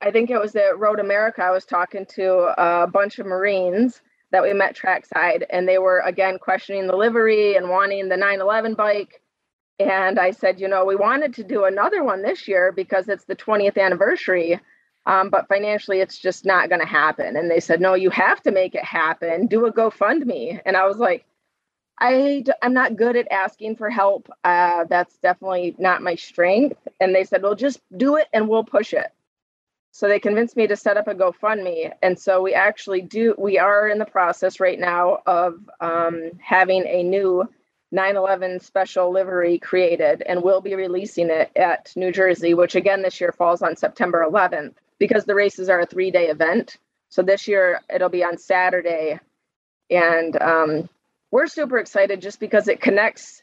I 0.01 0.11
think 0.11 0.31
it 0.31 0.41
was 0.41 0.55
at 0.55 0.79
Road 0.79 1.01
America. 1.01 1.43
I 1.43 1.51
was 1.51 1.65
talking 1.65 2.07
to 2.15 2.55
a 2.57 2.87
bunch 2.87 3.19
of 3.19 3.27
Marines 3.27 4.01
that 4.31 4.43
we 4.43 4.53
met 4.53 4.75
trackside, 4.75 5.45
and 5.51 5.67
they 5.67 5.79
were 5.79 6.01
again 6.01 6.39
questioning 6.39 6.87
the 6.87 6.97
livery 6.97 7.57
and 7.57 7.69
wanting 7.69 8.09
the 8.09 8.17
911 8.17 8.75
bike. 8.75 9.21
And 9.79 10.19
I 10.19 10.33
said, 10.33 10.61
you 10.61 10.69
know, 10.69 10.85
we 10.85 10.97
wanted 10.97 11.35
to 11.35 11.45
do 11.45 11.65
another 11.65 12.03
one 12.03 12.23
this 12.23 12.49
year 12.49 12.73
because 12.73 13.09
it's 13.09 13.25
the 13.25 13.37
20th 13.37 13.79
anniversary, 13.79 14.61
um, 15.07 15.31
but 15.31 15.49
financially 15.49 16.01
it's 16.01 16.19
just 16.19 16.45
not 16.45 16.69
going 16.69 16.81
to 16.81 16.87
happen. 16.87 17.37
And 17.37 17.51
they 17.51 17.61
said, 17.61 17.81
no, 17.81 17.95
you 17.95 18.11
have 18.11 18.43
to 18.43 18.51
make 18.51 18.75
it 18.75 18.85
happen. 18.85 19.47
Do 19.47 19.67
a 19.67 19.73
GoFundMe. 19.73 20.61
And 20.67 20.77
I 20.77 20.87
was 20.87 20.99
like, 20.99 21.25
I, 22.01 22.45
I'm 22.63 22.75
not 22.75 22.97
good 22.97 23.17
at 23.17 23.31
asking 23.31 23.77
for 23.77 23.89
help. 23.89 24.29
Uh, 24.45 24.85
that's 24.85 25.17
definitely 25.19 25.75
not 25.79 26.03
my 26.03 26.17
strength. 26.17 26.79
And 27.01 27.15
they 27.15 27.25
said, 27.25 27.43
well, 27.43 27.55
just 27.55 27.81
do 27.97 28.17
it 28.17 28.29
and 28.33 28.49
we'll 28.49 28.65
push 28.65 28.93
it. 28.93 29.13
So 29.91 30.07
they 30.07 30.21
convinced 30.21 30.57
me 30.57 30.67
to 30.67 30.77
set 30.77 30.97
up 30.97 31.09
a 31.09 31.15
GoFundMe. 31.15 31.93
And 32.03 32.19
so 32.19 32.43
we 32.43 32.55
actually 32.55 33.01
do, 33.03 33.35
we 33.39 33.59
are 33.59 33.89
in 33.89 33.99
the 33.99 34.05
process 34.05 34.61
right 34.61 34.79
now 34.79 35.19
of 35.27 35.59
um, 35.81 36.33
having 36.41 36.87
a 36.87 37.03
new 37.03 37.49
9 37.91 38.17
11 38.17 38.61
special 38.61 39.11
livery 39.11 39.59
created, 39.59 40.23
and 40.23 40.43
we'll 40.43 40.61
be 40.61 40.75
releasing 40.75 41.31
it 41.31 41.51
at 41.57 41.93
New 41.97 42.13
Jersey, 42.13 42.53
which 42.53 42.75
again 42.75 43.03
this 43.03 43.21
year 43.21 43.33
falls 43.33 43.63
on 43.63 43.77
September 43.77 44.27
11th 44.31 44.75
because 44.99 45.25
the 45.25 45.35
races 45.35 45.69
are 45.69 45.81
a 45.81 45.87
three 45.87 46.11
day 46.11 46.29
event. 46.29 46.77
So 47.09 47.23
this 47.23 47.49
year 47.49 47.81
it'll 47.93 48.11
be 48.11 48.25
on 48.25 48.37
Saturday. 48.37 49.21
And 49.91 50.41
um, 50.41 50.89
we're 51.31 51.47
super 51.47 51.79
excited 51.79 52.21
just 52.21 52.41
because 52.41 52.69
it 52.69 52.83
connects 52.83 53.43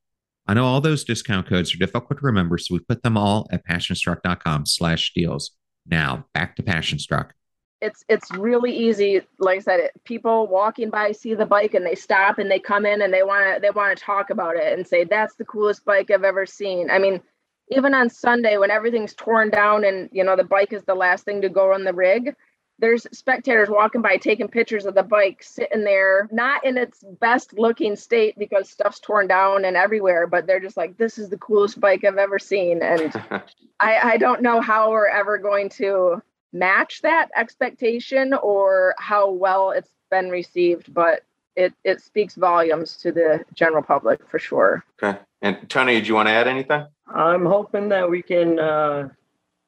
I 0.51 0.53
know 0.53 0.65
all 0.65 0.81
those 0.81 1.05
discount 1.05 1.47
codes 1.47 1.73
are 1.73 1.77
difficult 1.77 2.19
to 2.19 2.25
remember, 2.25 2.57
so 2.57 2.73
we 2.73 2.79
put 2.79 3.03
them 3.03 3.15
all 3.15 3.47
at 3.53 3.65
passionstruck.com 3.65 4.65
slash 4.65 5.13
deals. 5.13 5.51
Now 5.85 6.25
back 6.33 6.57
to 6.57 6.61
Passionstruck. 6.61 7.29
It's 7.79 8.03
it's 8.09 8.29
really 8.31 8.75
easy. 8.75 9.21
Like 9.39 9.59
I 9.59 9.61
said, 9.61 9.79
it, 9.79 9.91
people 10.03 10.47
walking 10.47 10.89
by 10.89 11.13
see 11.13 11.35
the 11.35 11.45
bike 11.45 11.73
and 11.73 11.85
they 11.85 11.95
stop 11.95 12.37
and 12.37 12.51
they 12.51 12.59
come 12.59 12.85
in 12.85 13.01
and 13.01 13.13
they 13.13 13.23
want 13.23 13.55
to 13.55 13.61
they 13.61 13.69
want 13.69 13.97
to 13.97 14.03
talk 14.03 14.29
about 14.29 14.57
it 14.57 14.77
and 14.77 14.85
say 14.85 15.05
that's 15.05 15.35
the 15.35 15.45
coolest 15.45 15.85
bike 15.85 16.11
I've 16.11 16.25
ever 16.25 16.45
seen. 16.45 16.91
I 16.91 16.99
mean, 16.99 17.21
even 17.69 17.93
on 17.93 18.09
Sunday 18.09 18.57
when 18.57 18.71
everything's 18.71 19.13
torn 19.13 19.51
down 19.51 19.85
and 19.85 20.09
you 20.11 20.25
know 20.25 20.35
the 20.35 20.43
bike 20.43 20.73
is 20.73 20.83
the 20.83 20.95
last 20.95 21.23
thing 21.23 21.41
to 21.43 21.49
go 21.49 21.71
on 21.71 21.85
the 21.85 21.93
rig, 21.93 22.35
there's 22.81 23.05
spectators 23.13 23.69
walking 23.69 24.01
by 24.01 24.17
taking 24.17 24.47
pictures 24.47 24.85
of 24.85 24.95
the 24.95 25.03
bike 25.03 25.43
sitting 25.43 25.83
there, 25.83 26.27
not 26.31 26.65
in 26.65 26.77
its 26.77 27.03
best 27.19 27.53
looking 27.57 27.95
state 27.95 28.37
because 28.37 28.69
stuff's 28.69 28.99
torn 28.99 29.27
down 29.27 29.65
and 29.65 29.77
everywhere, 29.77 30.25
but 30.25 30.47
they're 30.47 30.59
just 30.59 30.75
like, 30.75 30.97
this 30.97 31.19
is 31.19 31.29
the 31.29 31.37
coolest 31.37 31.79
bike 31.79 32.03
I've 32.03 32.17
ever 32.17 32.39
seen. 32.39 32.81
And 32.81 33.13
I, 33.79 34.13
I 34.13 34.17
don't 34.17 34.41
know 34.41 34.61
how 34.61 34.89
we're 34.89 35.07
ever 35.07 35.37
going 35.37 35.69
to 35.69 36.23
match 36.51 37.03
that 37.03 37.29
expectation 37.37 38.33
or 38.33 38.95
how 38.97 39.29
well 39.29 39.69
it's 39.71 39.93
been 40.09 40.29
received, 40.29 40.91
but 40.91 41.21
it, 41.55 41.73
it 41.83 42.01
speaks 42.01 42.33
volumes 42.33 42.97
to 42.97 43.11
the 43.11 43.45
general 43.53 43.83
public 43.83 44.27
for 44.27 44.39
sure. 44.39 44.83
Okay. 45.01 45.19
And 45.43 45.69
Tony, 45.69 46.01
do 46.01 46.07
you 46.07 46.15
want 46.15 46.29
to 46.29 46.33
add 46.33 46.47
anything? 46.47 46.87
I'm 47.07 47.45
hoping 47.45 47.89
that 47.89 48.09
we 48.09 48.23
can 48.23 48.57
uh, 48.57 49.09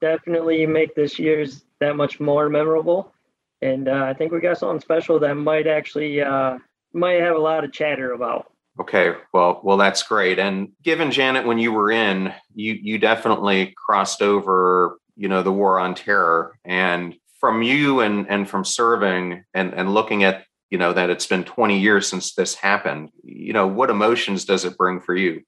definitely 0.02 0.66
make 0.66 0.96
this 0.96 1.20
year's 1.20 1.64
that 1.84 1.96
much 1.96 2.20
more 2.20 2.50
memorable. 2.50 3.14
And 3.62 3.88
uh, 3.88 4.06
I 4.06 4.14
think 4.14 4.32
we 4.32 4.40
got 4.40 4.58
something 4.58 4.82
special 4.82 5.20
that 5.20 5.36
might 5.36 5.68
actually 5.68 6.22
uh, 6.22 6.58
might 6.94 7.22
have 7.22 7.36
a 7.36 7.40
lot 7.40 7.64
of 7.64 7.72
chatter 7.72 8.14
about. 8.14 8.52
Okay, 8.80 9.14
well, 9.34 9.62
well, 9.64 9.78
that's 9.78 10.02
great. 10.04 10.40
And 10.40 10.72
given 10.82 11.12
Janet, 11.12 11.46
when 11.46 11.60
you 11.60 11.72
were 11.72 11.92
in, 11.92 12.34
you 12.56 12.74
you 12.74 12.98
definitely 12.98 13.74
crossed 13.78 14.22
over, 14.22 14.98
you 15.16 15.28
know, 15.28 15.44
the 15.44 15.52
war 15.52 15.80
on 15.80 15.94
terror. 15.94 16.58
And 16.66 17.16
from 17.40 17.62
you 17.62 18.00
and 18.00 18.28
and 18.30 18.50
from 18.50 18.66
serving 18.66 19.44
and 19.54 19.74
and 19.74 19.94
looking 19.94 20.24
at, 20.24 20.46
you 20.72 20.78
know, 20.78 20.92
that 20.92 21.10
it's 21.10 21.28
been 21.28 21.44
20 21.44 21.80
years 21.80 22.08
since 22.08 22.34
this 22.34 22.56
happened. 22.56 23.12
You 23.24 23.54
know, 23.54 23.68
what 23.68 23.92
emotions 23.92 24.44
does 24.46 24.66
it 24.66 24.78
bring 24.78 25.00
for 25.00 25.16
you? 25.16 25.44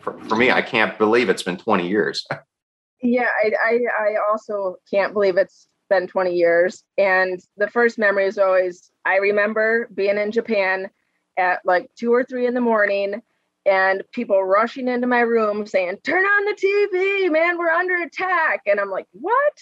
For, 0.00 0.18
for 0.20 0.36
me, 0.36 0.50
I 0.50 0.62
can't 0.62 0.98
believe 0.98 1.28
it's 1.28 1.42
been 1.42 1.58
20 1.58 1.88
years. 1.88 2.26
Yeah, 3.02 3.26
I, 3.44 3.52
I, 3.64 3.78
I 4.00 4.14
also 4.30 4.76
can't 4.90 5.12
believe 5.12 5.36
it's 5.36 5.68
been 5.88 6.06
20 6.06 6.34
years. 6.34 6.82
And 6.98 7.40
the 7.56 7.68
first 7.70 7.98
memory 7.98 8.26
is 8.26 8.38
always 8.38 8.90
I 9.04 9.16
remember 9.16 9.88
being 9.94 10.18
in 10.18 10.32
Japan 10.32 10.90
at 11.38 11.60
like 11.64 11.90
two 11.96 12.12
or 12.12 12.24
three 12.24 12.46
in 12.46 12.54
the 12.54 12.60
morning 12.60 13.22
and 13.64 14.02
people 14.12 14.42
rushing 14.42 14.88
into 14.88 15.06
my 15.06 15.20
room 15.20 15.66
saying, 15.66 15.98
Turn 16.04 16.24
on 16.24 16.44
the 16.44 16.54
TV, 16.54 17.30
man, 17.30 17.58
we're 17.58 17.70
under 17.70 17.96
attack. 18.02 18.62
And 18.66 18.80
I'm 18.80 18.90
like, 18.90 19.06
What? 19.12 19.58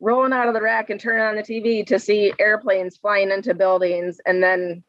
Rolling 0.00 0.32
out 0.32 0.48
of 0.48 0.54
the 0.54 0.62
rack 0.62 0.90
and 0.90 1.00
turning 1.00 1.24
on 1.24 1.36
the 1.36 1.42
TV 1.42 1.84
to 1.86 1.98
see 1.98 2.32
airplanes 2.38 2.96
flying 2.96 3.30
into 3.30 3.54
buildings 3.54 4.20
and 4.26 4.42
then 4.42 4.84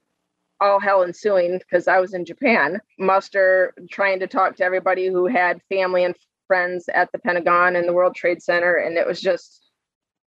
all 0.61 0.79
hell 0.79 1.03
ensuing 1.03 1.57
because 1.57 1.87
I 1.87 1.99
was 1.99 2.13
in 2.13 2.25
Japan. 2.25 2.79
Muster 2.99 3.73
trying 3.89 4.19
to 4.19 4.27
talk 4.27 4.57
to 4.57 4.63
everybody 4.63 5.07
who 5.07 5.25
had 5.25 5.61
family 5.69 6.03
and 6.03 6.15
friends 6.49 6.89
at 6.91 7.11
the 7.11 7.19
Pentagon 7.19 7.75
and 7.75 7.87
the 7.87 7.93
World 7.93 8.15
Trade 8.15 8.41
Center, 8.41 8.75
and 8.75 8.97
it 8.97 9.05
was 9.05 9.21
just 9.21 9.69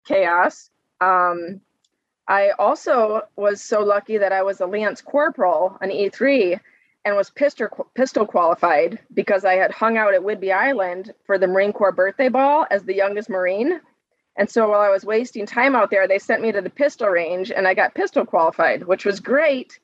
chaos. 0.06 0.68
Um, 1.00 1.62
I 2.28 2.50
also 2.58 3.22
was 3.34 3.62
so 3.62 3.80
lucky 3.80 4.18
that 4.18 4.30
I 4.30 4.42
was 4.42 4.60
a 4.60 4.66
Lance 4.66 5.00
Corporal, 5.00 5.78
an 5.80 5.88
E3, 5.88 6.60
and 7.06 7.16
was 7.16 7.30
pistol, 7.30 7.88
pistol 7.94 8.26
qualified 8.26 8.98
because 9.14 9.46
I 9.46 9.54
had 9.54 9.72
hung 9.72 9.96
out 9.96 10.12
at 10.14 10.20
Whidbey 10.20 10.54
Island 10.54 11.14
for 11.24 11.38
the 11.38 11.46
Marine 11.46 11.72
Corps 11.72 11.92
birthday 11.92 12.28
ball 12.28 12.66
as 12.70 12.82
the 12.84 12.94
youngest 12.94 13.30
Marine. 13.30 13.80
And 14.36 14.50
so 14.50 14.68
while 14.68 14.80
I 14.80 14.90
was 14.90 15.04
wasting 15.04 15.46
time 15.46 15.74
out 15.74 15.90
there, 15.90 16.06
they 16.06 16.18
sent 16.18 16.42
me 16.42 16.52
to 16.52 16.60
the 16.60 16.70
pistol 16.70 17.08
range 17.08 17.50
and 17.50 17.66
I 17.66 17.74
got 17.74 17.94
pistol 17.94 18.26
qualified, 18.26 18.84
which 18.84 19.06
was 19.06 19.18
great. 19.18 19.80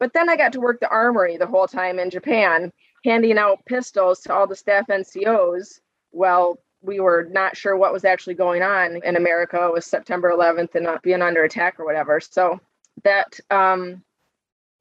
But 0.00 0.12
then 0.12 0.28
I 0.28 0.36
got 0.36 0.52
to 0.54 0.60
work 0.60 0.80
the 0.80 0.88
armory 0.88 1.36
the 1.36 1.46
whole 1.46 1.68
time 1.68 1.98
in 1.98 2.10
Japan, 2.10 2.72
handing 3.04 3.38
out 3.38 3.64
pistols 3.66 4.20
to 4.20 4.34
all 4.34 4.46
the 4.46 4.56
staff 4.56 4.86
NCOs. 4.88 5.80
Well, 6.12 6.58
we 6.82 7.00
were 7.00 7.28
not 7.30 7.56
sure 7.56 7.76
what 7.76 7.92
was 7.92 8.04
actually 8.04 8.34
going 8.34 8.62
on 8.62 9.00
in 9.04 9.16
America. 9.16 9.62
It 9.66 9.72
was 9.72 9.86
September 9.86 10.30
11th 10.30 10.74
and 10.74 10.84
not 10.84 11.02
being 11.02 11.22
under 11.22 11.44
attack 11.44 11.78
or 11.78 11.84
whatever. 11.84 12.20
So 12.20 12.60
that 13.04 13.38
um, 13.50 14.02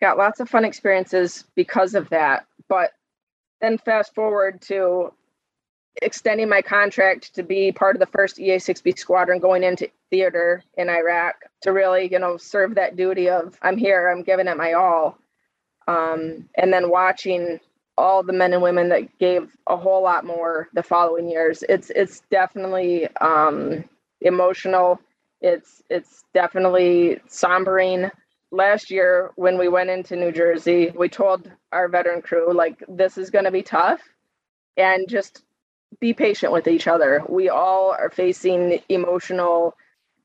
got 0.02 0.18
lots 0.18 0.40
of 0.40 0.50
fun 0.50 0.66
experiences 0.66 1.46
because 1.56 1.96
of 1.96 2.10
that. 2.10 2.46
But 2.68 2.92
then 3.62 3.78
fast 3.78 4.16
forward 4.16 4.62
to 4.64 5.14
extending 6.02 6.48
my 6.48 6.62
contract 6.62 7.36
to 7.36 7.44
be 7.44 7.72
part 7.72 7.96
of 7.96 8.00
the 8.00 8.06
first 8.06 8.38
EA6B 8.38 8.98
squadron 8.98 9.40
going 9.40 9.64
into 9.64 9.90
theater 10.10 10.64
in 10.78 10.90
Iraq 10.90 11.44
to 11.62 11.74
really, 11.74 12.10
you 12.12 12.20
know, 12.20 12.38
serve 12.38 12.76
that 12.76 12.96
duty 12.96 13.30
of 13.30 13.58
I'm 13.62 13.78
here, 13.78 14.08
I'm 14.08 14.24
giving 14.24 14.48
it 14.48 14.58
my 14.58 14.74
all. 14.74 15.18
Um, 15.88 16.48
and 16.56 16.72
then 16.72 16.90
watching 16.90 17.60
all 18.00 18.24
the 18.24 18.34
men 18.34 18.54
and 18.54 18.64
women 18.64 18.90
that 18.90 19.20
gave 19.20 19.56
a 19.68 19.76
whole 19.76 20.02
lot 20.02 20.26
more 20.26 20.70
the 20.74 20.82
following 20.82 21.30
years. 21.30 21.64
It's 21.68 21.92
it's 21.92 22.22
definitely 22.32 23.08
um, 23.18 23.84
emotional. 24.22 25.00
It's 25.42 25.84
it's 25.90 26.24
definitely 26.34 27.20
sombering. 27.28 28.10
Last 28.52 28.90
year 28.90 29.32
when 29.36 29.60
we 29.60 29.68
went 29.68 29.90
into 29.90 30.16
New 30.16 30.32
Jersey, 30.32 30.92
we 30.96 31.10
told 31.10 31.52
our 31.72 31.90
veteran 31.90 32.22
crew 32.22 32.54
like 32.54 32.84
this 32.88 33.18
is 33.18 33.30
going 33.30 33.46
to 33.46 33.52
be 33.52 33.62
tough 33.62 34.02
and 34.78 35.08
just 35.08 35.44
be 36.00 36.14
patient 36.14 36.54
with 36.54 36.68
each 36.68 36.88
other. 36.88 37.22
We 37.28 37.50
all 37.50 37.92
are 37.92 38.10
facing 38.10 38.80
emotional 38.88 39.76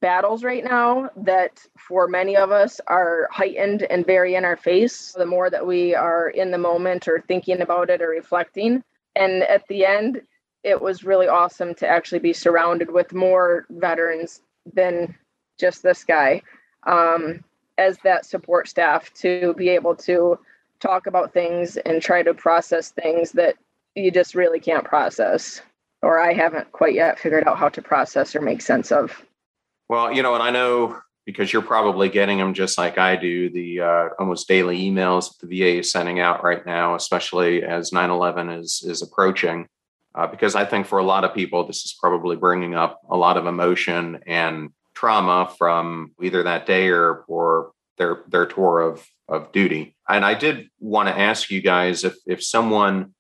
battles 0.04 0.44
right 0.44 0.64
now 0.64 1.08
that 1.16 1.66
for 1.78 2.06
many 2.06 2.36
of 2.36 2.50
us 2.50 2.78
are 2.88 3.26
heightened 3.32 3.84
and 3.84 4.04
very 4.04 4.34
in 4.34 4.44
our 4.44 4.54
face. 4.54 5.12
The 5.12 5.24
more 5.24 5.48
that 5.48 5.66
we 5.66 5.94
are 5.94 6.28
in 6.28 6.50
the 6.50 6.58
moment 6.58 7.08
or 7.08 7.24
thinking 7.26 7.62
about 7.62 7.88
it 7.88 8.02
or 8.02 8.08
reflecting. 8.08 8.84
And 9.16 9.44
at 9.44 9.66
the 9.66 9.86
end 9.86 10.20
it 10.62 10.78
was 10.78 11.04
really 11.04 11.26
awesome 11.26 11.74
to 11.76 11.88
actually 11.88 12.18
be 12.18 12.34
surrounded 12.34 12.90
with 12.90 13.14
more 13.14 13.64
veterans 13.70 14.42
than 14.74 15.16
just 15.58 15.82
this 15.82 16.04
guy 16.04 16.42
um, 16.86 17.42
as 17.78 17.96
that 18.04 18.26
support 18.26 18.68
staff 18.68 19.10
to 19.14 19.54
be 19.56 19.70
able 19.70 19.94
to 19.94 20.38
talk 20.80 21.06
about 21.06 21.32
things 21.32 21.78
and 21.78 22.02
try 22.02 22.22
to 22.22 22.34
process 22.34 22.90
things 22.90 23.32
that 23.32 23.56
you 23.94 24.10
just 24.10 24.34
really 24.34 24.60
can't 24.60 24.84
process 24.84 25.62
or 26.02 26.18
i 26.18 26.32
haven't 26.32 26.70
quite 26.72 26.94
yet 26.94 27.18
figured 27.18 27.46
out 27.46 27.56
how 27.56 27.68
to 27.68 27.80
process 27.80 28.34
or 28.34 28.40
make 28.40 28.60
sense 28.60 28.90
of 28.90 29.24
well, 29.88 30.12
you 30.12 30.22
know, 30.22 30.34
and 30.34 30.42
I 30.42 30.50
know 30.50 30.98
because 31.24 31.52
you're 31.52 31.62
probably 31.62 32.08
getting 32.08 32.38
them 32.38 32.54
just 32.54 32.76
like 32.76 32.98
I 32.98 33.16
do, 33.16 33.48
the 33.50 33.80
uh, 33.80 34.08
almost 34.18 34.46
daily 34.46 34.78
emails 34.78 35.30
that 35.30 35.48
the 35.48 35.58
VA 35.58 35.78
is 35.78 35.90
sending 35.90 36.20
out 36.20 36.44
right 36.44 36.64
now, 36.66 36.94
especially 36.94 37.62
as 37.62 37.92
9 37.92 38.10
11 38.10 38.50
is, 38.50 38.84
is 38.86 39.02
approaching. 39.02 39.66
Uh, 40.14 40.26
because 40.26 40.54
I 40.54 40.64
think 40.64 40.86
for 40.86 40.98
a 40.98 41.04
lot 41.04 41.24
of 41.24 41.34
people, 41.34 41.66
this 41.66 41.84
is 41.84 41.96
probably 41.98 42.36
bringing 42.36 42.74
up 42.74 43.00
a 43.10 43.16
lot 43.16 43.36
of 43.36 43.46
emotion 43.46 44.20
and 44.26 44.70
trauma 44.94 45.52
from 45.58 46.12
either 46.22 46.44
that 46.44 46.66
day 46.66 46.88
or, 46.88 47.24
or 47.26 47.72
their, 47.98 48.22
their 48.28 48.46
tour 48.46 48.80
of, 48.80 49.04
of 49.28 49.50
duty. 49.50 49.96
And 50.08 50.24
I 50.24 50.34
did 50.34 50.68
want 50.78 51.08
to 51.08 51.18
ask 51.18 51.50
you 51.50 51.60
guys 51.60 52.04
if, 52.04 52.14
if 52.26 52.44
someone 52.44 53.14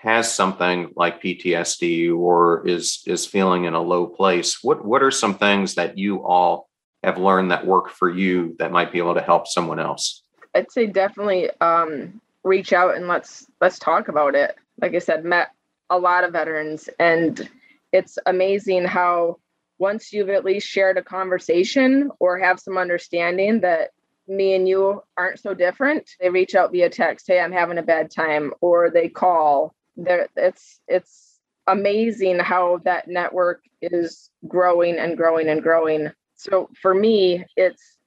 has 0.00 0.32
something 0.32 0.92
like 0.94 1.20
PTSD 1.20 2.16
or 2.16 2.66
is 2.66 3.02
is 3.04 3.26
feeling 3.26 3.64
in 3.64 3.74
a 3.74 3.82
low 3.82 4.06
place, 4.06 4.62
what 4.62 4.84
what 4.84 5.02
are 5.02 5.10
some 5.10 5.34
things 5.34 5.74
that 5.74 5.98
you 5.98 6.24
all 6.24 6.68
have 7.02 7.18
learned 7.18 7.50
that 7.50 7.66
work 7.66 7.90
for 7.90 8.08
you 8.08 8.54
that 8.60 8.70
might 8.70 8.92
be 8.92 8.98
able 8.98 9.14
to 9.14 9.20
help 9.20 9.48
someone 9.48 9.80
else? 9.80 10.22
I'd 10.54 10.70
say 10.70 10.86
definitely 10.86 11.50
um, 11.60 12.20
reach 12.44 12.72
out 12.72 12.96
and 12.96 13.08
let's 13.08 13.46
let's 13.60 13.80
talk 13.80 14.06
about 14.06 14.36
it. 14.36 14.54
Like 14.80 14.94
I 14.94 15.00
said, 15.00 15.24
met 15.24 15.48
a 15.90 15.98
lot 15.98 16.22
of 16.22 16.32
veterans, 16.32 16.88
and 17.00 17.48
it's 17.92 18.18
amazing 18.24 18.84
how 18.84 19.38
once 19.80 20.12
you've 20.12 20.30
at 20.30 20.44
least 20.44 20.68
shared 20.68 20.96
a 20.96 21.02
conversation 21.02 22.10
or 22.20 22.38
have 22.38 22.60
some 22.60 22.78
understanding 22.78 23.60
that 23.60 23.90
me 24.28 24.54
and 24.54 24.68
you 24.68 25.02
aren't 25.16 25.40
so 25.40 25.54
different, 25.54 26.08
they 26.20 26.30
reach 26.30 26.54
out 26.54 26.70
via 26.70 26.88
text, 26.88 27.26
"Hey, 27.26 27.40
I'm 27.40 27.50
having 27.50 27.78
a 27.78 27.82
bad 27.82 28.12
time," 28.12 28.52
or 28.60 28.90
they 28.90 29.08
call 29.08 29.74
there 29.98 30.28
it's 30.36 30.80
it's 30.88 31.38
amazing 31.66 32.38
how 32.38 32.80
that 32.84 33.08
network 33.08 33.62
is 33.82 34.30
growing 34.46 34.96
and 34.96 35.16
growing 35.16 35.48
and 35.48 35.62
growing. 35.62 36.10
So 36.36 36.70
for 36.80 36.94
me 36.94 37.44
it's 37.56 37.98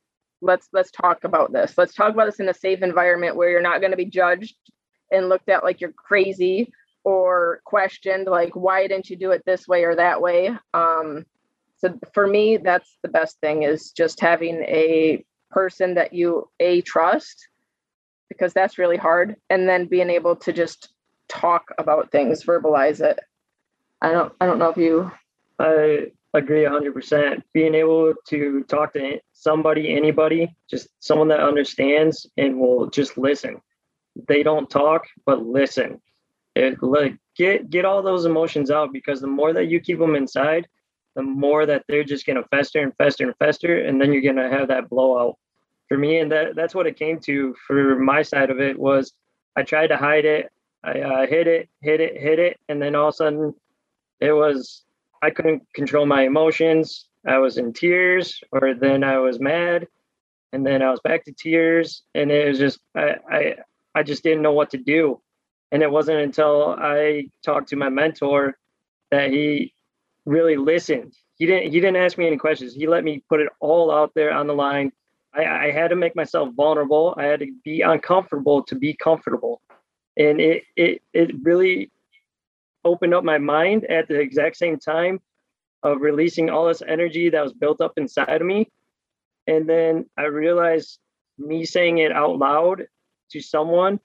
let's 0.42 0.70
let's 0.74 0.90
talk 0.90 1.24
about 1.26 1.52
this. 1.54 1.78
Let's 1.78 1.94
talk 1.94 2.14
about 2.14 2.26
this 2.26 2.40
in 2.40 2.50
a 2.50 2.54
safe 2.54 2.82
environment 2.82 3.36
where 3.36 3.50
you're 3.50 3.62
not 3.62 3.82
going 3.82 3.92
to 3.92 3.98
be 3.98 4.06
judged 4.06 4.56
and 5.12 5.30
looked 5.30 5.50
at 5.50 5.64
like 5.64 5.82
you're 5.82 5.92
crazy 5.92 6.72
or 7.04 7.62
questioned 7.66 8.28
like 8.28 8.56
why 8.56 8.88
didn't 8.88 9.10
you 9.10 9.18
do 9.18 9.32
it 9.32 9.44
this 9.46 9.68
way 9.68 9.84
or 9.84 9.96
that 9.96 10.22
way? 10.22 10.50
Um 10.74 11.26
so 11.78 12.00
for 12.14 12.26
me 12.26 12.58
that's 12.58 12.98
the 13.04 13.10
best 13.10 13.40
thing 13.42 13.64
is 13.64 13.92
just 13.92 14.22
having 14.22 14.64
a 14.64 15.24
person 15.50 15.96
that 15.96 16.14
you 16.14 16.50
a 16.60 16.82
trust 16.82 17.50
because 18.30 18.54
that's 18.54 18.78
really 18.78 18.98
hard 18.98 19.36
and 19.50 19.68
then 19.68 19.88
being 19.88 20.10
able 20.10 20.38
to 20.38 20.54
just 20.54 20.94
talk 21.32 21.72
about 21.78 22.12
things, 22.12 22.44
verbalize 22.44 23.00
it. 23.00 23.20
I 24.02 24.12
don't 24.12 24.34
I 24.41 24.46
don't 24.46 24.60
know 24.60 24.70
if 24.70 24.78
you 24.78 25.12
I 25.60 26.08
agree 26.34 26.63
100%. 26.63 27.44
Being 27.54 27.76
able 27.76 28.13
to 28.28 28.63
talk 28.63 28.94
to 28.94 29.20
somebody, 29.34 29.96
anybody, 29.96 30.56
just 30.70 30.88
someone 31.00 31.28
that 31.30 31.39
understands 31.39 32.28
and 32.38 32.60
will 32.60 32.89
just 32.89 33.17
listen. 33.17 33.62
They 34.28 34.44
don't 34.44 34.70
talk, 34.70 35.06
but 35.26 35.46
listen. 35.46 36.02
It 36.56 36.82
like 36.84 37.17
get 37.38 37.70
get 37.70 37.86
all 37.86 38.02
those 38.02 38.26
emotions 38.26 38.72
out 38.72 38.91
because 38.91 39.22
the 39.22 39.28
more 39.28 39.54
that 39.54 39.67
you 39.67 39.80
keep 39.80 40.00
them 40.00 40.15
inside, 40.15 40.67
the 41.15 41.22
more 41.22 41.65
that 41.65 41.86
they're 41.88 42.04
just 42.04 42.26
gonna 42.26 42.44
fester 42.52 42.82
and 42.82 42.96
fester 42.98 43.26
and 43.26 43.38
fester, 43.38 43.80
and 43.86 44.02
then 44.02 44.12
you're 44.12 44.22
gonna 44.22 44.50
have 44.50 44.67
that 44.67 44.89
blowout. 44.89 45.38
For 45.88 45.98
me, 45.98 46.20
and 46.20 46.32
that 46.32 46.56
that's 46.56 46.76
what 46.76 46.88
it 46.88 46.98
came 46.98 47.20
to 47.22 47.56
for 47.67 47.98
my 48.00 48.22
side 48.22 48.50
of 48.50 48.60
it 48.60 48.78
was 48.78 49.13
I 49.56 49.63
tried 49.63 49.88
to 49.88 49.98
hide 49.98 50.26
it. 50.26 50.52
I 50.84 51.00
uh, 51.02 51.28
hit 51.28 51.48
it, 51.48 51.70
hit 51.82 52.02
it, 52.02 52.20
hit 52.20 52.39
it, 52.39 52.60
and 52.67 52.82
then 52.82 52.96
all 52.96 53.10
of 53.10 53.13
a 53.13 53.17
sudden, 53.17 53.54
it 54.20 54.32
was 54.32 54.84
I 55.22 55.30
couldn't 55.30 55.63
control 55.74 56.06
my 56.06 56.24
emotions. 56.24 57.08
I 57.26 57.38
was 57.38 57.58
in 57.58 57.74
tears, 57.74 58.41
or 58.52 58.74
then 58.74 59.04
I 59.04 59.20
was 59.20 59.39
mad, 59.39 59.88
and 60.54 60.65
then 60.65 60.82
I 60.82 60.89
was 60.89 61.00
back 61.02 61.24
to 61.26 61.34
tears, 61.34 62.04
and 62.15 62.32
it 62.32 62.48
was 62.48 62.58
just 62.58 62.80
I 62.96 63.15
I, 63.30 63.56
I 63.96 64.04
just 64.04 64.24
didn't 64.24 64.41
know 64.41 64.54
what 64.54 64.72
to 64.72 64.78
do. 64.78 65.22
And 65.72 65.84
it 65.84 65.91
wasn't 65.91 66.20
until 66.20 66.76
I 66.78 67.28
talked 67.46 67.70
to 67.70 67.76
my 67.76 67.89
mentor 67.89 68.58
that 69.12 69.30
he 69.32 69.74
really 70.26 70.58
listened. 70.58 71.13
He 71.36 71.46
didn't 71.46 71.72
he 71.72 71.80
didn't 71.80 71.98
ask 71.98 72.17
me 72.17 72.28
any 72.28 72.38
questions. 72.38 72.74
He 72.74 72.88
let 72.88 73.04
me 73.04 73.24
put 73.30 73.39
it 73.39 73.50
all 73.60 73.91
out 73.91 74.13
there 74.15 74.34
on 74.34 74.48
the 74.48 74.56
line. 74.56 74.91
I, 75.34 75.46
I 75.46 75.72
had 75.72 75.89
to 75.89 75.96
make 75.96 76.15
myself 76.15 76.50
vulnerable. 76.56 77.13
I 77.17 77.26
had 77.26 77.39
to 77.41 77.54
be 77.63 77.82
uncomfortable 77.82 78.63
to 78.63 78.76
be 78.76 78.96
comfortable 78.96 79.62
and 80.17 80.39
it 80.39 80.63
it 80.76 81.02
it 81.13 81.32
really 81.43 81.91
opened 82.84 83.13
up 83.13 83.24
my 83.24 83.38
mind 83.38 83.86
at 83.86 84.08
the 84.08 84.19
exact 84.19 84.58
same 84.58 84.78
time 84.78 85.19
of 85.84 86.02
releasing 86.02 86.50
all 86.50 86.67
this 86.67 86.82
energy 86.88 87.30
that 87.30 87.43
was 87.43 87.54
built 87.54 87.82
up 87.82 87.93
inside 87.97 88.41
of 88.41 88.47
me. 88.47 88.69
And 89.47 89.67
then 89.67 90.06
i 90.17 90.24
realized 90.24 91.00
me 91.38 91.65
saying 91.65 91.97
it 91.97 92.12
out 92.12 92.38
loud 92.38 92.84
to 93.32 93.41
someone 93.41 94.00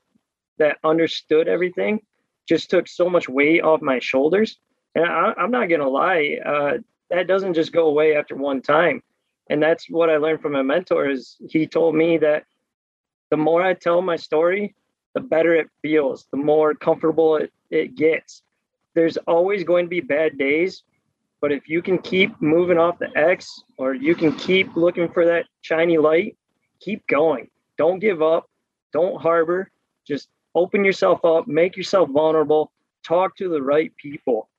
that 0.59 0.79
understood 0.85 1.49
everything 1.49 2.01
just 2.49 2.71
took 2.71 2.89
so 2.89 3.11
much 3.11 3.29
weight 3.29 3.63
off 3.63 3.83
my 3.83 3.99
shoulders. 3.99 4.59
And 4.95 5.05
I, 5.05 5.35
am 5.39 5.51
not 5.51 5.69
gonna 5.69 5.89
lie 5.89 6.39
uh, 6.45 6.79
that 7.11 7.27
doesn't 7.27 7.55
just 7.55 7.73
go 7.73 7.87
away 7.89 8.17
after 8.17 8.35
one 8.35 8.63
time. 8.63 9.03
And 9.49 9.63
that's 9.63 9.87
what 9.91 10.11
i 10.11 10.17
learned 10.17 10.41
from 10.41 10.53
my 10.53 10.63
mentor 10.63 11.09
is 11.09 11.37
he 11.49 11.67
told 11.67 11.95
me 11.95 12.19
that 12.19 12.45
the 13.31 13.37
more 13.37 13.63
i 13.63 13.75
tell 13.75 14.03
my 14.03 14.17
story 14.17 14.75
the 15.17 15.21
better 15.21 15.55
it 15.55 15.71
feels, 15.81 16.27
the 16.31 16.37
more 16.37 16.75
comfortable 16.75 17.37
it, 17.37 17.51
it 17.71 17.97
gets. 17.97 18.43
There's 18.95 19.17
always 19.27 19.65
going 19.65 19.87
to 19.87 19.89
be 19.89 20.03
bad 20.03 20.37
days, 20.37 20.83
but 21.41 21.51
if 21.51 21.71
you 21.71 21.81
can 21.81 21.97
keep 21.97 22.39
moving 22.43 22.77
off 22.77 22.99
the 22.99 23.09
X 23.17 23.63
or 23.79 23.95
you 23.95 24.15
can 24.15 24.35
keep 24.37 24.77
looking 24.77 25.09
for 25.09 25.25
that 25.25 25.47
shiny 25.63 25.97
light, 25.97 26.37
keep 26.81 27.07
going. 27.07 27.49
Don't 27.79 27.99
give 27.99 28.21
up. 28.21 28.51
Don't 28.93 29.19
harbor. 29.19 29.71
Just 30.07 30.29
open 30.55 30.85
yourself 30.85 31.25
up, 31.25 31.49
make 31.49 31.79
yourself 31.79 32.11
vulnerable, 32.11 32.71
talk 33.03 33.37
to 33.39 33.49
the 33.49 33.63
right 33.63 33.97
people. 33.97 34.51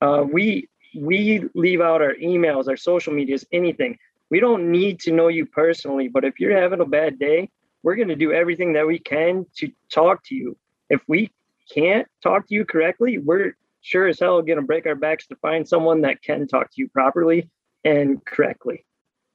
Uh, 0.00 0.24
we 0.30 0.68
we 0.96 1.44
leave 1.54 1.80
out 1.80 2.02
our 2.02 2.14
emails, 2.14 2.66
our 2.66 2.76
social 2.76 3.12
medias, 3.12 3.46
anything. 3.52 3.96
We 4.28 4.40
don't 4.40 4.72
need 4.72 4.98
to 5.00 5.12
know 5.12 5.28
you 5.28 5.46
personally, 5.46 6.08
but 6.08 6.24
if 6.24 6.40
you're 6.40 6.60
having 6.60 6.80
a 6.80 6.84
bad 6.84 7.16
day, 7.20 7.48
we're 7.82 7.96
going 7.96 8.08
to 8.08 8.16
do 8.16 8.32
everything 8.32 8.74
that 8.74 8.86
we 8.86 8.98
can 8.98 9.46
to 9.56 9.70
talk 9.90 10.24
to 10.24 10.34
you. 10.34 10.56
If 10.88 11.00
we 11.08 11.30
can't 11.72 12.06
talk 12.22 12.48
to 12.48 12.54
you 12.54 12.64
correctly, 12.64 13.18
we're 13.18 13.56
sure 13.80 14.08
as 14.08 14.20
hell 14.20 14.42
going 14.42 14.58
to 14.58 14.64
break 14.64 14.86
our 14.86 14.94
backs 14.94 15.26
to 15.28 15.36
find 15.36 15.66
someone 15.66 16.02
that 16.02 16.22
can 16.22 16.46
talk 16.46 16.66
to 16.66 16.74
you 16.76 16.88
properly 16.88 17.48
and 17.84 18.24
correctly. 18.24 18.84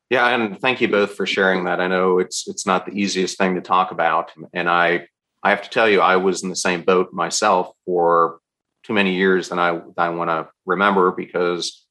Yeah, 0.10 0.28
and 0.30 0.60
thank 0.60 0.82
you 0.82 0.88
both 0.88 1.16
for 1.16 1.26
sharing 1.26 1.66
that. 1.66 1.82
I 1.82 1.88
know 1.88 2.20
it's 2.20 2.48
it's 2.48 2.66
not 2.66 2.86
the 2.86 2.94
easiest 2.94 3.38
thing 3.38 3.56
to 3.56 3.62
talk 3.62 3.92
about, 3.92 4.32
and 4.54 4.70
I 4.70 5.08
I 5.42 5.50
have 5.50 5.64
to 5.64 5.70
tell 5.70 5.90
you, 5.90 6.02
I 6.02 6.18
was 6.18 6.44
in 6.44 6.50
the 6.50 6.56
same 6.56 6.82
boat 6.82 7.12
myself 7.12 7.72
for 7.86 8.40
too 8.84 8.94
many 8.94 9.16
years 9.16 9.50
than 9.50 9.58
I 9.58 9.82
I 9.98 10.10
want 10.10 10.30
to 10.30 10.48
remember 10.66 11.12
because 11.12 11.86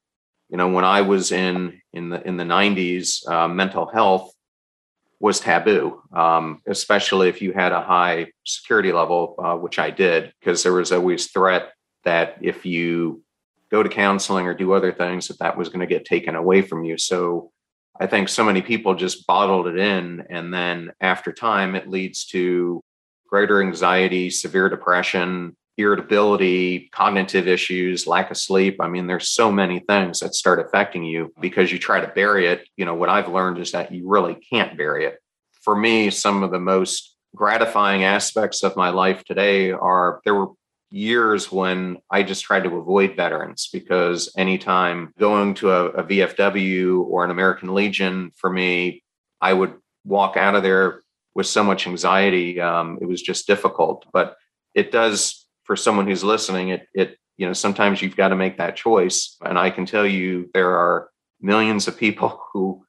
you 0.48 0.56
know 0.56 0.68
when 0.68 0.84
I 0.84 1.00
was 1.00 1.32
in 1.32 1.80
in 1.92 2.10
the 2.10 2.24
in 2.26 2.36
the 2.36 2.44
90s, 2.44 3.28
uh, 3.28 3.48
mental 3.48 3.86
health 3.86 4.32
was 5.24 5.40
taboo, 5.40 6.02
um, 6.12 6.60
especially 6.66 7.30
if 7.30 7.40
you 7.40 7.54
had 7.54 7.72
a 7.72 7.80
high 7.80 8.26
security 8.44 8.92
level, 8.92 9.34
uh, 9.42 9.56
which 9.56 9.78
I 9.78 9.90
did, 9.90 10.34
because 10.38 10.62
there 10.62 10.74
was 10.74 10.92
always 10.92 11.30
threat 11.30 11.72
that 12.04 12.36
if 12.42 12.66
you 12.66 13.22
go 13.70 13.82
to 13.82 13.88
counseling 13.88 14.46
or 14.46 14.52
do 14.52 14.74
other 14.74 14.92
things, 14.92 15.28
that 15.28 15.38
that 15.38 15.56
was 15.56 15.70
going 15.70 15.80
to 15.80 15.86
get 15.86 16.04
taken 16.04 16.34
away 16.34 16.60
from 16.60 16.84
you. 16.84 16.98
So 16.98 17.52
I 17.98 18.06
think 18.06 18.28
so 18.28 18.44
many 18.44 18.60
people 18.60 18.94
just 18.94 19.26
bottled 19.26 19.66
it 19.66 19.78
in. 19.78 20.26
And 20.28 20.52
then 20.52 20.92
after 21.00 21.32
time, 21.32 21.74
it 21.74 21.88
leads 21.88 22.26
to 22.26 22.82
greater 23.26 23.62
anxiety, 23.62 24.28
severe 24.28 24.68
depression, 24.68 25.56
irritability, 25.76 26.88
cognitive 26.92 27.48
issues, 27.48 28.06
lack 28.06 28.30
of 28.30 28.36
sleep. 28.36 28.76
I 28.80 28.88
mean, 28.88 29.06
there's 29.06 29.30
so 29.30 29.50
many 29.50 29.80
things 29.80 30.20
that 30.20 30.34
start 30.34 30.60
affecting 30.60 31.04
you 31.04 31.32
because 31.40 31.72
you 31.72 31.78
try 31.78 32.00
to 32.00 32.08
bury 32.08 32.46
it. 32.46 32.68
You 32.76 32.84
know, 32.84 32.94
what 32.94 33.08
I've 33.08 33.28
learned 33.28 33.58
is 33.58 33.72
that 33.72 33.92
you 33.92 34.08
really 34.08 34.34
can't 34.34 34.76
bury 34.76 35.06
it. 35.06 35.18
For 35.62 35.74
me, 35.74 36.10
some 36.10 36.42
of 36.42 36.50
the 36.50 36.60
most 36.60 37.16
gratifying 37.34 38.04
aspects 38.04 38.62
of 38.62 38.76
my 38.76 38.90
life 38.90 39.24
today 39.24 39.72
are 39.72 40.20
there 40.24 40.34
were 40.34 40.50
years 40.90 41.50
when 41.50 41.98
I 42.08 42.22
just 42.22 42.44
tried 42.44 42.62
to 42.64 42.76
avoid 42.76 43.16
veterans 43.16 43.68
because 43.72 44.32
anytime 44.36 45.12
going 45.18 45.54
to 45.54 45.70
a, 45.72 45.86
a, 45.86 46.04
VFW 46.04 47.04
or 47.04 47.24
an 47.24 47.32
American 47.32 47.74
Legion 47.74 48.30
for 48.36 48.48
me, 48.48 49.02
I 49.40 49.52
would 49.52 49.74
walk 50.04 50.36
out 50.36 50.54
of 50.54 50.62
there 50.62 51.00
with 51.34 51.46
so 51.46 51.64
much 51.64 51.88
anxiety. 51.88 52.60
Um, 52.60 52.98
it 53.00 53.06
was 53.06 53.20
just 53.20 53.48
difficult. 53.48 54.06
But 54.12 54.36
it 54.74 54.92
does, 54.92 55.43
for 55.64 55.76
someone 55.76 56.06
who's 56.06 56.24
listening, 56.24 56.68
it, 56.68 56.86
it, 56.94 57.18
you 57.36 57.46
know, 57.46 57.52
sometimes 57.52 58.00
you've 58.00 58.16
got 58.16 58.28
to 58.28 58.36
make 58.36 58.58
that 58.58 58.76
choice. 58.76 59.36
And 59.44 59.58
I 59.58 59.70
can 59.70 59.86
tell 59.86 60.06
you 60.06 60.50
there 60.54 60.76
are 60.76 61.08
millions 61.40 61.88
of 61.88 61.98
people 61.98 62.42
who 62.52 62.84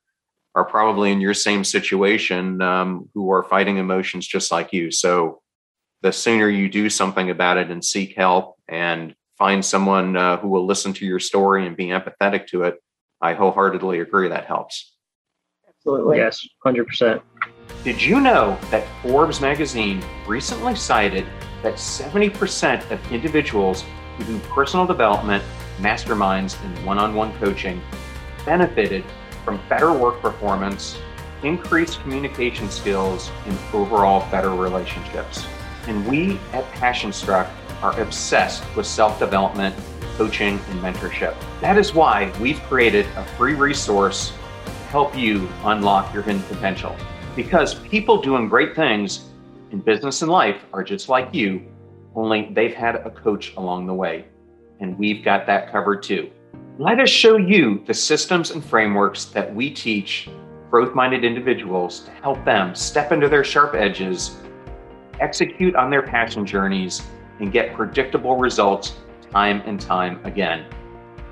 are 0.54 0.66
probably 0.66 1.12
in 1.12 1.20
your 1.20 1.34
same 1.34 1.64
situation 1.64 2.62
um, 2.62 3.10
who 3.14 3.30
are 3.32 3.44
fighting 3.44 3.78
emotions 3.78 4.26
just 4.26 4.52
like 4.52 4.72
you. 4.72 4.90
So 4.90 5.42
the 6.02 6.14
sooner 6.14 6.50
you 6.50 6.70
do 6.70 6.90
something 6.90 7.30
about 7.30 7.58
it 7.58 7.70
and 7.70 7.84
seek 7.84 8.16
help 8.16 8.56
and 8.70 9.16
find 9.38 9.66
someone 9.66 10.16
uh, 10.16 10.38
who 10.38 10.48
will 10.48 10.66
listen 10.66 10.94
to 10.94 11.06
your 11.06 11.20
story 11.20 11.68
and 11.68 11.76
be 11.76 11.88
empathetic 11.88 12.48
to 12.48 12.64
it, 12.64 12.76
I 13.22 13.34
wholeheartedly 13.34 14.00
agree 14.00 14.30
that 14.30 14.46
helps. 14.46 14.94
Absolutely. 15.68 16.18
Yes, 16.18 16.48
100%. 16.66 17.22
Did 17.84 18.02
you 18.02 18.22
know 18.22 18.58
that 18.72 18.88
Forbes 19.02 19.42
magazine 19.42 20.04
recently 20.26 20.76
cited 20.76 21.26
that 21.66 21.74
70% 21.78 22.92
of 22.92 23.12
individuals 23.12 23.84
who 24.18 24.24
do 24.26 24.40
personal 24.50 24.86
development, 24.86 25.44
masterminds, 25.80 26.64
and 26.64 26.86
one 26.86 27.00
on 27.00 27.16
one 27.16 27.36
coaching 27.40 27.82
benefited 28.46 29.04
from 29.44 29.60
better 29.68 29.92
work 29.92 30.22
performance, 30.22 30.96
increased 31.42 32.00
communication 32.02 32.70
skills, 32.70 33.32
and 33.48 33.58
overall 33.74 34.30
better 34.30 34.52
relationships? 34.52 35.48
And 35.88 36.08
we 36.08 36.38
at 36.54 36.72
Passion 36.74 37.12
Struck 37.12 37.50
are 37.82 38.00
obsessed 38.00 38.64
with 38.76 38.86
self 38.86 39.18
development, 39.18 39.76
coaching, 40.18 40.60
and 40.70 40.80
mentorship. 40.82 41.36
That 41.62 41.80
is 41.80 41.96
why 41.96 42.32
we've 42.40 42.62
created 42.64 43.08
a 43.16 43.26
free 43.38 43.56
resource 43.56 44.34
to 44.66 44.72
help 44.92 45.18
you 45.18 45.50
unlock 45.64 46.14
your 46.14 46.22
hidden 46.22 46.44
potential. 46.44 46.96
Because 47.36 47.74
people 47.74 48.22
doing 48.22 48.48
great 48.48 48.76
things 48.76 49.26
in 49.76 49.82
business 49.82 50.22
and 50.22 50.32
life 50.32 50.64
are 50.74 50.84
just 50.84 51.10
like 51.10 51.34
you, 51.34 51.62
only 52.16 52.50
they've 52.54 52.74
had 52.74 52.96
a 52.96 53.10
coach 53.10 53.54
along 53.58 53.86
the 53.86 53.94
way. 53.94 54.26
And 54.80 54.98
we've 54.98 55.24
got 55.24 55.46
that 55.48 55.72
covered 55.72 56.02
too. 56.02 56.32
Let 56.78 57.00
us 57.00 57.10
show 57.10 57.38
you 57.38 57.84
the 57.86 57.94
systems 57.94 58.52
and 58.52 58.64
frameworks 58.64 59.26
that 59.26 59.54
we 59.54 59.70
teach 59.70 60.30
growth 60.70 60.96
minded 60.96 61.24
individuals 61.24 62.02
to 62.02 62.12
help 62.12 62.44
them 62.44 62.74
step 62.74 63.12
into 63.12 63.30
their 63.30 63.44
sharp 63.44 63.76
edges 63.76 64.38
execute 65.20 65.76
on 65.76 65.90
their 65.90 66.02
passion 66.02 66.46
journeys, 66.46 67.04
and 67.40 67.52
get 67.52 67.74
predictable 67.74 68.38
results 68.38 68.96
time 69.32 69.62
and 69.66 69.80
time 69.80 70.24
again. 70.26 70.66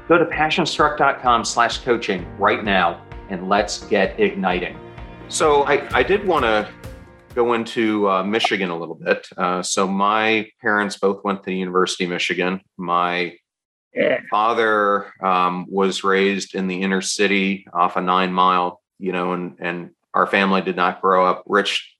Go 0.07 0.17
to 0.17 0.25
passionstruck.com 0.25 1.45
slash 1.45 1.79
coaching 1.79 2.25
right 2.37 2.63
now 2.63 3.05
and 3.29 3.47
let's 3.47 3.85
get 3.85 4.19
igniting. 4.19 4.77
So 5.29 5.63
I, 5.63 5.87
I 5.97 6.03
did 6.03 6.27
want 6.27 6.43
to 6.43 6.69
go 7.33 7.53
into 7.53 8.09
uh, 8.09 8.23
Michigan 8.23 8.69
a 8.69 8.77
little 8.77 8.95
bit. 8.95 9.27
Uh, 9.35 9.61
so 9.61 9.87
my 9.87 10.47
parents 10.61 10.97
both 10.97 11.23
went 11.23 11.39
to 11.41 11.45
the 11.47 11.55
University 11.55 12.03
of 12.03 12.11
Michigan. 12.11 12.61
My 12.77 13.37
yeah. 13.93 14.19
father 14.29 15.11
um, 15.21 15.65
was 15.69 16.03
raised 16.03 16.55
in 16.55 16.67
the 16.67 16.81
inner 16.81 17.01
city 17.01 17.65
off 17.73 17.95
a 17.95 18.01
nine 18.01 18.33
mile, 18.33 18.81
you 18.99 19.11
know, 19.11 19.33
and, 19.33 19.57
and 19.59 19.91
our 20.13 20.27
family 20.27 20.61
did 20.61 20.75
not 20.75 21.01
grow 21.01 21.25
up 21.25 21.43
rich 21.45 21.95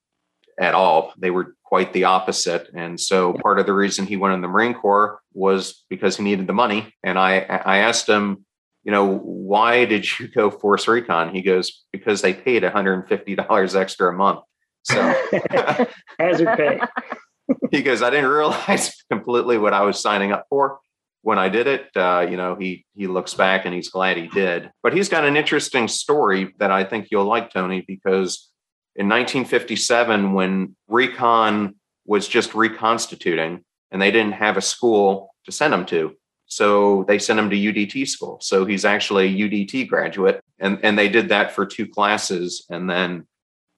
at 0.58 0.74
all. 0.74 1.12
They 1.18 1.30
were 1.30 1.56
quite 1.64 1.92
the 1.92 2.04
opposite. 2.04 2.70
And 2.74 3.00
so 3.00 3.32
part 3.34 3.58
of 3.58 3.66
the 3.66 3.72
reason 3.72 4.06
he 4.06 4.16
went 4.16 4.34
in 4.34 4.40
the 4.40 4.48
Marine 4.48 4.74
Corps 4.74 5.20
was 5.32 5.84
because 5.90 6.16
he 6.16 6.22
needed 6.22 6.46
the 6.46 6.52
money. 6.52 6.94
And 7.02 7.18
I, 7.18 7.38
I 7.40 7.78
asked 7.78 8.08
him, 8.08 8.44
you 8.84 8.92
know, 8.92 9.18
why 9.18 9.84
did 9.86 10.18
you 10.18 10.28
go 10.28 10.50
force 10.50 10.86
recon? 10.86 11.34
He 11.34 11.42
goes, 11.42 11.84
because 11.90 12.22
they 12.22 12.34
paid 12.34 12.62
$150 12.62 13.74
extra 13.74 14.10
a 14.10 14.12
month. 14.12 14.40
So 14.84 15.00
hazard 16.18 16.56
pay. 16.56 16.80
he 17.70 17.82
goes, 17.82 18.02
I 18.02 18.10
didn't 18.10 18.30
realize 18.30 18.94
completely 19.10 19.58
what 19.58 19.72
I 19.74 19.82
was 19.82 20.00
signing 20.00 20.32
up 20.32 20.46
for 20.48 20.78
when 21.22 21.38
I 21.38 21.48
did 21.48 21.66
it. 21.66 21.88
Uh, 21.96 22.26
you 22.28 22.36
know, 22.36 22.54
he 22.54 22.86
he 22.94 23.06
looks 23.06 23.34
back 23.34 23.64
and 23.64 23.74
he's 23.74 23.88
glad 23.88 24.16
he 24.16 24.28
did. 24.28 24.70
But 24.82 24.94
he's 24.94 25.08
got 25.08 25.24
an 25.24 25.36
interesting 25.36 25.88
story 25.88 26.54
that 26.58 26.70
I 26.70 26.84
think 26.84 27.08
you'll 27.10 27.24
like, 27.24 27.52
Tony, 27.52 27.84
because 27.86 28.50
in 28.96 29.08
1957 29.08 30.32
when 30.34 30.76
recon 30.88 31.74
was 32.06 32.28
just 32.28 32.54
reconstituting 32.54 33.64
and 33.90 34.00
they 34.00 34.10
didn't 34.10 34.34
have 34.34 34.56
a 34.56 34.62
school 34.62 35.34
to 35.44 35.52
send 35.52 35.74
him 35.74 35.84
to 35.86 36.14
so 36.46 37.04
they 37.08 37.18
sent 37.18 37.38
him 37.38 37.50
to 37.50 37.56
udt 37.56 38.06
school 38.06 38.38
so 38.40 38.64
he's 38.64 38.84
actually 38.84 39.26
a 39.26 39.48
udt 39.48 39.88
graduate 39.88 40.40
and, 40.60 40.78
and 40.82 40.98
they 40.98 41.08
did 41.08 41.28
that 41.30 41.52
for 41.52 41.66
two 41.66 41.88
classes 41.88 42.66
and 42.70 42.88
then 42.88 43.26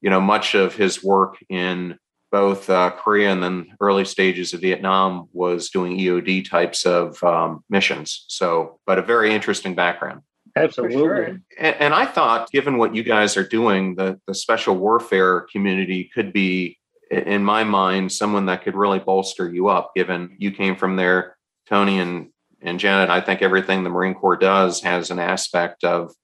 you 0.01 0.11
know 0.11 0.21
much 0.21 0.55
of 0.55 0.75
his 0.75 1.03
work 1.03 1.37
in 1.49 1.99
both 2.33 2.69
uh, 2.69 2.91
korea 2.91 3.31
and 3.31 3.43
then 3.43 3.67
early 3.81 4.05
stages 4.05 4.53
of 4.53 4.61
vietnam 4.61 5.29
was 5.33 5.71
doing 5.71 5.99
eod 5.99 6.49
types 6.49 6.85
of 6.85 7.23
um, 7.23 7.65
missions 7.71 8.25
so 8.29 8.79
but 8.87 8.99
a 8.99 9.03
very 9.03 9.33
interesting 9.33 9.75
background 9.75 10.23
Absolutely. 10.57 10.97
Sure. 10.97 11.23
And, 11.25 11.43
and, 11.59 11.95
I 11.95 12.07
thought, 12.07 12.51
given 12.51 12.79
what 12.79 12.95
you 12.95 13.03
guys 13.03 13.37
are 13.37 13.47
doing, 13.47 13.95
the, 13.95 14.19
the 14.27 14.35
special 14.35 14.75
warfare 14.75 15.43
community 15.53 16.11
could 16.15 16.33
be, 16.33 16.79
in 17.11 17.45
my 17.45 17.63
mind, 17.63 18.11
someone 18.11 18.47
that 18.47 18.63
could 18.63 18.75
really 18.75 18.99
bolster 18.99 19.53
you 19.53 19.69
up, 19.69 19.93
given 19.95 20.35
you 20.39 20.51
came 20.51 20.75
from 20.75 20.97
there, 20.97 21.37
Tony 21.69 21.99
and, 22.01 22.31
and 22.63 22.81
Janet. 22.81 23.11
I 23.11 23.21
think 23.21 23.43
everything 23.43 23.85
the 23.85 23.91
Marine 23.91 24.15
Corps 24.15 24.37
does 24.37 24.83
has 24.83 25.11
an 25.11 25.19
aspect 25.19 25.85
of, 25.85 26.15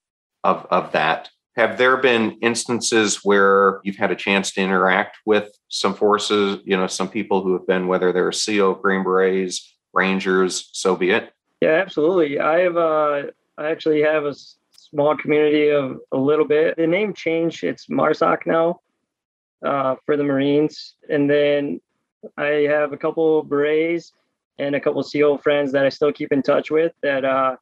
of, 0.43 0.67
of 0.71 0.93
that. 0.93 1.29
Have 1.57 1.77
there 1.77 1.99
been 1.99 2.39
instances 2.41 3.21
where 3.23 3.81
you've 3.85 3.97
had 3.97 4.11
a 4.11 4.17
chance 4.17 4.53
to 4.53 4.63
interact 4.63 5.19
with 5.27 5.59
some 5.69 5.95
forces, 5.95 6.61
you 6.65 6.77
know, 6.77 6.87
some 6.87 7.09
people 7.09 7.43
who 7.43 7.53
have 7.53 7.67
been, 7.67 7.89
whether 7.89 8.11
they're 8.13 8.33
SEAL, 8.33 8.75
Green 8.77 9.05
Berets, 9.05 9.77
Rangers, 9.93 10.71
so 10.73 10.97
be 10.97 11.11
it? 11.11 11.33
Yeah, 11.61 11.75
absolutely. 11.75 12.41
I 12.41 12.61
have 12.61 12.77
uh, 12.77 13.23
I 13.59 13.71
actually 13.71 14.03
have 14.03 14.25
a 14.25 14.35
small 14.73 15.17
community 15.17 15.69
of 15.69 15.99
a 16.11 16.17
little 16.17 16.47
bit. 16.47 16.77
The 16.77 16.87
name 16.87 17.15
changed. 17.15 17.65
It's 17.65 17.87
MARSOC 17.87 18.47
now 18.47 18.81
uh, 19.65 19.97
for 20.05 20.17
the 20.17 20.25
Marines. 20.25 20.95
And 21.09 21.29
then 21.29 21.81
I 22.37 22.67
have 22.69 22.93
a 22.93 22.97
couple 22.97 23.43
Berets 23.45 24.13
and 24.59 24.75
a 24.75 24.81
couple 24.81 25.03
SEAL 25.03 25.39
friends 25.39 25.73
that 25.73 25.85
I 25.85 25.89
still 25.89 26.13
keep 26.13 26.33
in 26.33 26.43
touch 26.43 26.71
with 26.71 26.93
that 27.03 27.25
uh, 27.25 27.57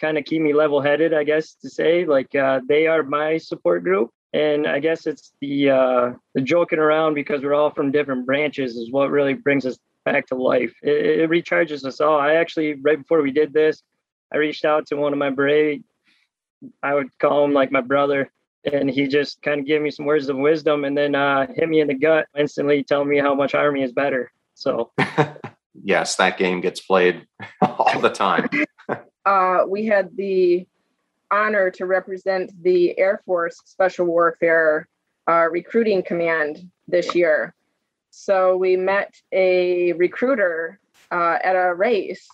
kind 0.00 0.18
of 0.18 0.24
keep 0.24 0.42
me 0.42 0.52
level 0.52 0.80
headed, 0.80 1.14
I 1.14 1.24
guess 1.24 1.54
to 1.62 1.70
say. 1.70 2.04
Like 2.04 2.34
uh, 2.34 2.60
they 2.68 2.86
are 2.86 3.02
my 3.02 3.38
support 3.38 3.84
group. 3.84 4.10
And 4.32 4.66
I 4.66 4.80
guess 4.80 5.06
it's 5.06 5.32
the 5.40 5.70
uh, 5.70 6.12
the 6.34 6.42
joking 6.42 6.78
around 6.78 7.14
because 7.14 7.42
we're 7.42 7.54
all 7.54 7.70
from 7.70 7.92
different 7.92 8.26
branches 8.26 8.76
is 8.76 8.90
what 8.90 9.10
really 9.10 9.34
brings 9.34 9.64
us 9.64 9.78
back 10.04 10.26
to 10.26 10.34
life. 10.34 10.74
It, 10.82 11.20
it 11.20 11.30
recharges 11.30 11.84
us 11.84 12.00
all. 12.00 12.18
I 12.18 12.34
actually 12.34 12.74
right 12.74 12.98
before 12.98 13.22
we 13.22 13.30
did 13.30 13.52
this, 13.52 13.82
I 14.32 14.36
reached 14.36 14.64
out 14.64 14.86
to 14.88 14.96
one 14.96 15.12
of 15.12 15.18
my 15.18 15.30
brave, 15.30 15.82
I 16.82 16.94
would 16.94 17.16
call 17.18 17.44
him 17.44 17.52
like 17.52 17.70
my 17.70 17.80
brother, 17.80 18.30
and 18.70 18.90
he 18.90 19.06
just 19.06 19.40
kind 19.42 19.60
of 19.60 19.66
gave 19.66 19.80
me 19.80 19.90
some 19.90 20.06
words 20.06 20.28
of 20.28 20.36
wisdom 20.36 20.84
and 20.84 20.96
then 20.96 21.14
uh, 21.14 21.46
hit 21.54 21.68
me 21.68 21.80
in 21.80 21.88
the 21.88 21.94
gut, 21.94 22.26
instantly 22.36 22.82
telling 22.82 23.08
me 23.08 23.18
how 23.18 23.34
much 23.34 23.54
Army 23.54 23.82
is 23.82 23.92
better. 23.92 24.32
So, 24.54 24.90
yes, 25.82 26.16
that 26.16 26.38
game 26.38 26.60
gets 26.60 26.80
played 26.80 27.26
all 27.62 28.00
the 28.00 28.10
time. 28.10 28.48
uh, 29.24 29.64
we 29.68 29.86
had 29.86 30.16
the 30.16 30.66
honor 31.30 31.70
to 31.72 31.86
represent 31.86 32.52
the 32.62 32.98
Air 32.98 33.20
Force 33.26 33.60
Special 33.64 34.06
Warfare 34.06 34.88
uh, 35.28 35.48
Recruiting 35.50 36.02
Command 36.02 36.70
this 36.86 37.14
year. 37.14 37.54
So 38.10 38.56
we 38.56 38.76
met 38.76 39.14
a 39.32 39.92
recruiter 39.94 40.80
uh, 41.10 41.38
at 41.42 41.52
a 41.52 41.74
race, 41.74 42.26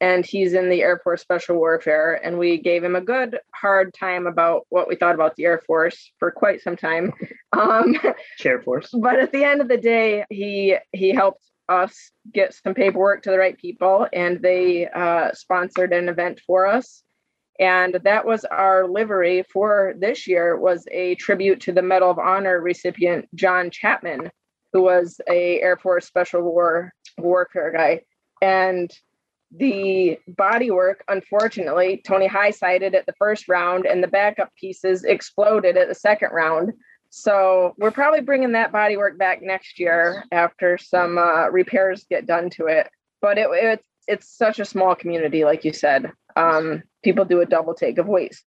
and 0.00 0.24
he's 0.24 0.52
in 0.52 0.68
the 0.68 0.82
Air 0.82 1.00
Force 1.02 1.22
Special 1.22 1.56
Warfare, 1.56 2.20
and 2.22 2.38
we 2.38 2.58
gave 2.58 2.84
him 2.84 2.94
a 2.94 3.00
good 3.00 3.38
hard 3.54 3.92
time 3.94 4.26
about 4.26 4.66
what 4.68 4.88
we 4.88 4.94
thought 4.94 5.14
about 5.14 5.34
the 5.36 5.44
Air 5.44 5.62
Force 5.66 6.12
for 6.18 6.30
quite 6.30 6.62
some 6.62 6.76
time. 6.76 7.12
Um, 7.56 7.96
Air 8.44 8.60
Force. 8.60 8.90
but 8.92 9.18
at 9.18 9.32
the 9.32 9.42
end 9.42 9.62
of 9.62 9.68
the 9.68 9.78
day, 9.78 10.26
he 10.28 10.76
he 10.92 11.08
helped 11.14 11.42
us 11.68 12.10
get 12.32 12.54
some 12.54 12.74
paperwork 12.74 13.22
to 13.22 13.30
the 13.30 13.38
right 13.38 13.56
people, 13.58 14.06
and 14.12 14.40
they 14.40 14.88
uh, 14.88 15.32
sponsored 15.32 15.92
an 15.92 16.08
event 16.08 16.40
for 16.46 16.66
us. 16.66 17.02
And 17.58 17.94
that 18.04 18.26
was 18.26 18.44
our 18.44 18.86
livery 18.86 19.44
for 19.50 19.94
this 19.98 20.26
year 20.26 20.56
was 20.56 20.86
a 20.90 21.14
tribute 21.14 21.60
to 21.62 21.72
the 21.72 21.82
Medal 21.82 22.10
of 22.10 22.18
Honor 22.18 22.60
recipient 22.60 23.28
John 23.34 23.70
Chapman, 23.70 24.30
who 24.72 24.82
was 24.82 25.20
a 25.28 25.60
Air 25.60 25.76
Force 25.76 26.06
Special 26.06 26.42
War 26.42 26.92
warfare 27.18 27.72
guy. 27.72 28.02
And 28.42 28.92
the 29.50 30.18
bodywork, 30.28 30.96
unfortunately, 31.08 32.02
Tony 32.04 32.26
high 32.26 32.50
sided 32.50 32.94
at 32.94 33.06
the 33.06 33.14
first 33.18 33.48
round, 33.48 33.86
and 33.86 34.02
the 34.02 34.08
backup 34.08 34.54
pieces 34.56 35.04
exploded 35.04 35.76
at 35.76 35.88
the 35.88 35.94
second 35.94 36.30
round. 36.32 36.72
So 37.10 37.74
we're 37.78 37.90
probably 37.90 38.20
bringing 38.20 38.52
that 38.52 38.72
bodywork 38.72 39.18
back 39.18 39.42
next 39.42 39.78
year 39.78 40.24
after 40.32 40.78
some 40.78 41.18
uh, 41.18 41.48
repairs 41.48 42.06
get 42.08 42.26
done 42.26 42.50
to 42.50 42.66
it. 42.66 42.88
But 43.20 43.38
it, 43.38 43.48
it 43.50 43.84
it's 44.06 44.28
such 44.28 44.58
a 44.58 44.64
small 44.64 44.94
community, 44.94 45.44
like 45.44 45.64
you 45.64 45.72
said. 45.72 46.12
Um, 46.36 46.82
people 47.02 47.24
do 47.24 47.40
a 47.40 47.46
double 47.46 47.74
take 47.74 47.98
of 47.98 48.06
waste. 48.06 48.44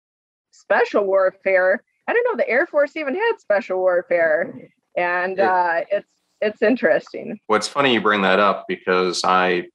Special 0.50 1.04
warfare. 1.04 1.82
I 2.06 2.12
don't 2.12 2.24
know. 2.24 2.36
The 2.36 2.48
Air 2.48 2.66
Force 2.66 2.96
even 2.96 3.14
had 3.14 3.32
special 3.38 3.78
warfare, 3.78 4.54
and 4.96 5.38
uh, 5.38 5.82
it's 5.90 6.08
it's 6.40 6.62
interesting. 6.62 7.38
What's 7.46 7.68
funny 7.68 7.94
you 7.94 8.00
bring 8.00 8.22
that 8.22 8.40
up 8.40 8.66
because 8.68 9.22
I 9.24 9.68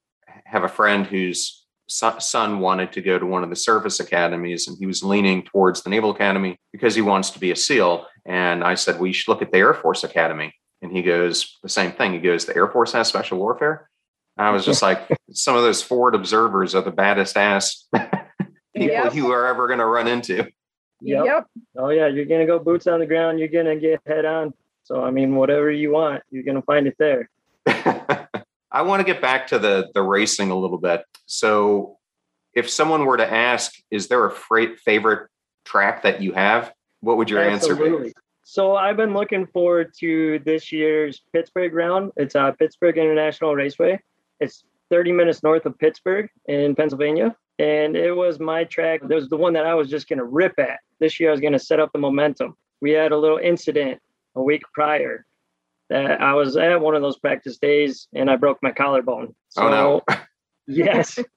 have 0.44 0.64
a 0.64 0.68
friend 0.68 1.06
whose 1.06 1.66
son 1.88 2.60
wanted 2.60 2.92
to 2.92 3.00
go 3.00 3.18
to 3.18 3.24
one 3.24 3.42
of 3.42 3.50
the 3.50 3.56
service 3.56 3.98
academies 3.98 4.68
and 4.68 4.76
he 4.78 4.86
was 4.86 5.02
leaning 5.02 5.42
towards 5.42 5.82
the 5.82 5.90
Naval 5.90 6.10
Academy 6.10 6.58
because 6.70 6.94
he 6.94 7.00
wants 7.00 7.30
to 7.30 7.38
be 7.38 7.50
a 7.50 7.56
SEAL. 7.56 8.06
And 8.28 8.62
I 8.62 8.74
said, 8.74 8.96
well, 8.96 9.06
you 9.06 9.14
should 9.14 9.30
look 9.30 9.40
at 9.40 9.50
the 9.50 9.58
Air 9.58 9.72
Force 9.72 10.04
Academy. 10.04 10.52
And 10.82 10.92
he 10.92 11.02
goes, 11.02 11.58
the 11.62 11.68
same 11.68 11.92
thing. 11.92 12.12
He 12.12 12.18
goes, 12.18 12.44
the 12.44 12.54
Air 12.54 12.68
Force 12.68 12.92
has 12.92 13.08
special 13.08 13.38
warfare. 13.38 13.88
And 14.36 14.46
I 14.46 14.50
was 14.50 14.66
just 14.66 14.82
like, 14.82 15.08
some 15.32 15.56
of 15.56 15.62
those 15.62 15.82
forward 15.82 16.14
observers 16.14 16.74
are 16.74 16.82
the 16.82 16.90
baddest 16.90 17.38
ass 17.38 17.88
people 18.74 18.94
yep. 18.94 19.14
you 19.14 19.32
are 19.32 19.46
ever 19.46 19.66
going 19.66 19.78
to 19.78 19.86
run 19.86 20.06
into. 20.06 20.46
Yep. 21.00 21.24
yep. 21.24 21.46
Oh, 21.76 21.88
yeah. 21.88 22.06
You're 22.06 22.26
going 22.26 22.40
to 22.40 22.46
go 22.46 22.58
boots 22.58 22.86
on 22.86 23.00
the 23.00 23.06
ground. 23.06 23.38
You're 23.38 23.48
going 23.48 23.66
to 23.66 23.76
get 23.76 24.02
head 24.06 24.26
on. 24.26 24.52
So, 24.84 25.02
I 25.02 25.10
mean, 25.10 25.34
whatever 25.34 25.70
you 25.70 25.92
want, 25.92 26.22
you're 26.30 26.44
going 26.44 26.56
to 26.56 26.62
find 26.62 26.86
it 26.86 26.96
there. 26.98 27.30
I 27.66 28.82
want 28.82 29.00
to 29.00 29.04
get 29.04 29.22
back 29.22 29.46
to 29.48 29.58
the 29.58 29.88
the 29.94 30.02
racing 30.02 30.50
a 30.50 30.58
little 30.58 30.78
bit. 30.78 31.02
So, 31.26 31.98
if 32.54 32.68
someone 32.68 33.04
were 33.04 33.16
to 33.16 33.30
ask, 33.30 33.72
is 33.90 34.08
there 34.08 34.24
a 34.26 34.30
favorite 34.30 35.28
track 35.64 36.02
that 36.02 36.22
you 36.22 36.32
have? 36.32 36.72
What 37.00 37.16
would 37.16 37.30
your 37.30 37.40
Absolutely. 37.40 37.90
answer 37.90 38.04
be? 38.04 38.12
So 38.44 38.76
I've 38.76 38.96
been 38.96 39.12
looking 39.12 39.46
forward 39.46 39.92
to 40.00 40.40
this 40.44 40.72
year's 40.72 41.22
Pittsburgh 41.32 41.74
round. 41.74 42.12
It's 42.16 42.34
a 42.34 42.44
uh, 42.44 42.52
Pittsburgh 42.52 42.96
International 42.96 43.54
Raceway. 43.54 44.00
It's 44.40 44.64
30 44.90 45.12
minutes 45.12 45.42
north 45.42 45.66
of 45.66 45.78
Pittsburgh 45.78 46.30
in 46.46 46.74
Pennsylvania. 46.74 47.36
And 47.58 47.96
it 47.96 48.12
was 48.12 48.40
my 48.40 48.64
track. 48.64 49.00
It 49.02 49.14
was 49.14 49.28
the 49.28 49.36
one 49.36 49.52
that 49.52 49.66
I 49.66 49.74
was 49.74 49.90
just 49.90 50.08
going 50.08 50.18
to 50.18 50.24
rip 50.24 50.58
at. 50.58 50.78
This 50.98 51.20
year 51.20 51.28
I 51.28 51.32
was 51.32 51.40
going 51.40 51.52
to 51.52 51.58
set 51.58 51.80
up 51.80 51.92
the 51.92 51.98
momentum. 51.98 52.56
We 52.80 52.92
had 52.92 53.12
a 53.12 53.18
little 53.18 53.38
incident 53.38 54.00
a 54.34 54.42
week 54.42 54.62
prior 54.72 55.26
that 55.90 56.20
I 56.20 56.34
was 56.34 56.56
at 56.56 56.80
one 56.80 56.94
of 56.94 57.02
those 57.02 57.18
practice 57.18 57.58
days 57.58 58.08
and 58.14 58.30
I 58.30 58.36
broke 58.36 58.58
my 58.62 58.72
collarbone. 58.72 59.34
So, 59.50 59.62
oh 59.62 59.70
no. 59.70 60.16
yes. 60.66 61.18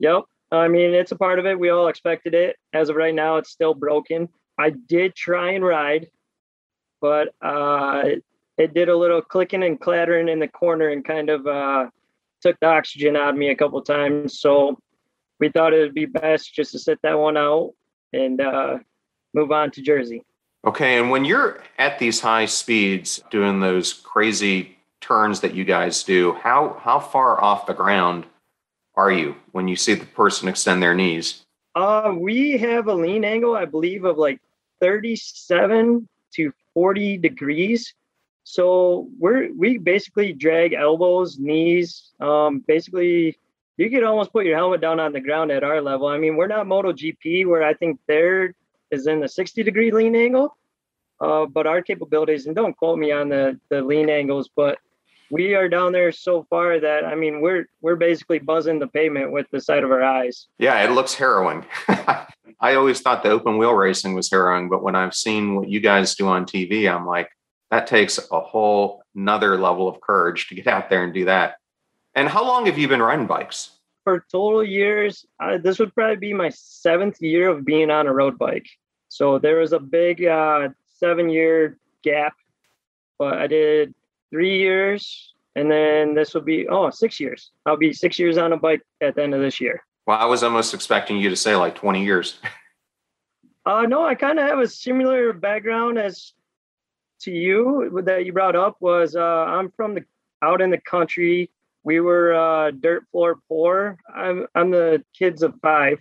Yep. 0.00 0.24
I 0.50 0.68
mean, 0.68 0.92
it's 0.92 1.12
a 1.12 1.16
part 1.16 1.38
of 1.38 1.46
it. 1.46 1.58
We 1.58 1.70
all 1.70 1.88
expected 1.88 2.34
it. 2.34 2.56
As 2.72 2.88
of 2.88 2.96
right 2.96 3.14
now, 3.14 3.36
it's 3.36 3.50
still 3.50 3.74
broken. 3.74 4.28
I 4.58 4.70
did 4.70 5.14
try 5.14 5.52
and 5.52 5.64
ride, 5.64 6.08
but 7.00 7.34
uh, 7.42 8.04
it 8.56 8.74
did 8.74 8.88
a 8.88 8.96
little 8.96 9.20
clicking 9.20 9.62
and 9.62 9.80
clattering 9.80 10.28
in 10.28 10.38
the 10.38 10.48
corner 10.48 10.88
and 10.88 11.04
kind 11.04 11.28
of 11.30 11.46
uh, 11.46 11.86
took 12.40 12.58
the 12.60 12.66
oxygen 12.66 13.16
out 13.16 13.30
of 13.30 13.36
me 13.36 13.50
a 13.50 13.56
couple 13.56 13.80
times. 13.82 14.40
So 14.40 14.78
we 15.40 15.48
thought 15.48 15.74
it 15.74 15.80
would 15.80 15.94
be 15.94 16.06
best 16.06 16.54
just 16.54 16.72
to 16.72 16.78
sit 16.78 17.00
that 17.02 17.18
one 17.18 17.36
out 17.36 17.72
and 18.12 18.40
uh, 18.40 18.78
move 19.34 19.50
on 19.50 19.70
to 19.72 19.82
Jersey. 19.82 20.22
Okay, 20.64 20.98
and 20.98 21.10
when 21.10 21.24
you're 21.24 21.62
at 21.78 21.98
these 21.98 22.20
high 22.20 22.46
speeds 22.46 23.22
doing 23.30 23.60
those 23.60 23.92
crazy 23.92 24.78
turns 25.00 25.40
that 25.40 25.54
you 25.54 25.64
guys 25.64 26.02
do, 26.02 26.32
how 26.34 26.80
how 26.80 26.98
far 26.98 27.42
off 27.42 27.66
the 27.66 27.74
ground 27.74 28.24
are 28.94 29.12
you 29.12 29.36
when 29.52 29.68
you 29.68 29.76
see 29.76 29.94
the 29.94 30.06
person 30.06 30.48
extend 30.48 30.82
their 30.82 30.94
knees? 30.94 31.43
Uh, 31.74 32.14
we 32.16 32.56
have 32.58 32.86
a 32.86 32.94
lean 32.94 33.24
angle, 33.24 33.56
I 33.56 33.64
believe, 33.64 34.04
of 34.04 34.16
like 34.16 34.40
37 34.80 36.08
to 36.34 36.52
40 36.72 37.18
degrees. 37.18 37.94
So 38.44 39.08
we're 39.18 39.52
we 39.54 39.78
basically 39.78 40.32
drag 40.32 40.74
elbows, 40.74 41.38
knees. 41.38 42.12
Um, 42.20 42.62
basically, 42.66 43.38
you 43.76 43.90
could 43.90 44.04
almost 44.04 44.32
put 44.32 44.44
your 44.44 44.56
helmet 44.56 44.80
down 44.80 45.00
on 45.00 45.12
the 45.12 45.20
ground 45.20 45.50
at 45.50 45.64
our 45.64 45.80
level. 45.80 46.06
I 46.06 46.18
mean, 46.18 46.36
we're 46.36 46.46
not 46.46 46.66
MotoGP, 46.66 47.46
where 47.46 47.64
I 47.64 47.74
think 47.74 47.98
they're 48.06 48.54
in 48.90 49.20
the 49.20 49.28
60 49.28 49.62
degree 49.62 49.90
lean 49.90 50.14
angle. 50.14 50.56
Uh, 51.20 51.46
but 51.46 51.66
our 51.66 51.80
capabilities, 51.80 52.46
and 52.46 52.54
don't 52.54 52.76
quote 52.76 52.98
me 52.98 53.10
on 53.12 53.28
the, 53.28 53.58
the 53.70 53.80
lean 53.80 54.10
angles, 54.10 54.50
but 54.54 54.78
we 55.30 55.54
are 55.54 55.68
down 55.68 55.92
there 55.92 56.12
so 56.12 56.46
far 56.50 56.78
that 56.80 57.04
I 57.04 57.14
mean 57.14 57.40
we're 57.40 57.66
we're 57.80 57.96
basically 57.96 58.38
buzzing 58.38 58.78
the 58.78 58.86
pavement 58.86 59.32
with 59.32 59.46
the 59.50 59.60
side 59.60 59.84
of 59.84 59.90
our 59.90 60.02
eyes. 60.02 60.48
Yeah, 60.58 60.82
it 60.82 60.92
looks 60.92 61.14
harrowing. 61.14 61.64
I 62.60 62.74
always 62.76 63.00
thought 63.00 63.22
the 63.22 63.30
open 63.30 63.58
wheel 63.58 63.74
racing 63.74 64.14
was 64.14 64.30
harrowing, 64.30 64.68
but 64.68 64.82
when 64.82 64.94
I've 64.94 65.14
seen 65.14 65.56
what 65.56 65.68
you 65.68 65.80
guys 65.80 66.14
do 66.14 66.28
on 66.28 66.46
TV, 66.46 66.90
I'm 66.90 67.06
like, 67.06 67.28
that 67.70 67.86
takes 67.86 68.18
a 68.30 68.40
whole 68.40 69.02
another 69.14 69.58
level 69.58 69.88
of 69.88 70.00
courage 70.00 70.48
to 70.48 70.54
get 70.54 70.66
out 70.66 70.88
there 70.88 71.04
and 71.04 71.12
do 71.12 71.24
that. 71.26 71.56
And 72.14 72.28
how 72.28 72.44
long 72.44 72.66
have 72.66 72.78
you 72.78 72.88
been 72.88 73.02
riding 73.02 73.26
bikes? 73.26 73.70
For 74.04 74.24
total 74.30 74.62
years, 74.62 75.24
uh, 75.40 75.58
this 75.58 75.78
would 75.78 75.94
probably 75.94 76.16
be 76.16 76.32
my 76.34 76.50
seventh 76.50 77.20
year 77.20 77.48
of 77.48 77.64
being 77.64 77.90
on 77.90 78.06
a 78.06 78.12
road 78.12 78.38
bike. 78.38 78.66
So 79.08 79.38
there 79.38 79.58
was 79.58 79.72
a 79.72 79.80
big 79.80 80.24
uh, 80.24 80.68
seven 80.98 81.30
year 81.30 81.78
gap, 82.02 82.34
but 83.18 83.34
I 83.34 83.46
did 83.46 83.94
three 84.34 84.58
years 84.58 85.32
and 85.54 85.70
then 85.70 86.12
this 86.12 86.34
will 86.34 86.40
be 86.40 86.66
oh 86.66 86.90
six 86.90 87.20
years. 87.20 87.52
I'll 87.66 87.76
be 87.76 87.92
six 87.92 88.18
years 88.18 88.36
on 88.36 88.52
a 88.52 88.56
bike 88.56 88.82
at 89.00 89.14
the 89.14 89.22
end 89.22 89.32
of 89.32 89.40
this 89.40 89.60
year. 89.60 89.84
Well, 90.06 90.18
I 90.18 90.24
was 90.24 90.42
almost 90.42 90.74
expecting 90.74 91.18
you 91.18 91.30
to 91.30 91.36
say 91.36 91.54
like 91.54 91.76
20 91.76 92.04
years. 92.04 92.40
uh 93.66 93.82
no, 93.82 94.04
I 94.04 94.16
kind 94.16 94.40
of 94.40 94.48
have 94.48 94.58
a 94.58 94.66
similar 94.66 95.32
background 95.32 96.00
as 96.00 96.32
to 97.20 97.30
you 97.30 98.02
that 98.04 98.26
you 98.26 98.32
brought 98.32 98.56
up 98.56 98.74
was 98.80 99.14
uh 99.14 99.20
I'm 99.22 99.70
from 99.76 99.94
the 99.94 100.04
out 100.42 100.60
in 100.60 100.70
the 100.70 100.80
country. 100.80 101.48
We 101.84 102.00
were 102.00 102.34
uh 102.34 102.72
dirt 102.72 103.04
floor 103.12 103.38
poor. 103.48 103.98
I'm 104.12 104.48
I'm 104.56 104.72
the 104.72 105.04
kids 105.16 105.44
of 105.44 105.54
five. 105.62 106.00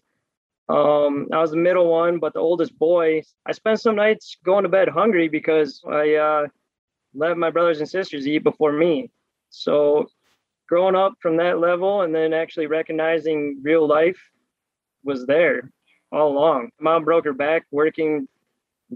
Um, 0.69 1.27
I 1.31 1.39
was 1.39 1.51
the 1.51 1.57
middle 1.57 1.91
one, 1.91 2.19
but 2.19 2.33
the 2.33 2.39
oldest 2.39 2.79
boy. 2.79 3.21
I 3.45 3.51
spent 3.51 3.81
some 3.81 3.97
nights 3.97 4.37
going 4.43 4.63
to 4.63 4.69
bed 4.69 4.87
hungry 4.87 5.27
because 5.27 5.83
I 5.85 6.15
uh, 6.15 6.47
let 7.13 7.37
my 7.37 7.49
brothers 7.49 7.79
and 7.79 7.89
sisters 7.89 8.27
eat 8.27 8.43
before 8.43 8.71
me. 8.71 9.11
So, 9.49 10.07
growing 10.67 10.95
up 10.95 11.13
from 11.19 11.37
that 11.37 11.59
level 11.59 12.01
and 12.01 12.13
then 12.13 12.33
actually 12.33 12.67
recognizing 12.67 13.59
real 13.63 13.87
life 13.87 14.17
was 15.03 15.25
there 15.25 15.69
all 16.11 16.31
along. 16.31 16.69
Mom 16.79 17.03
broke 17.03 17.25
her 17.25 17.33
back 17.33 17.65
working 17.71 18.27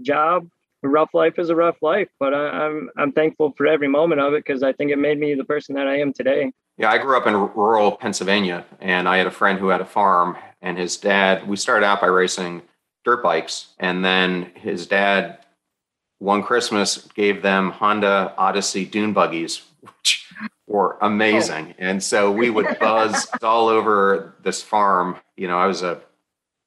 job. 0.02 0.48
Rough 0.82 1.12
life 1.12 1.38
is 1.38 1.50
a 1.50 1.56
rough 1.56 1.76
life, 1.82 2.08
but 2.20 2.32
I, 2.32 2.48
I'm 2.50 2.88
I'm 2.96 3.12
thankful 3.12 3.52
for 3.56 3.66
every 3.66 3.88
moment 3.88 4.20
of 4.20 4.32
it 4.34 4.44
because 4.44 4.62
I 4.62 4.72
think 4.72 4.92
it 4.92 4.98
made 4.98 5.18
me 5.18 5.34
the 5.34 5.44
person 5.44 5.74
that 5.74 5.88
I 5.88 5.98
am 5.98 6.12
today. 6.12 6.52
Yeah, 6.76 6.92
I 6.92 6.98
grew 6.98 7.16
up 7.16 7.26
in 7.26 7.34
rural 7.34 7.92
Pennsylvania, 7.92 8.64
and 8.80 9.08
I 9.08 9.16
had 9.16 9.26
a 9.26 9.32
friend 9.32 9.58
who 9.58 9.68
had 9.68 9.80
a 9.80 9.84
farm, 9.84 10.36
and 10.62 10.78
his 10.78 10.96
dad. 10.96 11.48
We 11.48 11.56
started 11.56 11.84
out 11.84 12.00
by 12.00 12.06
racing 12.06 12.62
dirt 13.04 13.24
bikes, 13.24 13.74
and 13.80 14.04
then 14.04 14.52
his 14.54 14.86
dad, 14.86 15.38
one 16.18 16.42
Christmas, 16.42 17.08
gave 17.14 17.42
them 17.42 17.70
Honda 17.70 18.34
Odyssey 18.36 18.84
dune 18.84 19.12
buggies, 19.12 19.62
which 19.80 20.26
were 20.66 20.98
amazing. 21.00 21.68
Oh. 21.70 21.74
And 21.78 22.02
so 22.02 22.30
we 22.30 22.50
would 22.50 22.78
buzz 22.78 23.28
all 23.42 23.68
over 23.68 24.34
this 24.42 24.62
farm. 24.62 25.16
You 25.36 25.48
know, 25.48 25.58
I 25.58 25.66
was 25.66 25.82
a 25.82 26.00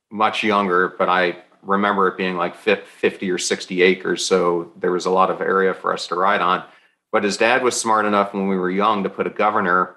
much 0.10 0.43
younger, 0.43 0.95
but 0.97 1.10
I 1.10 1.38
remember 1.62 2.08
it 2.08 2.18
being 2.18 2.38
like 2.38 2.56
50 2.56 3.30
or 3.30 3.38
60 3.38 3.82
acres, 3.82 4.26
so 4.26 4.72
there 4.78 4.91
was 4.91 5.06
a 5.06 5.12
lot 5.12 5.30
of 5.30 5.41
area 5.41 5.74
for 5.74 5.93
us 5.93 6.08
to 6.08 6.16
ride 6.16 6.41
on. 6.41 6.64
But 7.12 7.24
his 7.24 7.38
dad 7.38 7.64
was 7.64 7.80
smart 7.80 8.06
enough 8.06 8.34
when 8.34 8.47
we 8.47 8.58
were 8.58 8.72
young 8.72 9.04
to 9.04 9.10
put 9.10 9.28
a 9.28 9.32
governor 9.32 9.95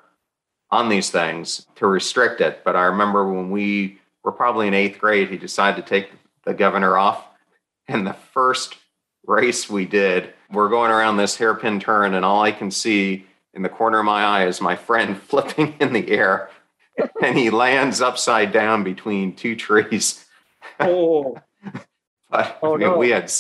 on 0.71 0.89
these 0.89 1.11
things 1.11 1.67
to 1.77 1.87
restrict 1.87 2.41
it. 2.41 2.63
But 2.65 2.75
I 2.77 2.85
remember 2.85 3.33
when 3.33 3.51
we 3.51 4.01
were 4.25 4.33
probably 4.33 4.67
in 4.67 4.75
eighth 4.75 4.99
grade, 4.99 5.31
he 5.31 5.37
decided 5.37 5.85
to 5.85 5.89
take 5.89 6.11
the 6.45 6.55
governor 6.55 6.99
off. 6.99 7.25
And 7.87 8.07
the 8.07 8.15
first 8.15 8.77
race 9.27 9.69
we 9.71 9.85
did, 9.87 10.33
we're 10.51 10.69
going 10.69 10.91
around 10.91 11.17
this 11.17 11.37
hairpin 11.37 11.81
turn, 11.81 12.15
and 12.15 12.25
all 12.25 12.43
I 12.43 12.53
can 12.53 12.71
see 12.71 13.27
in 13.53 13.63
the 13.63 13.69
corner 13.69 14.01
of 14.01 14.05
my 14.05 14.23
eye 14.25 14.47
is 14.47 14.61
my 14.61 14.77
friend 14.77 15.21
flipping 15.29 15.75
in 15.81 15.93
the 15.93 16.11
air, 16.11 16.51
and 17.23 17.37
he 17.37 17.51
lands 17.51 18.01
upside 18.01 18.53
down 18.53 18.85
between 18.85 19.35
two 19.35 19.57
trees. 19.57 20.21
Oh, 20.81 21.39
But 22.31 22.59
Oh, 22.63 22.75
I 22.75 22.79
mean, 22.79 22.89
no. 22.89 22.97
we 22.97 23.11
had 23.11 23.31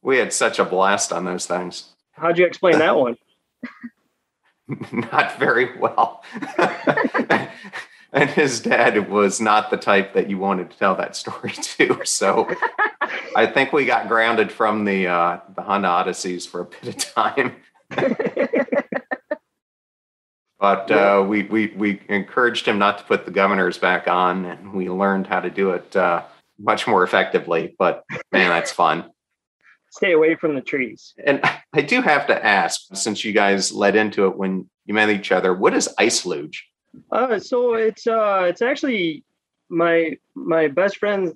we 0.00 0.16
had 0.16 0.32
such 0.32 0.58
a 0.58 0.64
blast 0.64 1.12
on 1.12 1.24
those 1.26 1.44
things. 1.44 1.90
how'd 2.12 2.38
you 2.38 2.46
explain 2.46 2.78
that 2.78 2.96
one? 2.96 3.16
not 4.92 5.38
very 5.38 5.76
well. 5.78 6.22
And 8.12 8.30
his 8.30 8.60
dad 8.60 9.10
was 9.10 9.40
not 9.40 9.70
the 9.70 9.76
type 9.76 10.14
that 10.14 10.30
you 10.30 10.38
wanted 10.38 10.70
to 10.70 10.78
tell 10.78 10.94
that 10.96 11.16
story 11.16 11.52
to. 11.62 12.00
So 12.04 12.48
I 13.36 13.46
think 13.46 13.72
we 13.72 13.84
got 13.84 14.08
grounded 14.08 14.50
from 14.52 14.84
the 14.84 15.08
uh, 15.08 15.40
the 15.54 15.62
Honda 15.62 15.88
Odysseys 15.88 16.46
for 16.46 16.60
a 16.60 16.64
bit 16.64 16.88
of 16.88 17.14
time. 17.14 17.56
But 20.60 20.90
uh, 20.90 21.24
we, 21.26 21.44
we 21.44 21.68
we 21.76 22.00
encouraged 22.08 22.66
him 22.66 22.78
not 22.78 22.98
to 22.98 23.04
put 23.04 23.24
the 23.24 23.30
governors 23.30 23.78
back 23.78 24.08
on, 24.08 24.44
and 24.44 24.72
we 24.72 24.90
learned 24.90 25.28
how 25.28 25.38
to 25.38 25.50
do 25.50 25.70
it 25.70 25.94
uh, 25.94 26.24
much 26.58 26.86
more 26.86 27.04
effectively. 27.04 27.76
But 27.78 28.02
man, 28.32 28.50
that's 28.50 28.72
fun. 28.72 29.10
Stay 29.90 30.12
away 30.12 30.34
from 30.34 30.56
the 30.56 30.60
trees. 30.60 31.14
And 31.24 31.40
I 31.72 31.80
do 31.80 32.02
have 32.02 32.26
to 32.26 32.44
ask, 32.44 32.80
since 32.92 33.24
you 33.24 33.32
guys 33.32 33.72
led 33.72 33.94
into 33.94 34.26
it 34.26 34.36
when 34.36 34.68
you 34.84 34.94
met 34.94 35.10
each 35.10 35.30
other, 35.32 35.54
what 35.54 35.74
is 35.74 35.88
ice 35.96 36.26
luge? 36.26 36.66
Uh, 37.10 37.38
so 37.38 37.74
it's 37.74 38.06
uh, 38.06 38.44
it's 38.48 38.62
actually 38.62 39.24
my 39.68 40.16
my 40.34 40.68
best 40.68 40.98
friend 40.98 41.34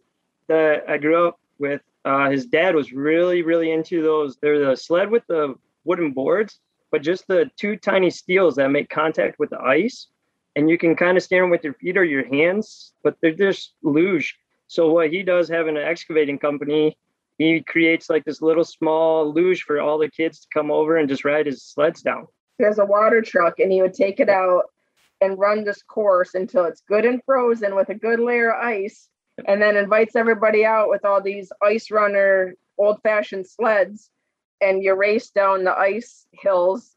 that 0.48 0.84
I 0.88 0.98
grew 0.98 1.28
up 1.28 1.40
with. 1.58 1.80
Uh, 2.04 2.30
his 2.30 2.46
dad 2.46 2.74
was 2.74 2.92
really 2.92 3.42
really 3.42 3.70
into 3.70 4.02
those. 4.02 4.36
They're 4.36 4.64
the 4.64 4.76
sled 4.76 5.10
with 5.10 5.26
the 5.28 5.54
wooden 5.84 6.12
boards, 6.12 6.60
but 6.90 7.02
just 7.02 7.26
the 7.26 7.50
two 7.56 7.76
tiny 7.76 8.10
steels 8.10 8.56
that 8.56 8.68
make 8.68 8.88
contact 8.88 9.38
with 9.38 9.50
the 9.50 9.60
ice, 9.60 10.08
and 10.56 10.68
you 10.68 10.78
can 10.78 10.96
kind 10.96 11.16
of 11.16 11.28
them 11.28 11.50
with 11.50 11.64
your 11.64 11.74
feet 11.74 11.96
or 11.96 12.04
your 12.04 12.26
hands. 12.26 12.92
But 13.02 13.16
they're 13.20 13.34
just 13.34 13.74
luge. 13.82 14.36
So 14.66 14.90
what 14.90 15.10
he 15.10 15.22
does, 15.22 15.48
having 15.48 15.76
an 15.76 15.82
excavating 15.82 16.38
company, 16.38 16.96
he 17.38 17.60
creates 17.60 18.08
like 18.08 18.24
this 18.24 18.40
little 18.40 18.64
small 18.64 19.32
luge 19.32 19.64
for 19.64 19.80
all 19.80 19.98
the 19.98 20.08
kids 20.08 20.40
to 20.40 20.48
come 20.52 20.70
over 20.70 20.96
and 20.96 21.08
just 21.08 21.24
ride 21.24 21.46
his 21.46 21.62
sleds 21.62 22.00
down. 22.00 22.26
There's 22.58 22.78
a 22.78 22.84
water 22.84 23.20
truck, 23.20 23.58
and 23.58 23.70
he 23.70 23.82
would 23.82 23.94
take 23.94 24.18
it 24.18 24.28
out 24.28 24.70
and 25.22 25.38
run 25.38 25.64
this 25.64 25.82
course 25.82 26.34
until 26.34 26.64
it's 26.64 26.82
good 26.82 27.04
and 27.04 27.22
frozen 27.24 27.74
with 27.74 27.88
a 27.88 27.94
good 27.94 28.20
layer 28.20 28.50
of 28.50 28.62
ice, 28.62 29.08
and 29.46 29.62
then 29.62 29.76
invites 29.76 30.16
everybody 30.16 30.64
out 30.64 30.88
with 30.88 31.04
all 31.04 31.22
these 31.22 31.52
ice 31.62 31.90
runner 31.90 32.54
old 32.78 33.00
fashioned 33.02 33.46
sleds, 33.46 34.10
and 34.60 34.82
you 34.82 34.94
race 34.94 35.30
down 35.30 35.64
the 35.64 35.76
ice 35.76 36.26
hills. 36.32 36.94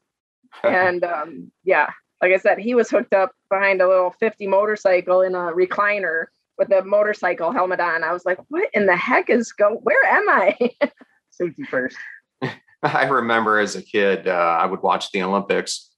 And 0.62 1.04
um, 1.04 1.52
yeah, 1.64 1.90
like 2.22 2.32
I 2.32 2.38
said, 2.38 2.58
he 2.58 2.74
was 2.74 2.88
hooked 2.88 3.12
up 3.12 3.32
behind 3.50 3.82
a 3.82 3.88
little 3.88 4.10
50 4.10 4.46
motorcycle 4.46 5.20
in 5.20 5.34
a 5.34 5.52
recliner 5.52 6.26
with 6.56 6.72
a 6.72 6.82
motorcycle 6.82 7.52
helmet 7.52 7.80
on. 7.80 8.02
I 8.02 8.12
was 8.12 8.24
like, 8.24 8.38
what 8.48 8.70
in 8.72 8.86
the 8.86 8.96
heck 8.96 9.28
is 9.28 9.52
go? 9.52 9.80
Where 9.82 10.02
am 10.04 10.28
I? 10.28 10.56
Safety 11.30 11.64
first. 11.64 11.96
I 12.82 13.04
remember 13.04 13.58
as 13.58 13.76
a 13.76 13.82
kid, 13.82 14.28
uh, 14.28 14.30
I 14.30 14.66
would 14.66 14.82
watch 14.82 15.10
the 15.12 15.22
Olympics, 15.22 15.90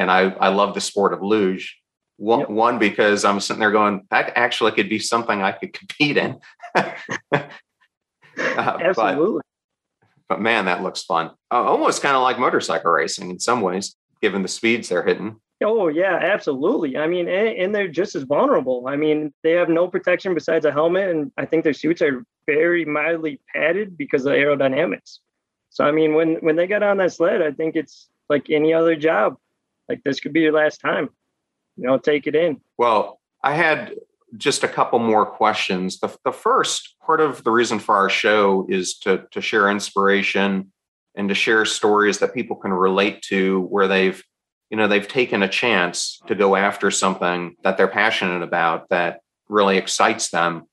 and 0.00 0.10
I 0.10 0.30
I 0.30 0.48
love 0.48 0.74
the 0.74 0.80
sport 0.80 1.12
of 1.12 1.22
luge. 1.22 1.76
One, 2.16 2.40
Yep. 2.40 2.50
one 2.50 2.78
because 2.78 3.24
I'm 3.24 3.40
sitting 3.40 3.60
there 3.60 3.70
going, 3.70 4.06
that 4.10 4.32
actually 4.36 4.72
could 4.72 4.88
be 4.90 4.98
something 4.98 5.40
I 5.42 5.52
could 5.52 5.72
compete 5.80 6.16
in. 6.16 6.40
Uh, 7.32 8.78
but, 8.78 8.82
Absolutely. 8.82 9.42
but 10.28 10.40
man, 10.40 10.64
that 10.64 10.82
looks 10.82 11.02
fun. 11.02 11.26
Uh, 11.52 11.62
almost 11.62 12.00
kind 12.02 12.16
of 12.16 12.22
like 12.22 12.38
motorcycle 12.38 12.90
racing 12.90 13.28
in 13.28 13.38
some 13.38 13.60
ways, 13.60 13.96
given 14.22 14.40
the 14.42 14.48
speeds 14.48 14.88
they're 14.88 15.02
hitting. 15.02 15.36
Oh 15.62 15.88
yeah, 15.88 16.16
absolutely. 16.16 16.96
I 16.96 17.06
mean, 17.06 17.28
and, 17.28 17.48
and 17.48 17.74
they're 17.74 17.88
just 17.88 18.14
as 18.14 18.22
vulnerable. 18.22 18.84
I 18.88 18.96
mean, 18.96 19.34
they 19.42 19.50
have 19.52 19.68
no 19.68 19.88
protection 19.88 20.32
besides 20.32 20.64
a 20.64 20.72
helmet, 20.72 21.10
and 21.10 21.32
I 21.36 21.44
think 21.44 21.64
their 21.64 21.74
suits 21.74 22.00
are 22.00 22.24
very 22.46 22.84
mildly 22.86 23.40
padded 23.54 23.98
because 23.98 24.24
of 24.24 24.32
aerodynamics. 24.32 25.18
So 25.68 25.84
I 25.84 25.92
mean, 25.92 26.14
when 26.14 26.36
when 26.36 26.56
they 26.56 26.66
get 26.66 26.82
on 26.82 26.96
that 26.98 27.12
sled, 27.12 27.42
I 27.42 27.50
think 27.50 27.76
it's 27.76 28.08
like 28.30 28.48
any 28.48 28.72
other 28.72 28.96
job. 28.96 29.36
Like 29.90 30.04
this 30.04 30.20
could 30.20 30.32
be 30.32 30.42
your 30.42 30.52
last 30.52 30.80
time. 30.80 31.10
You 31.76 31.88
know, 31.88 31.98
take 31.98 32.28
it 32.28 32.36
in. 32.36 32.60
Well, 32.78 33.20
I 33.42 33.54
had 33.54 33.96
just 34.36 34.62
a 34.62 34.68
couple 34.68 35.00
more 35.00 35.26
questions. 35.26 35.98
The, 35.98 36.16
the 36.24 36.32
first 36.32 36.94
part 37.04 37.20
of 37.20 37.42
the 37.42 37.50
reason 37.50 37.80
for 37.80 37.96
our 37.96 38.08
show 38.08 38.66
is 38.68 38.96
to, 39.00 39.24
to 39.32 39.40
share 39.40 39.68
inspiration 39.68 40.72
and 41.16 41.28
to 41.28 41.34
share 41.34 41.64
stories 41.64 42.18
that 42.18 42.34
people 42.34 42.54
can 42.54 42.72
relate 42.72 43.22
to 43.22 43.62
where 43.62 43.88
they've, 43.88 44.22
you 44.70 44.76
know, 44.76 44.86
they've 44.86 45.08
taken 45.08 45.42
a 45.42 45.48
chance 45.48 46.20
to 46.28 46.36
go 46.36 46.54
after 46.54 46.92
something 46.92 47.56
that 47.64 47.76
they're 47.76 47.88
passionate 47.88 48.44
about 48.44 48.88
that 48.90 49.22
really 49.48 49.76
excites 49.76 50.30
them. 50.30 50.66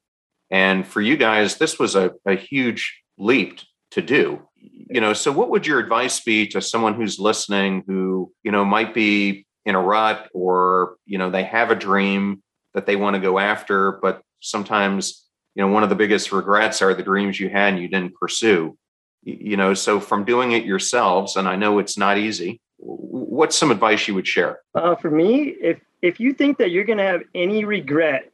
And 0.51 0.85
for 0.85 1.01
you 1.01 1.17
guys, 1.17 1.57
this 1.57 1.79
was 1.79 1.95
a, 1.95 2.11
a 2.27 2.35
huge 2.35 3.01
leap 3.17 3.61
to 3.91 4.01
do. 4.01 4.41
You 4.89 5.01
know, 5.01 5.13
so 5.13 5.31
what 5.31 5.49
would 5.49 5.67
your 5.67 5.79
advice 5.79 6.19
be 6.19 6.47
to 6.47 6.61
someone 6.61 6.93
who's 6.93 7.19
listening 7.19 7.83
who, 7.87 8.31
you 8.43 8.51
know, 8.51 8.65
might 8.65 8.93
be 8.93 9.45
in 9.65 9.75
a 9.75 9.81
rut 9.81 10.29
or, 10.33 10.95
you 11.05 11.17
know, 11.17 11.29
they 11.29 11.43
have 11.43 11.71
a 11.71 11.75
dream 11.75 12.41
that 12.73 12.85
they 12.85 12.95
want 12.95 13.15
to 13.15 13.19
go 13.19 13.37
after, 13.39 13.93
but 14.01 14.21
sometimes, 14.39 15.25
you 15.55 15.61
know, 15.61 15.71
one 15.71 15.83
of 15.83 15.89
the 15.89 15.95
biggest 15.95 16.31
regrets 16.31 16.81
are 16.81 16.93
the 16.93 17.03
dreams 17.03 17.39
you 17.39 17.49
had 17.49 17.73
and 17.73 17.81
you 17.81 17.87
didn't 17.87 18.15
pursue. 18.15 18.77
You 19.23 19.57
know, 19.57 19.73
so 19.73 19.99
from 19.99 20.23
doing 20.23 20.53
it 20.53 20.63
yourselves, 20.63 21.35
and 21.35 21.47
I 21.47 21.55
know 21.57 21.79
it's 21.79 21.97
not 21.97 22.17
easy, 22.17 22.61
what's 22.77 23.57
some 23.57 23.71
advice 23.71 24.07
you 24.07 24.13
would 24.15 24.27
share? 24.27 24.59
Uh, 24.73 24.95
for 24.95 25.11
me, 25.11 25.55
if 25.61 25.79
if 26.01 26.19
you 26.19 26.33
think 26.33 26.59
that 26.59 26.71
you're 26.71 26.83
gonna 26.83 27.03
have 27.03 27.23
any 27.33 27.65
regret 27.65 28.31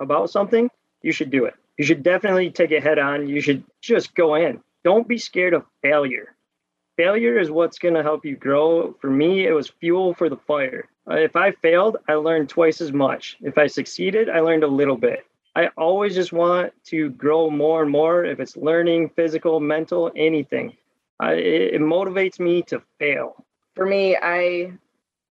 about 0.00 0.30
something, 0.30 0.70
you 1.02 1.12
should 1.12 1.30
do 1.30 1.44
it. 1.44 1.54
You 1.78 1.84
should 1.84 2.02
definitely 2.02 2.50
take 2.50 2.70
it 2.70 2.82
head 2.82 2.98
on. 2.98 3.28
You 3.28 3.40
should 3.40 3.62
just 3.80 4.14
go 4.14 4.34
in. 4.34 4.60
Don't 4.84 5.08
be 5.08 5.18
scared 5.18 5.54
of 5.54 5.64
failure. 5.80 6.34
Failure 6.96 7.38
is 7.38 7.50
what's 7.50 7.78
gonna 7.78 8.02
help 8.02 8.24
you 8.24 8.36
grow. 8.36 8.94
For 9.00 9.10
me, 9.10 9.46
it 9.46 9.52
was 9.52 9.68
fuel 9.68 10.14
for 10.14 10.28
the 10.28 10.36
fire. 10.36 10.88
Uh, 11.10 11.16
if 11.16 11.36
I 11.36 11.52
failed, 11.52 11.96
I 12.08 12.14
learned 12.14 12.48
twice 12.48 12.80
as 12.80 12.92
much. 12.92 13.36
If 13.40 13.58
I 13.58 13.66
succeeded, 13.66 14.28
I 14.28 14.40
learned 14.40 14.64
a 14.64 14.68
little 14.68 14.96
bit. 14.96 15.26
I 15.54 15.68
always 15.76 16.14
just 16.14 16.32
want 16.32 16.72
to 16.86 17.10
grow 17.10 17.50
more 17.50 17.82
and 17.82 17.90
more. 17.90 18.24
If 18.24 18.40
it's 18.40 18.56
learning, 18.56 19.10
physical, 19.10 19.60
mental, 19.60 20.10
anything, 20.16 20.76
I, 21.20 21.34
it, 21.34 21.74
it 21.74 21.80
motivates 21.80 22.40
me 22.40 22.62
to 22.62 22.82
fail. 22.98 23.44
for 23.74 23.86
me, 23.86 24.16
I 24.16 24.72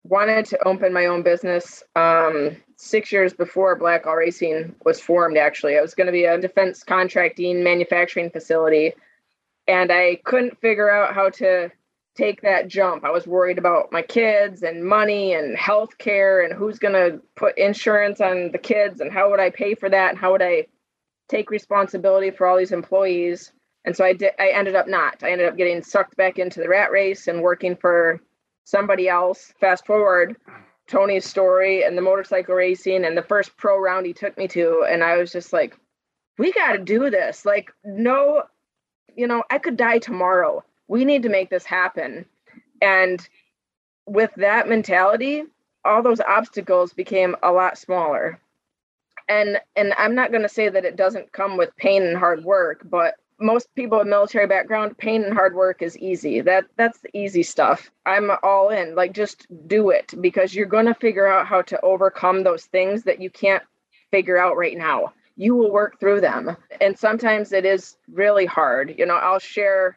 wanted 0.05 0.47
to 0.47 0.67
open 0.67 0.93
my 0.93 1.07
own 1.07 1.23
business 1.23 1.83
um, 1.97 2.57
six 2.77 3.13
years 3.13 3.33
before 3.33 3.79
Blackall 3.79 4.17
Racing 4.17 4.75
was 4.85 5.01
formed. 5.01 5.37
Actually, 5.37 5.77
I 5.77 5.83
was 5.83 5.95
going 5.95 6.07
to 6.07 6.13
be 6.13 6.25
a 6.25 6.39
defense 6.39 6.83
contracting 6.83 7.63
manufacturing 7.63 8.31
facility, 8.31 8.95
and 9.71 9.93
I 9.93 10.17
couldn't 10.25 10.61
figure 10.61 10.91
out 10.91 11.15
how 11.15 11.31
to 11.31 11.71
take 12.17 12.43
that 12.43 12.67
jump. 12.67 13.05
I 13.05 13.11
was 13.11 13.27
worried 13.27 13.57
about 13.57 13.93
my 13.93 14.03
kids 14.03 14.65
and 14.65 14.85
money 14.85 15.33
and 15.33 15.57
health 15.57 15.97
care 15.97 16.43
and 16.43 16.53
who's 16.53 16.81
going 16.81 16.95
to 16.95 17.21
put 17.37 17.57
insurance 17.57 18.21
on 18.21 18.51
the 18.51 18.59
kids 18.59 19.01
and 19.01 19.13
how 19.13 19.31
would 19.31 19.39
I 19.39 19.51
pay 19.51 19.77
for 19.77 19.89
that 19.89 20.11
and 20.11 20.19
how 20.19 20.33
would 20.33 20.43
I 20.43 20.67
take 21.29 21.51
responsibility 21.51 22.33
for 22.33 22.49
all 22.49 22.59
these 22.59 22.73
employees. 22.73 23.53
And 23.85 23.97
so 23.97 24.05
I 24.05 24.13
did 24.13 24.33
I 24.41 24.49
ended 24.49 24.75
up 24.75 24.89
not. 24.89 25.23
I 25.23 25.31
ended 25.31 25.49
up 25.49 25.57
getting 25.57 25.83
sucked 25.83 26.17
back 26.17 26.39
into 26.39 26.59
the 26.59 26.69
rat 26.69 26.91
race 26.91 27.29
and 27.29 27.41
working 27.41 27.77
for 27.77 28.21
somebody 28.65 29.09
else. 29.09 29.55
Fast 29.61 29.87
forward 29.87 30.37
Tony's 30.89 31.25
story 31.25 31.85
and 31.85 31.97
the 31.97 32.03
motorcycle 32.03 32.57
racing 32.57 33.05
and 33.05 33.17
the 33.17 33.23
first 33.23 33.57
pro 33.57 33.79
round 33.79 34.05
he 34.05 34.13
took 34.13 34.37
me 34.37 34.49
to 34.49 34.85
and 34.91 35.05
I 35.05 35.17
was 35.17 35.31
just 35.31 35.53
like 35.53 35.77
we 36.39 36.51
got 36.53 36.73
to 36.73 36.79
do 36.79 37.09
this. 37.09 37.47
Like 37.47 37.71
no 37.85 38.43
you 39.17 39.27
know, 39.27 39.45
I 39.51 39.59
could 39.59 39.77
die 39.77 39.99
tomorrow. 39.99 40.65
We 40.89 41.05
need 41.05 41.23
to 41.23 41.29
make 41.29 41.51
this 41.51 41.65
happen. 41.65 42.25
And 42.83 43.27
with 44.07 44.31
that 44.37 44.69
mentality, 44.69 45.45
all 45.85 46.03
those 46.03 46.21
obstacles 46.21 46.93
became 46.93 47.37
a 47.43 47.53
lot 47.53 47.79
smaller. 47.79 48.41
And 49.29 49.61
and 49.77 49.95
I'm 49.97 50.15
not 50.15 50.31
going 50.31 50.43
to 50.43 50.49
say 50.49 50.69
that 50.69 50.85
it 50.85 50.97
doesn't 50.97 51.33
come 51.33 51.57
with 51.57 51.77
pain 51.77 52.03
and 52.03 52.17
hard 52.17 52.45
work, 52.45 52.83
but 52.85 53.15
most 53.39 53.75
people 53.75 53.99
with 53.99 54.07
military 54.07 54.47
background, 54.47 54.99
pain 54.99 55.25
and 55.25 55.33
hard 55.33 55.55
work 55.55 55.81
is 55.83 55.97
easy. 55.99 56.41
That 56.41 56.67
that's 56.77 57.01
the 57.01 57.17
easy 57.17 57.43
stuff. 57.43 57.91
I'm 58.05 58.31
all 58.43 58.69
in. 58.69 58.95
Like 58.95 59.13
just 59.13 59.47
do 59.67 59.91
it 59.91 60.13
because 60.21 60.55
you're 60.55 60.67
going 60.67 60.87
to 60.87 60.95
figure 60.95 61.27
out 61.27 61.47
how 61.47 61.63
to 61.63 61.81
overcome 61.81 62.43
those 62.43 62.67
things 62.67 63.05
that 63.05 63.21
you 63.21 63.31
can't 63.31 63.63
figure 64.11 64.37
out 64.37 64.57
right 64.57 64.77
now. 64.77 65.13
You 65.37 65.55
will 65.55 65.71
work 65.71 65.99
through 66.01 66.21
them. 66.21 66.57
And 66.81 66.99
sometimes 66.99 67.53
it 67.53 67.65
is 67.65 67.97
really 68.13 68.47
hard. 68.47 68.95
You 68.99 69.07
know, 69.07 69.15
I'll 69.15 69.39
share 69.39 69.97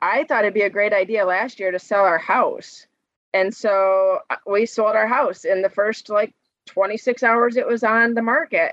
I 0.00 0.24
thought 0.24 0.44
it'd 0.44 0.54
be 0.54 0.62
a 0.62 0.70
great 0.70 0.92
idea 0.92 1.24
last 1.24 1.58
year 1.58 1.72
to 1.72 1.78
sell 1.78 2.04
our 2.04 2.18
house. 2.18 2.86
And 3.34 3.54
so 3.54 4.20
uh, 4.30 4.36
we 4.46 4.66
sold 4.66 4.94
our 4.94 5.08
house 5.08 5.44
in 5.44 5.62
the 5.62 5.70
first 5.70 6.08
like 6.08 6.34
26 6.66 7.22
hours 7.22 7.56
it 7.56 7.66
was 7.66 7.82
on 7.82 8.14
the 8.14 8.22
market. 8.22 8.72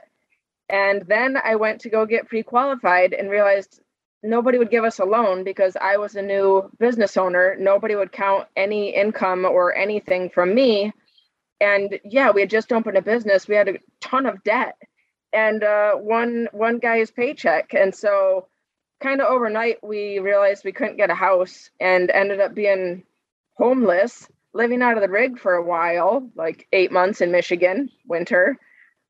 And 0.69 1.03
then 1.07 1.37
I 1.43 1.55
went 1.55 1.81
to 1.81 1.89
go 1.89 2.05
get 2.05 2.27
pre 2.27 2.43
qualified 2.43 3.13
and 3.13 3.29
realized 3.29 3.81
nobody 4.23 4.57
would 4.57 4.71
give 4.71 4.83
us 4.83 4.99
a 4.99 5.05
loan 5.05 5.43
because 5.43 5.75
I 5.79 5.97
was 5.97 6.15
a 6.15 6.21
new 6.21 6.69
business 6.79 7.17
owner. 7.17 7.55
Nobody 7.59 7.95
would 7.95 8.11
count 8.11 8.47
any 8.55 8.89
income 8.89 9.45
or 9.45 9.75
anything 9.75 10.29
from 10.29 10.53
me. 10.53 10.93
And 11.59 11.99
yeah, 12.03 12.31
we 12.31 12.41
had 12.41 12.49
just 12.49 12.71
opened 12.71 12.97
a 12.97 13.01
business. 13.01 13.47
We 13.47 13.55
had 13.55 13.69
a 13.69 13.79
ton 14.01 14.25
of 14.25 14.43
debt 14.43 14.75
and 15.35 15.63
uh, 15.63 15.93
one 15.95 16.47
one 16.51 16.79
guy's 16.79 17.11
paycheck. 17.11 17.73
And 17.73 17.93
so 17.93 18.47
kind 19.01 19.21
of 19.21 19.27
overnight 19.27 19.83
we 19.83 20.19
realized 20.19 20.63
we 20.65 20.71
couldn't 20.71 20.97
get 20.97 21.11
a 21.11 21.15
house 21.15 21.69
and 21.79 22.09
ended 22.09 22.39
up 22.39 22.55
being 22.55 23.03
homeless, 23.57 24.27
living 24.53 24.81
out 24.81 24.97
of 24.97 25.01
the 25.01 25.09
rig 25.09 25.37
for 25.37 25.55
a 25.55 25.63
while, 25.63 26.29
like 26.35 26.67
eight 26.73 26.91
months 26.91 27.21
in 27.21 27.31
Michigan, 27.31 27.89
winter 28.07 28.57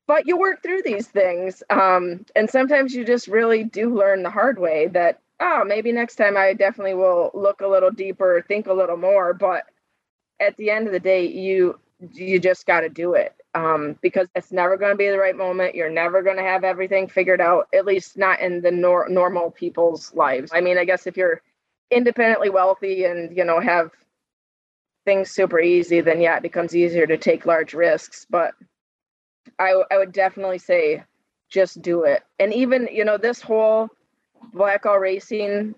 but 0.06 0.26
you 0.26 0.36
work 0.38 0.62
through 0.62 0.82
these 0.84 1.08
things 1.08 1.62
um, 1.70 2.24
and 2.34 2.48
sometimes 2.48 2.94
you 2.94 3.04
just 3.04 3.28
really 3.28 3.64
do 3.64 3.94
learn 3.94 4.22
the 4.22 4.30
hard 4.30 4.58
way 4.58 4.86
that 4.88 5.20
oh 5.40 5.64
maybe 5.66 5.92
next 5.92 6.16
time 6.16 6.36
i 6.36 6.52
definitely 6.52 6.94
will 6.94 7.30
look 7.34 7.60
a 7.60 7.66
little 7.66 7.90
deeper 7.90 8.44
think 8.48 8.66
a 8.66 8.72
little 8.72 8.96
more 8.96 9.34
but 9.34 9.64
at 10.40 10.56
the 10.56 10.70
end 10.70 10.86
of 10.86 10.92
the 10.92 11.00
day 11.00 11.26
you 11.26 11.78
you 12.12 12.38
just 12.38 12.66
got 12.66 12.80
to 12.80 12.88
do 12.88 13.14
it 13.14 13.34
um, 13.54 13.96
because 14.02 14.28
it's 14.34 14.52
never 14.52 14.76
going 14.76 14.92
to 14.92 14.96
be 14.96 15.08
the 15.08 15.18
right 15.18 15.36
moment 15.36 15.74
you're 15.74 15.90
never 15.90 16.22
going 16.22 16.36
to 16.36 16.42
have 16.42 16.64
everything 16.64 17.08
figured 17.08 17.40
out 17.40 17.68
at 17.74 17.86
least 17.86 18.16
not 18.16 18.40
in 18.40 18.60
the 18.60 18.70
nor- 18.70 19.08
normal 19.08 19.50
people's 19.50 20.14
lives 20.14 20.50
i 20.54 20.60
mean 20.60 20.78
i 20.78 20.84
guess 20.84 21.06
if 21.06 21.16
you're 21.16 21.40
independently 21.90 22.50
wealthy 22.50 23.04
and 23.04 23.36
you 23.36 23.44
know 23.44 23.60
have 23.60 23.90
things 25.04 25.30
super 25.30 25.60
easy 25.60 26.00
then 26.00 26.20
yeah 26.20 26.36
it 26.36 26.42
becomes 26.42 26.74
easier 26.74 27.06
to 27.06 27.16
take 27.16 27.46
large 27.46 27.74
risks 27.74 28.26
but 28.28 28.54
I, 29.58 29.82
I 29.90 29.98
would 29.98 30.12
definitely 30.12 30.58
say 30.58 31.04
just 31.48 31.80
do 31.82 32.04
it. 32.04 32.22
And 32.38 32.52
even, 32.52 32.88
you 32.90 33.04
know, 33.04 33.16
this 33.16 33.40
whole 33.40 33.88
Blackall 34.54 35.00
racing 35.00 35.74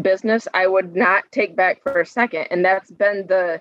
business, 0.00 0.48
I 0.54 0.66
would 0.66 0.96
not 0.96 1.24
take 1.30 1.56
back 1.56 1.82
for 1.82 2.00
a 2.00 2.06
second. 2.06 2.48
And 2.50 2.64
that's 2.64 2.90
been 2.90 3.26
the 3.26 3.60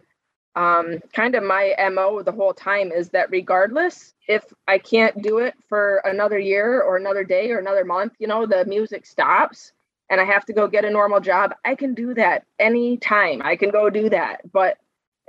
um, 0.56 1.00
kind 1.14 1.36
of 1.36 1.44
my 1.44 1.74
MO 1.92 2.22
the 2.22 2.32
whole 2.32 2.54
time 2.54 2.92
is 2.92 3.10
that 3.10 3.32
regardless 3.32 4.14
if 4.28 4.44
I 4.68 4.78
can't 4.78 5.22
do 5.22 5.40
it 5.40 5.54
for 5.70 5.98
another 6.06 6.40
year 6.40 6.82
or 6.82 6.98
another 6.98 7.24
day 7.24 7.52
or 7.52 7.60
another 7.60 7.86
month, 7.86 8.14
you 8.20 8.28
know, 8.28 8.46
the 8.46 8.66
music 8.66 9.06
stops 9.06 9.72
and 10.10 10.20
I 10.20 10.26
have 10.26 10.46
to 10.46 10.54
go 10.54 10.68
get 10.68 10.86
a 10.86 10.90
normal 10.90 11.22
job, 11.22 11.54
I 11.64 11.76
can 11.76 11.94
do 11.94 12.14
that 12.16 12.46
anytime. 12.60 13.42
I 13.42 13.56
can 13.56 13.72
go 13.72 13.90
do 13.90 14.10
that. 14.10 14.52
But 14.52 14.78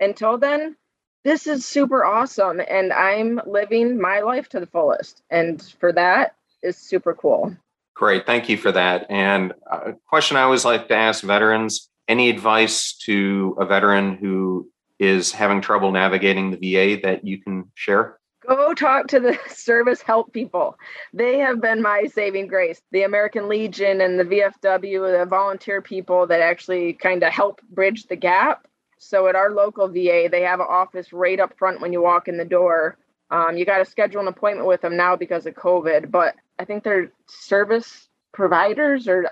until 0.01 0.39
then, 0.39 0.77
this 1.25 1.47
is 1.47 1.65
super 1.65 2.05
awesome 2.05 2.61
and 2.69 2.93
i'm 2.93 3.41
living 3.47 4.01
my 4.01 4.21
life 4.21 4.49
to 4.49 4.61
the 4.61 4.67
fullest 4.67 5.23
and 5.31 5.63
for 5.81 5.93
that 5.93 6.35
is 6.63 6.77
super 6.77 7.15
cool 7.15 7.55
great 7.95 8.27
thank 8.27 8.49
you 8.49 8.57
for 8.57 8.73
that 8.73 9.07
and 9.11 9.53
a 9.71 9.93
question 10.09 10.37
i 10.37 10.43
always 10.43 10.65
like 10.65 10.89
to 10.89 10.97
ask 10.97 11.23
veterans 11.23 11.89
any 12.09 12.29
advice 12.29 12.95
to 12.95 13.57
a 13.61 13.65
veteran 13.65 14.17
who 14.17 14.69
is 15.03 15.33
having 15.33 15.61
trouble 15.61 15.93
navigating 15.93 16.51
the 16.51 16.75
va 16.75 17.01
that 17.03 17.27
you 17.27 17.39
can 17.39 17.71
share 17.75 18.19
go 18.47 18.75
talk 18.75 19.07
to 19.07 19.21
the 19.21 19.39
service 19.49 20.03
help 20.03 20.33
people 20.33 20.77
they 21.13 21.39
have 21.39 21.61
been 21.61 21.83
my 21.83 22.05
saving 22.15 22.47
grace 22.47 22.81
the 22.93 23.03
american 23.03 23.49
legion 23.49 24.01
and 24.01 24.19
the 24.19 24.25
vfw 24.25 25.19
the 25.19 25.27
volunteer 25.27 25.83
people 25.83 26.27
that 26.27 26.41
actually 26.41 26.93
kind 26.93 27.23
of 27.23 27.33
help 27.33 27.61
bridge 27.71 28.07
the 28.07 28.17
gap 28.17 28.67
so 29.03 29.27
at 29.27 29.35
our 29.35 29.51
local 29.51 29.89
VA, 29.89 30.29
they 30.31 30.43
have 30.43 30.61
an 30.61 30.67
office 30.71 31.13
right 31.13 31.41
up 31.41 31.59
front 31.59 31.81
when 31.81 31.93
you 31.93 32.01
walk 32.01 32.29
in 32.29 32.39
the 32.39 32.45
door. 32.45 32.97
Um, 33.33 33.57
you 33.57 33.65
got 33.65 33.79
to 33.79 33.85
schedule 33.85 34.21
an 34.21 34.29
appointment 34.29 34.69
with 34.69 34.81
them 34.81 34.97
now 34.97 35.17
because 35.17 35.45
of 35.45 35.55
COVID, 35.55 36.13
but 36.13 36.37
I 36.61 36.65
think 36.65 36.85
they're 36.85 37.11
service 37.27 38.09
providers 38.33 39.09
or 39.09 39.29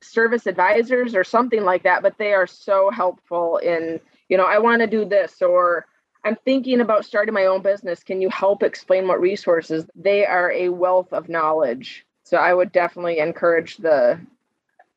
service 0.00 0.46
advisors 0.46 1.16
or 1.16 1.24
something 1.24 1.64
like 1.64 1.82
that. 1.82 2.00
But 2.00 2.16
they 2.16 2.32
are 2.32 2.46
so 2.46 2.90
helpful 2.90 3.56
in, 3.56 3.98
you 4.28 4.36
know, 4.36 4.44
I 4.44 4.58
want 4.58 4.80
to 4.80 4.86
do 4.86 5.04
this 5.04 5.40
or 5.42 5.86
I'm 6.24 6.36
thinking 6.44 6.80
about 6.80 7.04
starting 7.04 7.34
my 7.34 7.46
own 7.46 7.62
business. 7.62 8.02
Can 8.02 8.20
you 8.20 8.28
help 8.28 8.62
explain 8.62 9.06
what 9.06 9.20
resources? 9.20 9.86
They 9.94 10.26
are 10.26 10.50
a 10.52 10.68
wealth 10.68 11.12
of 11.12 11.28
knowledge. 11.28 12.04
So 12.24 12.36
I 12.36 12.52
would 12.52 12.72
definitely 12.72 13.18
encourage 13.18 13.78
the 13.78 14.20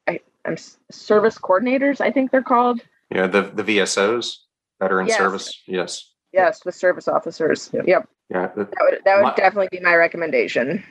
I, 0.07 0.19
I'm 0.45 0.57
service 0.91 1.37
coordinators, 1.37 2.01
I 2.01 2.11
think 2.11 2.31
they're 2.31 2.43
called. 2.43 2.81
Yeah, 3.09 3.27
the 3.27 3.43
the 3.43 3.63
VSOs, 3.63 4.37
veteran 4.79 5.07
yes. 5.07 5.17
service. 5.17 5.61
Yes. 5.67 6.11
Yes, 6.33 6.59
the 6.61 6.71
service 6.71 7.07
officers. 7.07 7.69
Yep. 7.73 7.83
yep. 7.87 8.09
Yeah. 8.29 8.47
that 8.47 8.57
would 8.57 8.99
that 9.05 9.15
would 9.17 9.23
my, 9.23 9.35
definitely 9.35 9.69
be 9.71 9.79
my 9.79 9.95
recommendation. 9.95 10.83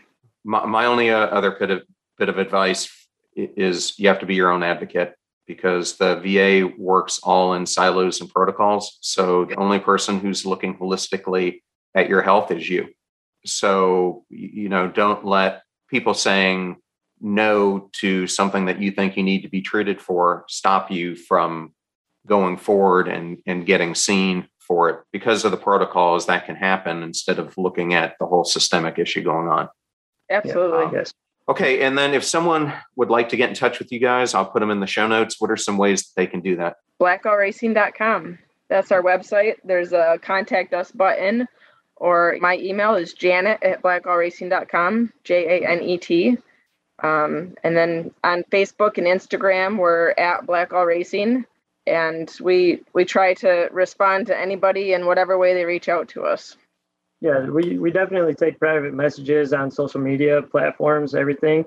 My, 0.44 0.64
my 0.64 0.86
only 0.86 1.10
uh, 1.10 1.18
other 1.18 1.50
bit 1.50 1.70
of 1.70 1.82
bit 2.18 2.28
of 2.28 2.38
advice 2.38 2.90
is 3.36 3.98
you 3.98 4.08
have 4.08 4.20
to 4.20 4.26
be 4.26 4.34
your 4.34 4.50
own 4.50 4.62
advocate 4.62 5.14
because 5.46 5.96
the 5.96 6.16
VA 6.20 6.72
works 6.78 7.18
all 7.22 7.54
in 7.54 7.66
silos 7.66 8.20
and 8.20 8.30
protocols. 8.30 8.98
So 9.00 9.44
the 9.44 9.56
only 9.56 9.78
person 9.78 10.20
who's 10.20 10.46
looking 10.46 10.76
holistically 10.76 11.62
at 11.94 12.08
your 12.08 12.22
health 12.22 12.50
is 12.50 12.68
you. 12.68 12.88
So 13.44 14.24
you 14.28 14.68
know, 14.68 14.88
don't 14.88 15.24
let 15.24 15.62
people 15.88 16.14
saying 16.14 16.76
no 17.20 17.90
to 17.92 18.26
something 18.26 18.64
that 18.66 18.80
you 18.80 18.90
think 18.90 19.16
you 19.16 19.22
need 19.22 19.42
to 19.42 19.48
be 19.48 19.60
treated 19.60 20.00
for 20.00 20.44
stop 20.48 20.90
you 20.90 21.14
from 21.14 21.72
going 22.26 22.56
forward 22.56 23.08
and 23.08 23.38
and 23.46 23.66
getting 23.66 23.94
seen 23.94 24.48
for 24.58 24.88
it 24.88 25.00
because 25.12 25.44
of 25.44 25.50
the 25.50 25.56
protocols 25.56 26.26
that 26.26 26.46
can 26.46 26.56
happen 26.56 27.02
instead 27.02 27.38
of 27.38 27.56
looking 27.58 27.92
at 27.94 28.14
the 28.18 28.26
whole 28.26 28.44
systemic 28.44 28.98
issue 28.98 29.22
going 29.22 29.48
on 29.48 29.68
absolutely 30.30 30.84
yeah. 30.84 30.90
yes 30.92 31.12
okay 31.50 31.82
and 31.82 31.98
then 31.98 32.14
if 32.14 32.24
someone 32.24 32.72
would 32.96 33.10
like 33.10 33.28
to 33.28 33.36
get 33.36 33.48
in 33.48 33.54
touch 33.54 33.78
with 33.78 33.90
you 33.92 33.98
guys 33.98 34.32
i'll 34.32 34.46
put 34.46 34.60
them 34.60 34.70
in 34.70 34.80
the 34.80 34.86
show 34.86 35.06
notes. 35.06 35.40
What 35.40 35.50
are 35.50 35.56
some 35.56 35.76
ways 35.76 36.02
that 36.02 36.12
they 36.16 36.26
can 36.26 36.40
do 36.40 36.56
that? 36.56 36.76
Blackallracing.com 37.00 38.38
that's 38.68 38.92
our 38.92 39.02
website. 39.02 39.56
There's 39.64 39.92
a 39.92 40.18
contact 40.22 40.72
us 40.72 40.92
button 40.92 41.48
or 41.96 42.36
my 42.40 42.56
email 42.56 42.94
is 42.94 43.12
janet 43.12 43.62
at 43.62 43.82
blackallracing.com 43.82 45.12
j-a-n-e-t 45.24 46.38
um, 47.02 47.54
and 47.62 47.76
then 47.76 48.10
on 48.24 48.42
facebook 48.50 48.98
and 48.98 49.06
instagram 49.06 49.76
we're 49.76 50.10
at 50.12 50.46
Blackall 50.46 50.86
racing 50.86 51.44
and 51.86 52.32
we 52.40 52.82
we 52.92 53.04
try 53.04 53.34
to 53.34 53.68
respond 53.72 54.26
to 54.26 54.38
anybody 54.38 54.92
in 54.92 55.06
whatever 55.06 55.38
way 55.38 55.54
they 55.54 55.64
reach 55.64 55.88
out 55.88 56.08
to 56.08 56.22
us 56.22 56.56
yeah 57.20 57.40
we, 57.48 57.78
we 57.78 57.90
definitely 57.90 58.34
take 58.34 58.58
private 58.58 58.94
messages 58.94 59.52
on 59.52 59.70
social 59.70 60.00
media 60.00 60.42
platforms 60.42 61.14
everything 61.14 61.64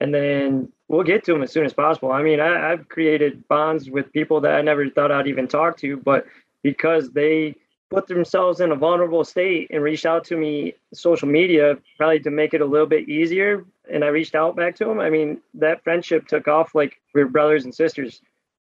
and 0.00 0.14
then 0.14 0.70
we'll 0.88 1.02
get 1.02 1.24
to 1.24 1.32
them 1.32 1.42
as 1.42 1.52
soon 1.52 1.64
as 1.64 1.72
possible 1.72 2.12
i 2.12 2.22
mean 2.22 2.40
I, 2.40 2.72
i've 2.72 2.88
created 2.88 3.46
bonds 3.48 3.90
with 3.90 4.12
people 4.12 4.40
that 4.42 4.54
i 4.54 4.62
never 4.62 4.88
thought 4.90 5.12
i'd 5.12 5.26
even 5.26 5.48
talk 5.48 5.76
to 5.78 5.96
but 5.96 6.26
because 6.62 7.10
they 7.10 7.54
put 7.88 8.08
themselves 8.08 8.60
in 8.60 8.72
a 8.72 8.76
vulnerable 8.76 9.22
state 9.22 9.68
and 9.70 9.82
reached 9.82 10.06
out 10.06 10.24
to 10.24 10.36
me 10.36 10.74
social 10.92 11.28
media 11.28 11.78
probably 11.96 12.20
to 12.20 12.30
make 12.30 12.52
it 12.52 12.60
a 12.60 12.66
little 12.66 12.86
bit 12.86 13.08
easier 13.08 13.64
and 13.92 14.04
i 14.04 14.08
reached 14.08 14.34
out 14.34 14.56
back 14.56 14.74
to 14.76 14.84
them 14.84 15.00
i 15.00 15.08
mean 15.08 15.40
that 15.54 15.82
friendship 15.84 16.26
took 16.26 16.48
off 16.48 16.74
like 16.74 17.00
we're 17.14 17.26
brothers 17.26 17.64
and 17.64 17.74
sisters 17.74 18.20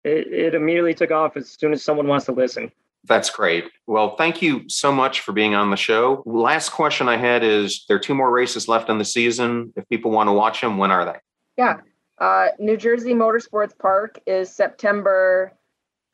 it, 0.03 0.27
it 0.27 0.55
immediately 0.55 0.93
took 0.93 1.11
off 1.11 1.37
as 1.37 1.49
soon 1.49 1.73
as 1.73 1.83
someone 1.83 2.07
wants 2.07 2.25
to 2.25 2.31
listen. 2.31 2.71
That's 3.05 3.29
great. 3.29 3.65
Well, 3.87 4.15
thank 4.15 4.41
you 4.41 4.67
so 4.67 4.91
much 4.91 5.21
for 5.21 5.31
being 5.31 5.55
on 5.55 5.69
the 5.69 5.77
show. 5.77 6.21
Last 6.25 6.69
question 6.69 7.07
I 7.07 7.17
had 7.17 7.43
is 7.43 7.85
there 7.87 7.97
are 7.97 7.99
two 7.99 8.13
more 8.13 8.31
races 8.31 8.67
left 8.67 8.89
in 8.89 8.97
the 8.97 9.05
season. 9.05 9.73
If 9.75 9.87
people 9.89 10.11
want 10.11 10.27
to 10.27 10.33
watch 10.33 10.61
them, 10.61 10.77
when 10.77 10.91
are 10.91 11.05
they? 11.05 11.17
Yeah. 11.57 11.79
Uh, 12.17 12.47
New 12.59 12.75
Jersey 12.75 13.13
Motorsports 13.13 13.77
Park 13.77 14.19
is 14.27 14.49
September 14.49 15.53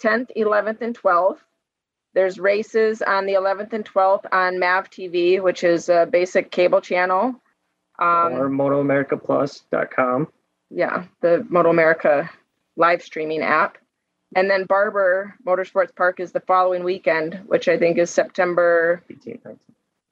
10th, 0.02 0.30
11th, 0.38 0.82
and 0.82 0.98
12th. 0.98 1.40
There's 2.14 2.40
races 2.40 3.02
on 3.02 3.26
the 3.26 3.34
11th 3.34 3.74
and 3.74 3.84
12th 3.84 4.26
on 4.32 4.60
MAV 4.60 4.90
TV, 4.90 5.42
which 5.42 5.64
is 5.64 5.90
a 5.90 6.08
basic 6.10 6.52
cable 6.52 6.80
channel. 6.80 7.36
Um, 8.00 8.34
or 8.34 8.50
MotoAmericaPlus.com. 8.50 10.28
Yeah, 10.70 11.06
the 11.22 11.46
Moto 11.50 11.70
America 11.70 12.30
live 12.78 13.02
streaming 13.02 13.42
app. 13.42 13.78
And 14.36 14.50
then 14.50 14.66
Barber 14.66 15.36
Motorsports 15.46 15.96
Park 15.96 16.20
is 16.20 16.32
the 16.32 16.40
following 16.40 16.84
weekend, 16.84 17.42
which 17.46 17.68
I 17.68 17.78
think 17.78 17.98
is 17.98 18.10
September 18.10 19.04
18th, 19.10 19.58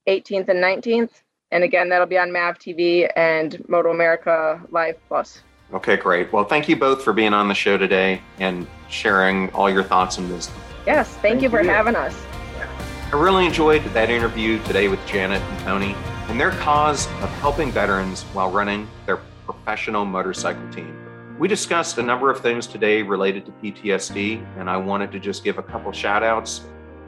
18th 0.07 0.49
and 0.49 0.64
19th. 0.64 1.22
And 1.51 1.64
again, 1.64 1.89
that'll 1.89 2.07
be 2.07 2.18
on 2.18 2.32
MAV 2.32 2.57
TV 2.57 3.11
and 3.16 3.64
Moto 3.68 3.91
America 3.91 4.61
Live 4.72 4.97
Plus. 5.07 5.43
Okay, 5.74 5.97
great. 5.97 6.32
Well, 6.32 6.45
thank 6.45 6.70
you 6.70 6.76
both 6.76 7.03
for 7.03 7.14
being 7.14 7.34
on 7.34 7.47
the 7.47 7.55
show 7.55 7.78
today 7.78 8.22
and 8.39 8.68
sharing 8.89 9.49
all 9.51 9.70
your 9.70 9.84
thoughts 9.84 10.18
and 10.18 10.32
wisdom. 10.32 10.55
Yes, 10.86 11.09
thank, 11.09 11.22
thank 11.22 11.41
you 11.41 11.49
for 11.49 11.61
you. 11.61 11.70
having 11.70 11.95
us. 11.95 12.16
I 13.11 13.16
really 13.16 13.45
enjoyed 13.45 13.84
that 13.84 14.09
interview 14.09 14.61
today 14.64 14.88
with 14.88 15.03
Janet 15.05 15.41
and 15.41 15.59
Tony 15.59 15.95
and 16.30 16.39
their 16.39 16.51
cause 16.51 17.05
of 17.22 17.30
helping 17.41 17.72
veterans 17.72 18.24
while 18.34 18.49
running 18.49 18.88
their 19.05 19.18
professional 19.45 20.05
motorcycle 20.05 20.68
team. 20.72 21.03
We 21.40 21.48
discussed 21.48 21.98
a 21.98 22.04
number 22.04 22.30
of 22.30 22.42
things 22.42 22.68
today 22.68 23.02
related 23.02 23.48
to 23.48 23.52
PTSD, 23.54 24.46
and 24.60 24.70
I 24.70 24.78
wanted 24.78 25.12
to 25.14 25.20
just 25.20 25.44
give 25.44 25.58
a 25.58 25.64
couple 25.64 25.92
shout 25.92 26.22
outs. 26.22 26.62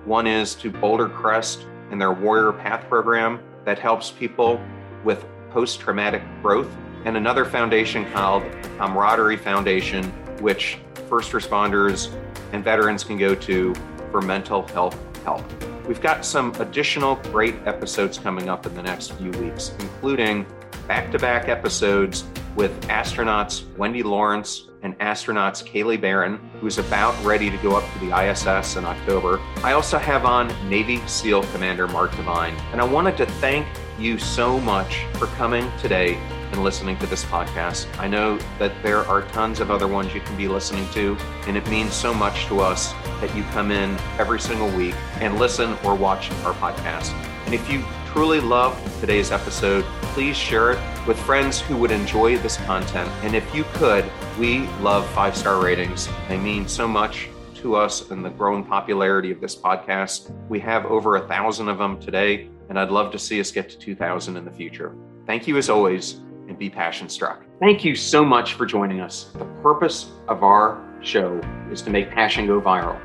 One 0.04 0.26
is 0.26 0.56
to 0.56 0.72
Boulder 0.72 1.08
Crest 1.08 1.68
and 1.92 2.02
their 2.02 2.12
Warrior 2.12 2.52
Path 2.52 2.90
program 2.90 3.40
that 3.66 3.78
helps 3.78 4.10
people 4.10 4.60
with 5.04 5.24
Post 5.52 5.80
Traumatic 5.80 6.24
Growth, 6.42 6.76
and 7.06 7.16
another 7.16 7.46
foundation 7.46 8.12
called 8.12 8.42
Camaraderie 8.80 9.38
Foundation, 9.38 10.06
which 10.42 10.80
first 11.08 11.32
responders 11.32 12.12
and 12.52 12.64
veterans 12.64 13.04
can 13.04 13.20
go 13.20 13.36
to 13.36 13.76
for 14.10 14.22
mental 14.22 14.68
health 14.70 14.98
help. 15.24 15.44
We've 15.88 16.02
got 16.02 16.26
some 16.26 16.52
additional 16.56 17.18
great 17.32 17.54
episodes 17.68 18.18
coming 18.18 18.50
up 18.50 18.66
in 18.66 18.74
the 18.74 18.82
next 18.82 19.14
few 19.14 19.30
weeks, 19.34 19.72
including 19.80 20.48
back 20.88 21.12
to 21.12 21.20
back 21.20 21.50
episodes 21.50 22.26
with 22.56 22.80
astronauts 22.88 23.66
Wendy 23.76 24.04
Lawrence 24.04 24.70
and 24.84 24.98
astronauts 25.00 25.66
Kayla 25.66 26.00
Barron, 26.00 26.38
who's 26.62 26.78
about 26.78 27.22
ready 27.26 27.50
to 27.50 27.58
go 27.58 27.76
up 27.76 27.84
to 27.94 28.00
the 28.00 28.16
ISS 28.16 28.76
in 28.76 28.86
October. 28.86 29.42
I 29.64 29.74
also 29.74 29.98
have 29.98 30.26
on 30.26 30.48
Navy 30.70 31.06
SEAL 31.08 31.44
Commander 31.46 31.88
Mark 31.88 32.16
Divine. 32.16 32.54
And 32.72 32.80
I 32.80 32.86
wanted 32.86 33.18
to 33.18 33.26
thank 33.26 33.68
you 33.98 34.20
so 34.20 34.60
much 34.60 35.06
for 35.14 35.26
coming 35.28 35.72
today 35.80 36.16
and 36.52 36.64
listening 36.64 36.98
to 37.00 37.08
this 37.08 37.26
podcast. 37.26 37.88
I 38.00 38.08
know 38.08 38.38
that 38.60 38.72
there 38.84 39.00
are 39.08 39.24
tons 39.30 39.60
of 39.60 39.72
other 39.72 39.88
ones 39.88 40.14
you 40.14 40.22
can 40.22 40.38
be 40.38 40.48
listening 40.48 40.88
to, 40.92 41.18
and 41.48 41.58
it 41.58 41.68
means 41.68 41.94
so 41.94 42.14
much 42.14 42.46
to 42.46 42.60
us 42.62 42.94
that 43.20 43.36
you 43.36 43.44
come 43.46 43.72
in 43.72 43.98
every 44.20 44.40
single 44.40 44.70
week 44.70 44.96
and 45.16 45.40
listen 45.40 45.76
or 45.84 45.96
watch 45.96 46.32
our 46.44 46.54
podcast. 46.54 47.12
And 47.46 47.54
if 47.56 47.70
you 47.70 47.84
truly 48.16 48.40
loved 48.40 48.80
today's 49.02 49.30
episode, 49.30 49.84
please 50.14 50.38
share 50.38 50.72
it 50.72 50.80
with 51.06 51.20
friends 51.24 51.60
who 51.60 51.76
would 51.76 51.92
enjoy 51.92 52.38
this 52.38 52.56
content. 52.56 53.10
And 53.26 53.36
if 53.36 53.54
you 53.54 53.66
could, 53.74 54.10
we 54.40 54.60
love 54.80 55.06
five 55.10 55.36
star 55.36 55.62
ratings. 55.62 56.08
They 56.30 56.38
mean 56.38 56.66
so 56.66 56.88
much 56.88 57.28
to 57.56 57.76
us 57.76 58.12
and 58.12 58.24
the 58.24 58.30
growing 58.30 58.64
popularity 58.64 59.32
of 59.32 59.42
this 59.42 59.54
podcast. 59.54 60.32
We 60.48 60.62
have 60.62 60.86
over 60.86 61.18
a 61.18 61.28
thousand 61.28 61.68
of 61.68 61.78
them 61.78 62.00
today, 62.00 62.48
and 62.70 62.80
I'd 62.80 62.90
love 62.90 63.12
to 63.12 63.20
see 63.20 63.42
us 63.42 63.52
get 63.52 63.68
to 63.72 63.78
2,000 63.78 64.38
in 64.38 64.46
the 64.46 64.52
future. 64.52 64.96
Thank 65.26 65.46
you 65.46 65.58
as 65.58 65.70
always 65.70 66.22
and 66.48 66.58
be 66.58 66.70
passion 66.70 67.10
struck. 67.10 67.44
Thank 67.60 67.84
you 67.84 67.98
so 67.98 68.24
much 68.24 68.54
for 68.54 68.66
joining 68.66 69.02
us. 69.02 69.32
The 69.34 69.44
purpose 69.62 70.14
of 70.30 70.42
our 70.42 70.82
show 71.02 71.42
is 71.70 71.82
to 71.82 71.90
make 71.90 72.12
passion 72.12 72.48
go 72.48 72.62
viral. 72.62 72.98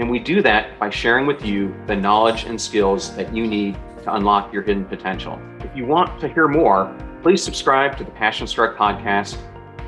And 0.00 0.10
we 0.10 0.18
do 0.18 0.42
that 0.42 0.80
by 0.80 0.90
sharing 0.90 1.26
with 1.26 1.44
you 1.44 1.72
the 1.86 1.94
knowledge 1.94 2.42
and 2.42 2.60
skills 2.60 3.14
that 3.14 3.32
you 3.32 3.46
need 3.46 3.78
to 4.02 4.14
unlock 4.14 4.52
your 4.52 4.62
hidden 4.62 4.84
potential. 4.84 5.40
If 5.60 5.76
you 5.76 5.86
want 5.86 6.20
to 6.20 6.28
hear 6.28 6.48
more, 6.48 6.94
please 7.22 7.42
subscribe 7.42 7.96
to 7.98 8.04
the 8.04 8.10
Passion 8.10 8.46
Struck 8.46 8.76
podcast 8.76 9.38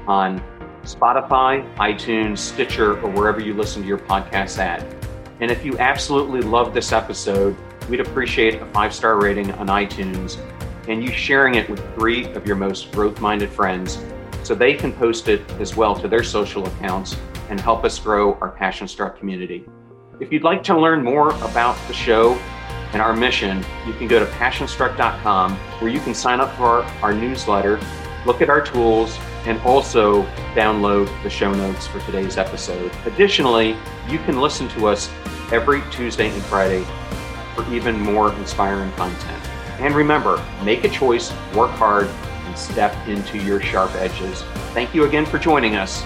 on 0.07 0.43
Spotify, 0.83 1.75
iTunes, 1.77 2.39
Stitcher, 2.39 3.01
or 3.01 3.11
wherever 3.11 3.41
you 3.41 3.55
listen 3.55 3.83
to 3.83 3.89
your 3.89 3.99
podcasts 3.99 4.59
at. 4.59 4.85
And 5.41 5.51
if 5.51 5.65
you 5.65 5.79
absolutely 5.79 6.41
love 6.41 6.75
this 6.75 6.93
episode, 6.93 7.57
we'd 7.89 8.01
appreciate 8.01 8.61
a 8.61 8.67
five 8.67 8.95
star 8.95 9.21
rating 9.21 9.51
on 9.53 9.67
iTunes 9.69 10.39
and 10.89 11.03
you 11.03 11.11
sharing 11.11 11.55
it 11.55 11.69
with 11.69 11.81
three 11.95 12.27
of 12.35 12.47
your 12.47 12.57
most 12.57 12.93
growth 12.93 13.21
minded 13.21 13.51
friends 13.51 14.03
so 14.43 14.55
they 14.55 14.75
can 14.75 14.93
post 14.93 15.29
it 15.29 15.49
as 15.53 15.75
well 15.75 15.95
to 15.97 16.07
their 16.07 16.23
social 16.23 16.67
accounts 16.67 17.17
and 17.49 17.59
help 17.59 17.85
us 17.85 17.99
grow 17.99 18.35
our 18.35 18.51
Passion 18.51 18.87
Struck 18.87 19.19
community. 19.19 19.65
If 20.21 20.33
you'd 20.33 20.45
like 20.45 20.63
to 20.65 20.79
learn 20.79 21.03
more 21.03 21.31
about 21.43 21.77
the 21.89 21.95
show 21.95 22.39
and 22.95 23.03
our 23.03 23.15
mission, 23.15 23.65
you 23.87 23.93
can 23.93 24.09
go 24.09 24.19
to 24.19 24.27
passionstruck.com 24.33 25.57
where 25.81 25.91
you 25.91 26.01
can 26.01 26.15
sign 26.15 26.41
up 26.41 26.57
for 26.57 26.65
our, 26.65 26.83
our 27.03 27.13
newsletter, 27.13 27.79
look 28.25 28.41
at 28.41 28.49
our 28.49 28.63
tools, 28.63 29.19
and 29.45 29.61
also 29.61 30.23
download 30.55 31.07
the 31.23 31.29
show 31.29 31.53
notes 31.53 31.87
for 31.87 32.01
today's 32.01 32.39
episode. 32.39 32.91
Additionally, 33.05 33.77
you 34.09 34.19
can 34.21 34.41
listen 34.41 34.69
to 34.69 34.87
us 34.87 35.11
every 35.53 35.83
Tuesday 35.91 36.31
and 36.31 36.43
Friday 36.45 36.87
for 37.55 37.71
even 37.73 38.01
more 38.01 38.33
inspiring 38.35 38.91
content. 38.93 39.45
And 39.81 39.95
remember, 39.95 40.43
make 40.63 40.85
a 40.85 40.89
choice, 40.89 41.33
work 41.53 41.71
hard, 41.73 42.07
and 42.07 42.57
step 42.57 42.95
into 43.09 43.39
your 43.39 43.61
sharp 43.61 43.93
edges. 43.97 44.43
Thank 44.73 44.95
you 44.95 45.05
again 45.05 45.27
for 45.27 45.39
joining 45.39 45.75
us. 45.75 46.03